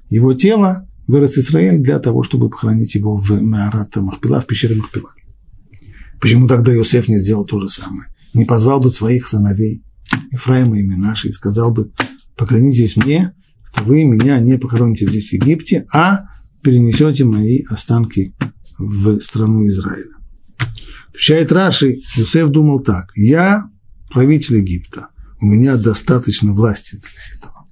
его 0.08 0.34
тело 0.34 0.86
в 1.06 1.16
Израиль 1.16 1.82
для 1.82 1.98
того, 1.98 2.22
чтобы 2.22 2.48
похоронить 2.48 2.94
его 2.94 3.16
в 3.16 3.30
Меарата 3.42 4.00
Махпила, 4.00 4.40
в 4.40 4.46
пещере 4.46 4.76
Махпила. 4.76 5.10
Почему 6.20 6.46
тогда 6.46 6.74
Иосиф 6.74 7.08
не 7.08 7.18
сделал 7.18 7.44
то 7.44 7.58
же 7.58 7.68
самое? 7.68 8.10
не 8.34 8.44
позвал 8.44 8.80
бы 8.80 8.90
своих 8.90 9.28
сыновей, 9.28 9.84
Ефраима 10.32 10.78
и 10.78 10.82
Минаши, 10.82 11.28
и 11.28 11.32
сказал 11.32 11.72
бы, 11.72 11.92
поклонитесь 12.36 12.96
мне, 12.96 13.34
что 13.70 13.82
вы 13.84 14.04
меня 14.04 14.38
не 14.40 14.58
похороните 14.58 15.06
здесь, 15.06 15.28
в 15.28 15.32
Египте, 15.32 15.86
а 15.92 16.26
перенесете 16.62 17.24
мои 17.24 17.62
останки 17.68 18.34
в 18.78 19.20
страну 19.20 19.66
Израиля. 19.68 20.16
Отвечает 21.08 21.52
Раши, 21.52 22.00
Юсеф 22.16 22.50
думал 22.50 22.80
так, 22.80 23.10
я 23.14 23.68
правитель 24.12 24.56
Египта, 24.56 25.08
у 25.40 25.46
меня 25.46 25.76
достаточно 25.76 26.52
власти 26.52 26.96
для 26.96 27.38
этого. 27.38 27.66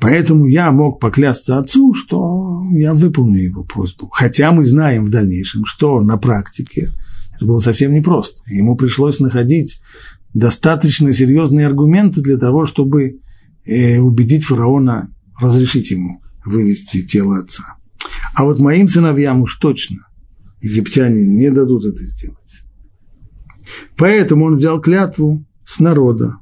Поэтому 0.00 0.46
я 0.46 0.70
мог 0.70 1.00
поклясться 1.00 1.58
отцу, 1.58 1.94
что 1.94 2.62
я 2.72 2.92
выполню 2.92 3.38
его 3.38 3.64
просьбу. 3.64 4.08
Хотя 4.12 4.52
мы 4.52 4.64
знаем 4.64 5.06
в 5.06 5.10
дальнейшем, 5.10 5.64
что 5.64 6.00
на 6.00 6.18
практике 6.18 6.92
это 7.34 7.46
было 7.46 7.58
совсем 7.58 7.92
непросто. 7.92 8.42
Ему 8.46 8.76
пришлось 8.76 9.18
находить 9.18 9.80
достаточно 10.34 11.12
серьезные 11.12 11.66
аргументы 11.66 12.20
для 12.20 12.36
того, 12.36 12.66
чтобы 12.66 13.20
э, 13.64 13.98
убедить 13.98 14.44
фараона 14.44 15.10
разрешить 15.40 15.90
ему 15.90 16.20
вывести 16.44 17.06
тело 17.06 17.38
отца. 17.38 17.76
А 18.34 18.44
вот 18.44 18.58
моим 18.58 18.88
сыновьям 18.88 19.42
уж 19.42 19.56
точно 19.56 20.06
египтяне 20.60 21.24
не 21.26 21.50
дадут 21.50 21.84
это 21.84 22.04
сделать. 22.04 22.63
Поэтому 23.96 24.46
он 24.46 24.56
взял 24.56 24.80
клятву 24.80 25.44
с 25.64 25.80
народа, 25.80 26.36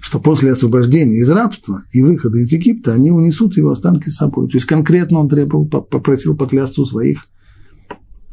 что 0.00 0.20
после 0.20 0.52
освобождения 0.52 1.18
из 1.18 1.30
рабства 1.30 1.84
и 1.92 2.02
выхода 2.02 2.38
из 2.38 2.52
Египта 2.52 2.94
они 2.94 3.10
унесут 3.10 3.56
его 3.56 3.70
останки 3.70 4.08
с 4.08 4.16
собой. 4.16 4.48
То 4.48 4.56
есть 4.56 4.66
конкретно 4.66 5.20
он 5.20 5.28
требовал, 5.28 5.66
попросил 5.66 6.36
поклясться 6.36 6.82
у 6.82 6.86
своих, 6.86 7.26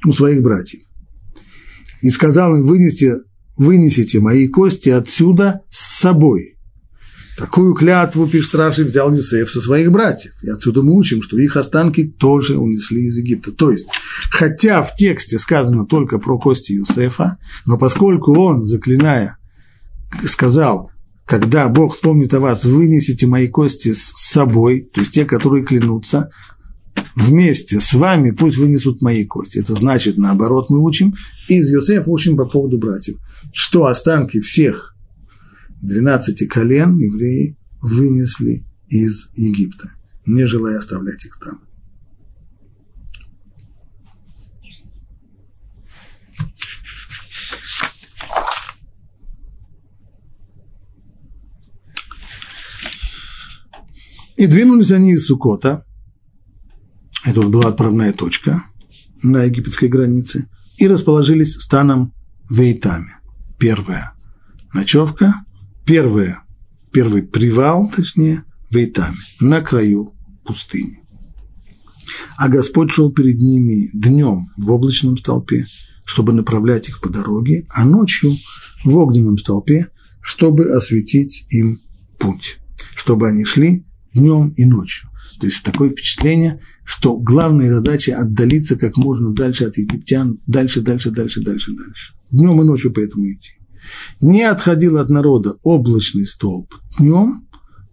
у 0.05 0.11
своих 0.11 0.41
братьев. 0.41 0.81
И 2.01 2.09
сказал 2.09 2.55
им, 2.55 2.65
вынесите, 2.65 3.21
вынесите 3.57 4.19
мои 4.19 4.47
кости 4.47 4.89
отсюда 4.89 5.61
с 5.69 5.99
собой– 5.99 6.53
Такую 7.37 7.73
клятву, 7.73 8.27
пишет 8.27 8.55
Раши, 8.55 8.85
взял 8.85 9.13
Юсеф 9.13 9.51
со 9.51 9.59
своих 9.59 9.91
братьев. 9.91 10.31
И 10.41 10.49
отсюда 10.49 10.81
мы 10.81 10.93
учим, 10.93 11.21
что 11.21 11.37
их 11.37 11.57
останки 11.57 12.07
тоже 12.07 12.57
унесли 12.57 13.05
из 13.05 13.17
Египта. 13.17 13.51
То 13.51 13.71
есть, 13.71 13.85
хотя 14.31 14.81
в 14.83 14.95
тексте 14.95 15.37
сказано 15.37 15.85
только 15.85 16.17
про 16.17 16.39
кости 16.39 16.71
Юсефа, 16.73 17.37
но 17.65 17.77
поскольку 17.77 18.37
он, 18.39 18.65
заклиная, 18.65 19.37
сказал, 20.25 20.91
когда 21.25 21.67
Бог 21.67 21.93
вспомнит 21.93 22.33
о 22.33 22.39
вас, 22.39 22.63
вынесите 22.63 23.27
мои 23.27 23.47
кости 23.49 23.93
с 23.93 24.11
собой, 24.15 24.89
то 24.93 25.01
есть 25.01 25.13
те, 25.13 25.25
которые 25.25 25.65
клянутся, 25.65 26.29
вместе 27.15 27.81
с 27.81 27.93
вами 27.93 28.31
пусть 28.31 28.57
вынесут 28.57 29.01
мои 29.01 29.25
кости. 29.25 29.57
Это 29.57 29.73
значит, 29.73 30.17
наоборот, 30.17 30.69
мы 30.69 30.81
учим, 30.81 31.13
из 31.49 31.69
Юсефа 31.69 32.09
учим 32.09 32.37
по 32.37 32.45
поводу 32.45 32.77
братьев, 32.77 33.17
что 33.51 33.87
останки 33.87 34.39
всех 34.39 34.94
12 35.85 36.47
колен 36.49 36.97
евреи 36.97 37.57
вынесли 37.81 38.65
из 38.87 39.29
Египта, 39.35 39.91
не 40.25 40.47
желая 40.47 40.77
оставлять 40.79 41.25
их 41.25 41.37
там. 41.39 41.61
И 54.37 54.47
двинулись 54.47 54.91
они 54.91 55.13
из 55.13 55.25
Сукота, 55.25 55.85
это 57.23 57.41
вот 57.41 57.51
была 57.51 57.69
отправная 57.69 58.11
точка 58.11 58.65
на 59.23 59.43
египетской 59.43 59.87
границе, 59.87 60.49
и 60.77 60.87
расположились 60.87 61.53
станом 61.53 62.13
в 62.49 62.59
Эйтаме. 62.59 63.19
Первая 63.57 64.13
ночевка, 64.73 65.45
первое, 65.85 66.43
первый 66.91 67.23
привал, 67.23 67.89
точнее, 67.89 68.43
в 68.69 68.75
Эйтаме, 68.75 69.17
на 69.39 69.61
краю 69.61 70.13
пустыни. 70.43 71.01
А 72.37 72.49
Господь 72.49 72.91
шел 72.91 73.11
перед 73.11 73.39
ними 73.39 73.89
днем 73.93 74.47
в 74.57 74.71
облачном 74.71 75.17
столпе, 75.17 75.65
чтобы 76.05 76.33
направлять 76.33 76.89
их 76.89 77.01
по 77.01 77.09
дороге, 77.09 77.65
а 77.69 77.85
ночью 77.85 78.33
в 78.83 78.97
огненном 78.97 79.37
столпе, 79.37 79.89
чтобы 80.21 80.71
осветить 80.71 81.45
им 81.49 81.79
путь, 82.19 82.59
чтобы 82.95 83.27
они 83.27 83.45
шли 83.45 83.85
днем 84.13 84.49
и 84.49 84.65
ночью. 84.65 85.09
То 85.39 85.47
есть 85.47 85.63
такое 85.63 85.89
впечатление, 85.89 86.61
что 86.83 87.17
главная 87.17 87.69
задача 87.69 88.17
отдалиться 88.17 88.75
как 88.75 88.97
можно 88.97 89.33
дальше 89.33 89.65
от 89.65 89.77
египтян, 89.77 90.39
дальше, 90.47 90.81
дальше, 90.81 91.11
дальше, 91.11 91.41
дальше, 91.41 91.71
дальше. 91.75 92.13
Днем 92.31 92.61
и 92.61 92.65
ночью 92.65 92.93
поэтому 92.93 93.31
идти 93.31 93.55
не 94.21 94.43
отходил 94.43 94.97
от 94.97 95.09
народа 95.09 95.57
облачный 95.63 96.25
столб 96.25 96.73
днем 96.97 97.47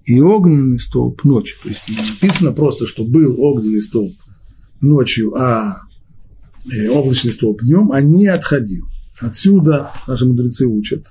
и 0.04 0.20
огненный 0.20 0.78
столб 0.78 1.24
ночью. 1.24 1.58
То 1.62 1.68
есть 1.68 1.88
не 1.88 1.96
написано 1.96 2.52
просто, 2.52 2.86
что 2.86 3.04
был 3.04 3.40
огненный 3.40 3.80
столб 3.80 4.12
ночью, 4.80 5.34
а 5.36 5.76
э, 6.70 6.88
облачный 6.88 7.32
столб 7.32 7.62
днем, 7.62 7.92
а 7.92 8.00
не 8.00 8.26
отходил. 8.26 8.84
Отсюда 9.20 9.92
наши 10.06 10.26
мудрецы 10.26 10.66
учат. 10.66 11.06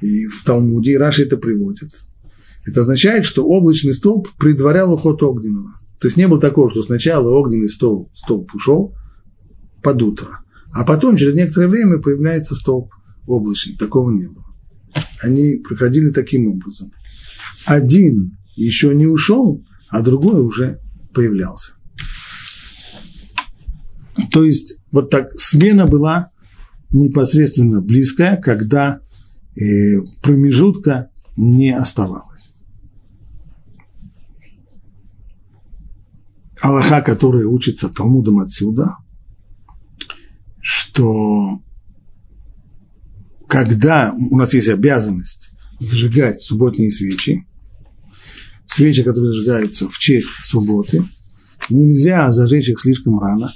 И 0.00 0.26
в 0.26 0.42
Талмуде 0.44 0.92
и 0.92 0.96
Раши 0.96 1.24
это 1.24 1.36
приводит. 1.36 1.90
Это 2.64 2.80
означает, 2.80 3.24
что 3.24 3.44
облачный 3.44 3.94
столб 3.94 4.28
предварял 4.38 4.92
уход 4.92 5.22
огненного. 5.22 5.74
То 6.00 6.08
есть 6.08 6.16
не 6.16 6.26
было 6.26 6.40
такого, 6.40 6.70
что 6.70 6.82
сначала 6.82 7.30
огненный 7.30 7.68
столб, 7.68 8.10
столб 8.14 8.52
ушел 8.54 8.94
под 9.82 10.02
утро, 10.02 10.40
а 10.72 10.84
потом 10.84 11.16
через 11.16 11.34
некоторое 11.34 11.68
время 11.68 11.98
появляется 11.98 12.54
столб 12.54 12.92
облачный. 13.26 13.76
Такого 13.76 14.10
не 14.10 14.26
было. 14.26 14.44
Они 15.22 15.56
проходили 15.56 16.10
таким 16.10 16.48
образом. 16.48 16.92
Один 17.64 18.36
еще 18.56 18.94
не 18.94 19.06
ушел, 19.06 19.64
а 19.88 20.02
другой 20.02 20.42
уже 20.42 20.80
появлялся. 21.14 21.72
То 24.30 24.44
есть 24.44 24.78
вот 24.90 25.10
так 25.10 25.38
смена 25.38 25.86
была 25.86 26.30
непосредственно 26.90 27.80
близкая, 27.80 28.36
когда 28.36 29.00
э, 29.56 30.00
промежутка 30.22 31.10
не 31.36 31.74
оставалось. 31.74 32.52
Аллаха, 36.60 37.00
который 37.00 37.44
учится 37.44 37.88
Талмудом 37.88 38.38
отсюда, 38.38 38.96
что 40.60 41.60
когда 43.52 44.14
у 44.16 44.38
нас 44.38 44.54
есть 44.54 44.70
обязанность 44.70 45.50
зажигать 45.78 46.40
субботние 46.40 46.90
свечи, 46.90 47.46
свечи, 48.64 49.02
которые 49.02 49.30
зажигаются 49.30 49.90
в 49.90 49.98
честь 49.98 50.30
субботы, 50.42 51.02
нельзя 51.68 52.30
зажечь 52.30 52.70
их 52.70 52.80
слишком 52.80 53.20
рано. 53.20 53.52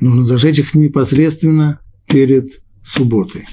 Нужно 0.00 0.24
зажечь 0.24 0.58
их 0.58 0.74
непосредственно 0.74 1.82
перед 2.08 2.50
субботой. 2.82 3.44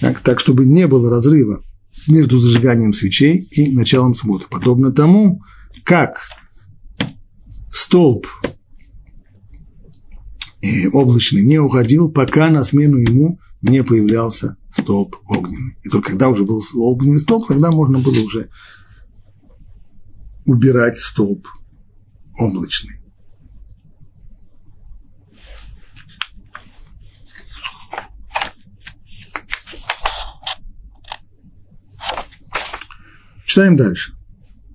Так, 0.00 0.20
так 0.20 0.40
чтобы 0.40 0.64
не 0.64 0.86
было 0.86 1.10
разрыва 1.10 1.62
между 2.06 2.38
зажиганием 2.38 2.94
свечей 2.94 3.46
и 3.50 3.70
началом 3.70 4.14
субботы. 4.14 4.46
Подобно 4.48 4.92
тому, 4.92 5.42
как 5.84 6.22
столб 7.70 8.26
э, 10.62 10.88
облачный 10.88 11.42
не 11.42 11.58
уходил, 11.58 12.10
пока 12.10 12.48
на 12.48 12.64
смену 12.64 12.96
ему 12.96 13.38
не 13.62 13.82
появлялся 13.82 14.56
столб 14.70 15.16
огненный. 15.26 15.76
И 15.82 15.88
только 15.88 16.10
когда 16.12 16.28
уже 16.28 16.44
был 16.44 16.62
огненный 16.74 17.18
столб, 17.18 17.48
тогда 17.48 17.70
можно 17.70 17.98
было 17.98 18.18
уже 18.20 18.50
убирать 20.44 20.96
столб 20.96 21.46
облачный. 22.38 22.94
Читаем 33.44 33.76
дальше. 33.76 34.12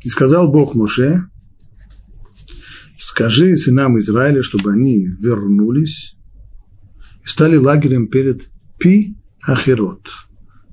И 0.01 0.09
сказал 0.09 0.51
Бог 0.51 0.75
Моше, 0.75 1.21
скажи 2.99 3.55
сынам 3.55 3.97
Израиля, 3.99 4.43
чтобы 4.43 4.73
они 4.73 5.05
вернулись 5.05 6.17
и 7.23 7.27
стали 7.27 7.55
лагерем 7.55 8.07
перед 8.07 8.52
Пи 8.83 9.15
Ахерот, 9.43 10.09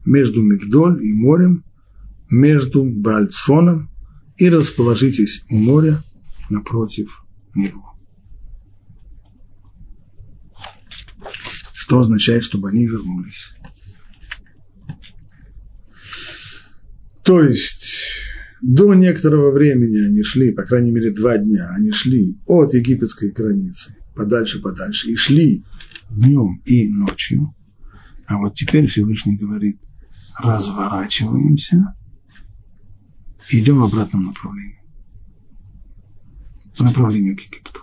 между 0.04 0.42
Мигдоль 0.42 1.00
и 1.00 1.12
морем, 1.12 1.64
между 2.28 2.82
Бальцфоном, 2.84 3.88
и 4.36 4.48
расположитесь 4.48 5.44
у 5.48 5.56
моря 5.56 6.02
напротив 6.50 7.24
него. 7.54 7.96
Что 11.72 12.00
означает, 12.00 12.42
чтобы 12.42 12.70
они 12.70 12.88
вернулись? 12.88 13.54
То 17.22 17.44
есть 17.44 17.94
до 18.60 18.92
некоторого 18.94 19.52
времени 19.52 20.04
они 20.04 20.24
шли, 20.24 20.50
по 20.50 20.64
крайней 20.64 20.90
мере 20.90 21.12
два 21.12 21.38
дня, 21.38 21.70
они 21.76 21.92
шли 21.92 22.40
от 22.46 22.74
египетской 22.74 23.30
границы 23.30 23.94
подальше-подальше 24.16 25.10
и 25.10 25.14
шли 25.14 25.64
днем 26.10 26.60
и 26.64 26.88
ночью– 26.88 27.54
А 28.30 28.38
вот 28.38 28.54
теперь 28.54 28.86
Всевышний 28.86 29.36
говорит, 29.36 29.80
разворачиваемся 30.38 31.96
и 33.50 33.58
идем 33.58 33.80
в 33.80 33.84
обратном 33.84 34.22
направлении. 34.22 34.80
По 36.78 36.84
направлению 36.84 37.36
к 37.36 37.40
Египту. 37.40 37.80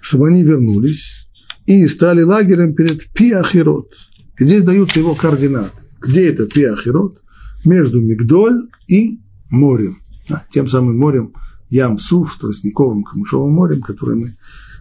Чтобы 0.00 0.28
они 0.28 0.44
вернулись 0.44 1.28
и 1.66 1.88
стали 1.88 2.22
лагерем 2.22 2.76
перед 2.76 3.12
Пиахирот. 3.12 3.92
Здесь 4.38 4.62
даются 4.62 5.00
его 5.00 5.16
координаты. 5.16 5.76
Где 5.98 6.28
это 6.28 6.46
Пиахирот? 6.46 7.20
Между 7.64 8.00
Мигдоль 8.00 8.70
и 8.86 9.18
морем. 9.50 9.98
Да, 10.28 10.44
тем 10.52 10.68
самым 10.68 10.98
морем 10.98 11.34
Ям-Суф, 11.70 12.38
Тростниковым, 12.38 13.02
Камышовым 13.02 13.52
морем, 13.54 13.82
которое 13.82 14.14
мы 14.14 14.36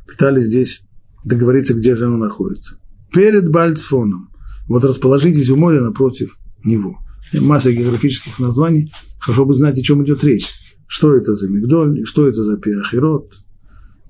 пытались 0.05 0.43
здесь 0.43 0.85
договориться, 1.23 1.73
где 1.73 1.95
же 1.95 2.05
оно 2.05 2.17
находится. 2.17 2.79
Перед 3.13 3.49
Бальцфоном. 3.49 4.29
Вот 4.67 4.83
расположитесь 4.83 5.49
у 5.49 5.57
моря 5.57 5.81
напротив 5.81 6.37
него. 6.63 6.99
Масса 7.33 7.71
географических 7.71 8.39
названий. 8.39 8.91
Хорошо 9.19 9.45
бы 9.45 9.53
знать, 9.53 9.77
о 9.77 9.83
чем 9.83 10.03
идет 10.03 10.23
речь. 10.23 10.51
Что 10.87 11.15
это 11.15 11.33
за 11.33 11.49
Мигдоль, 11.49 12.05
что 12.05 12.27
это 12.27 12.43
за 12.43 12.57
Пиахирот, 12.57 13.33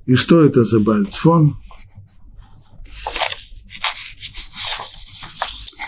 и 0.06 0.16
что 0.16 0.44
это 0.44 0.64
за 0.64 0.80
Бальцфон. 0.80 1.56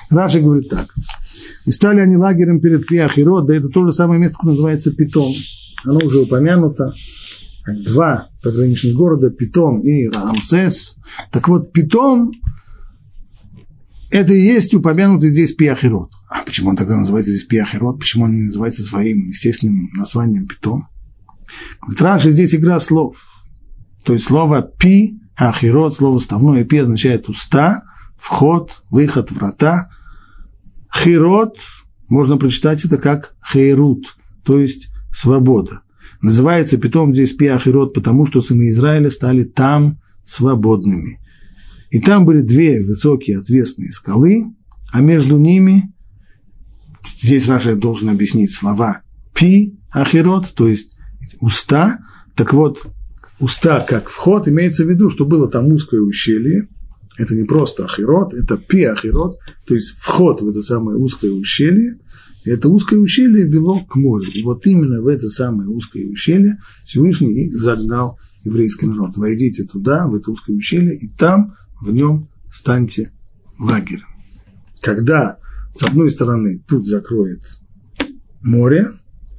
Раша 0.09 0.39
говорит 0.39 0.69
так. 0.69 0.87
И 1.65 1.71
стали 1.71 1.99
они 1.99 2.15
лагерем 2.15 2.61
перед 2.61 2.85
Пиахирот, 2.85 3.47
да 3.47 3.55
это 3.55 3.69
то 3.69 3.85
же 3.85 3.91
самое 3.91 4.21
место, 4.21 4.37
которое 4.37 4.51
называется 4.51 4.91
Питом. 4.91 5.31
Оно 5.83 5.99
уже 5.99 6.19
упомянуто. 6.19 6.93
Два 7.67 8.29
пограничных 8.43 8.95
города, 8.95 9.29
Питом 9.29 9.81
и 9.81 10.07
Рамсес. 10.07 10.97
Так 11.31 11.47
вот, 11.47 11.73
Питом– 11.73 12.31
это 14.11 14.33
и 14.33 14.41
есть 14.41 14.73
упомянутый 14.75 15.29
здесь 15.29 15.53
Пиахирот. 15.53 16.11
А 16.29 16.43
почему 16.43 16.69
он 16.69 16.75
тогда 16.75 16.95
называется 16.95 17.31
здесь 17.31 17.45
Пиахирот? 17.45 17.99
Почему 17.99 18.25
он 18.25 18.35
не 18.35 18.43
называется 18.43 18.83
своим 18.83 19.29
естественным 19.29 19.89
названием 19.93 20.47
Питом? 20.47 20.87
Раньше 21.99 22.31
здесь 22.31 22.53
игра 22.53 22.79
слов. 22.79 23.17
То 24.05 24.13
есть 24.13 24.25
слово 24.25 24.61
«пи», 24.61 25.19
«ахирот», 25.35 25.95
слово 25.95 26.19
ставное 26.19 26.63
«пи» 26.63 26.77
означает 26.77 27.27
«уста», 27.29 27.83
«вход», 28.17 28.83
«выход», 28.91 29.31
«врата». 29.31 29.89
«Хирот» 30.95 31.57
можно 32.07 32.37
прочитать 32.37 32.85
это 32.85 32.97
как 32.97 33.35
«хейрут», 33.51 34.15
то 34.43 34.59
есть 34.59 34.89
«свобода». 35.11 35.81
Называется 36.25 36.79
питом 36.79 37.13
здесь 37.13 37.33
Пиахирот, 37.33 37.93
потому 37.93 38.25
что 38.25 38.41
сыны 38.41 38.69
Израиля 38.69 39.11
стали 39.11 39.43
там 39.43 39.99
свободными. 40.23 41.19
И 41.91 41.99
там 41.99 42.25
были 42.25 42.41
две 42.41 42.83
высокие 42.83 43.37
отвесные 43.37 43.91
скалы, 43.91 44.45
а 44.91 45.01
между 45.01 45.37
ними, 45.37 45.93
здесь 47.05 47.47
Раша 47.47 47.75
должен 47.75 48.09
объяснить 48.09 48.51
слова 48.51 49.03
пи 49.35 49.77
ахирот, 49.91 50.51
то 50.55 50.67
есть 50.67 50.95
уста. 51.41 51.99
Так 52.35 52.53
вот, 52.53 52.87
уста 53.39 53.81
как 53.87 54.09
вход, 54.09 54.47
имеется 54.47 54.83
в 54.83 54.89
виду, 54.89 55.11
что 55.11 55.27
было 55.27 55.47
там 55.47 55.67
узкое 55.67 56.01
ущелье, 56.01 56.67
это 57.19 57.35
не 57.35 57.43
просто 57.43 57.85
ахирот, 57.85 58.33
это 58.33 58.57
пи 58.57 58.83
ахирот, 58.85 59.37
то 59.67 59.75
есть 59.75 59.91
вход 59.95 60.41
в 60.41 60.49
это 60.49 60.63
самое 60.63 60.97
узкое 60.97 61.29
ущелье, 61.29 61.99
это 62.51 62.69
узкое 62.69 62.99
ущелье 62.99 63.43
вело 63.43 63.83
к 63.85 63.95
морю. 63.95 64.29
И 64.31 64.43
вот 64.43 64.65
именно 64.67 65.01
в 65.01 65.07
это 65.07 65.29
самое 65.29 65.67
узкое 65.69 66.07
ущелье 66.07 66.59
Всевышний 66.85 67.47
и 67.47 67.51
загнал 67.51 68.19
еврейский 68.43 68.85
народ. 68.85 69.17
Войдите 69.17 69.63
туда, 69.63 70.07
в 70.07 70.15
это 70.15 70.31
узкое 70.31 70.55
ущелье, 70.55 70.95
и 70.95 71.07
там 71.07 71.55
в 71.81 71.91
нем 71.91 72.29
станьте 72.51 73.11
лагерем. 73.59 74.05
Когда 74.81 75.39
с 75.73 75.83
одной 75.83 76.11
стороны 76.11 76.59
путь 76.67 76.85
закроет 76.85 77.41
море, 78.41 78.89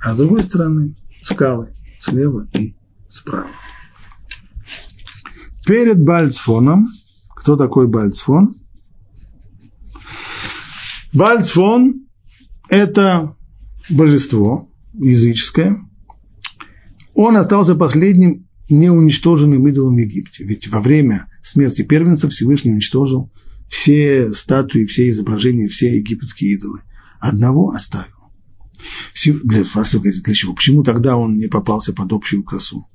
а 0.03 0.15
с 0.15 0.17
другой 0.17 0.43
стороны 0.43 0.97
скалы 1.23 1.73
слева 2.01 2.49
и 2.55 2.77
справа. 3.09 3.49
Перед 5.65 6.03
Бальцфоном, 6.03 6.89
кто 7.37 7.57
такой 7.57 7.87
Бальцфон? 7.87 8.57
Бальцфон 11.13 12.06
это 12.69 13.37
божество 13.91 14.71
языческое, 14.95 15.79
он 17.15 17.37
остался 17.37 17.75
последним 17.75 18.47
неуничтоженным 18.69 19.67
идолом 19.69 19.97
в 19.97 19.99
Египте. 19.99 20.45
Ведь 20.45 20.69
во 20.69 20.81
время 20.81 21.29
смерти 21.43 21.83
первенца 21.83 22.29
Всевышний 22.29 22.73
уничтожил 22.73 23.33
все 23.69 24.35
статуи, 24.35 24.85
все 24.85 25.09
изображения, 25.11 25.69
все 25.69 25.97
египетские 25.97 26.53
идолы. 26.53 26.81
Одного 27.21 27.71
оставил. 27.71 28.07
Для, 29.45 29.63
для 29.63 30.35
чего? 30.35 30.55
Почему 30.55 30.83
тогда 30.83 31.17
он 31.17 31.37
не 31.37 31.47
попался 31.47 31.93
под 31.93 32.13
общую 32.13 32.45
косу? 32.45 32.87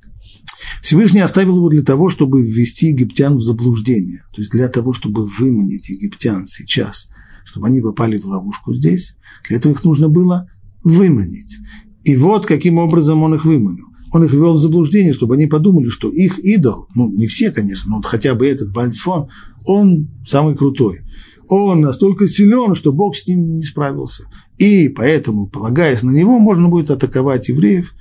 Всевышний 0.82 1.22
оставил 1.22 1.58
его 1.58 1.70
для 1.70 1.84
того, 1.84 2.10
чтобы 2.10 2.42
ввести 2.42 2.88
египтян 2.88 3.36
в 3.36 3.42
заблуждение, 3.42 4.24
то 4.34 4.42
есть 4.42 4.52
для 4.52 4.68
того, 4.68 4.94
чтобы 4.94 5.26
выманить 5.26 5.90
египтян 5.90 6.48
сейчас, 6.48 7.10
чтобы 7.46 7.68
они 7.68 7.82
попали 7.82 8.18
в 8.18 8.26
ловушку 8.26 8.74
здесь, 8.74 9.16
для 9.48 9.58
этого 9.58 9.74
их 9.74 9.84
нужно 9.84 10.10
было 10.10 10.50
выманить. 10.84 11.58
И 12.04 12.16
вот 12.16 12.46
каким 12.46 12.78
образом 12.80 13.24
он 13.24 13.36
их 13.36 13.46
выманил. 13.46 13.86
Он 14.14 14.26
их 14.26 14.34
ввел 14.34 14.54
в 14.54 14.58
заблуждение, 14.58 15.14
чтобы 15.14 15.36
они 15.36 15.46
подумали, 15.46 15.88
что 15.88 16.10
их 16.10 16.40
идол, 16.40 16.88
ну, 16.96 17.10
не 17.10 17.28
все, 17.28 17.52
конечно, 17.52 17.90
но 17.90 17.96
вот 17.98 18.06
хотя 18.06 18.36
бы 18.36 18.46
этот 18.46 18.74
Бальцфон, 18.74 19.30
он 19.66 20.10
самый 20.26 20.56
крутой. 20.56 21.02
Он 21.48 21.82
настолько 21.82 22.28
силен, 22.28 22.76
что 22.76 22.92
Бог 22.92 23.16
с 23.16 23.26
ним 23.28 23.58
не 23.58 23.64
справился. 23.64 24.24
И 24.58 24.90
поэтому, 24.90 25.48
полагаясь 25.48 26.04
на 26.04 26.12
него, 26.12 26.40
можно 26.40 26.68
будет 26.68 26.92
атаковать 26.92 27.50
евреев. 27.50 27.94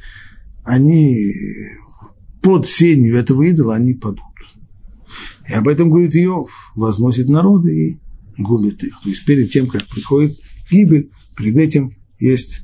Они 0.65 1.33
под 2.43 2.67
сенью 2.67 3.17
этого 3.17 3.43
идола, 3.43 3.77
они 3.77 3.95
падут. 3.95 4.21
И 5.49 5.53
об 5.53 5.69
этом 5.69 5.91
говорит 5.91 6.15
Иов, 6.15 6.51
возносит 6.75 7.29
народы 7.29 7.75
и 7.75 8.01
губит 8.39 8.83
их. 8.83 9.01
То 9.03 9.09
есть 9.09 9.25
перед 9.25 9.51
тем, 9.51 9.67
как 9.67 9.87
приходит 9.87 10.37
гибель, 10.71 11.11
перед 11.37 11.57
этим 11.57 11.97
есть 12.19 12.63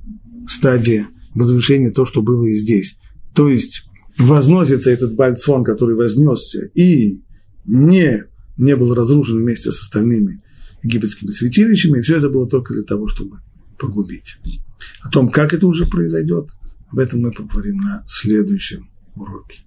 стадия 0.49 1.09
возвышения, 1.35 1.91
то, 1.91 2.07
что 2.07 2.23
было 2.23 2.45
и 2.47 2.55
здесь. 2.55 2.99
То 3.35 3.49
есть 3.49 3.85
возносится 4.19 4.91
этот 4.91 5.14
бальцфон, 5.14 5.64
который 5.64 5.97
вознесся 5.97 6.67
и 6.75 7.23
не, 7.64 8.25
не 8.57 8.77
был 8.77 8.95
разрушен 8.95 9.39
вместе 9.39 9.71
с 9.71 9.81
остальными 9.83 10.43
египетскими 10.83 11.31
святилищами, 11.31 11.99
и 11.99 12.03
все 12.03 12.19
это 12.19 12.31
было 12.31 12.49
только 12.49 12.75
для 12.75 12.85
того, 12.85 13.09
чтобы 13.09 13.39
погубить. 13.79 14.37
О 15.03 15.11
том, 15.11 15.31
как 15.31 15.53
это 15.53 15.67
уже 15.67 15.87
произойдет, 15.87 16.51
об 16.91 16.99
этом 16.99 17.21
мы 17.21 17.33
поговорим 17.33 17.77
на 17.79 18.05
следующем 18.07 18.89
уроке. 19.14 19.66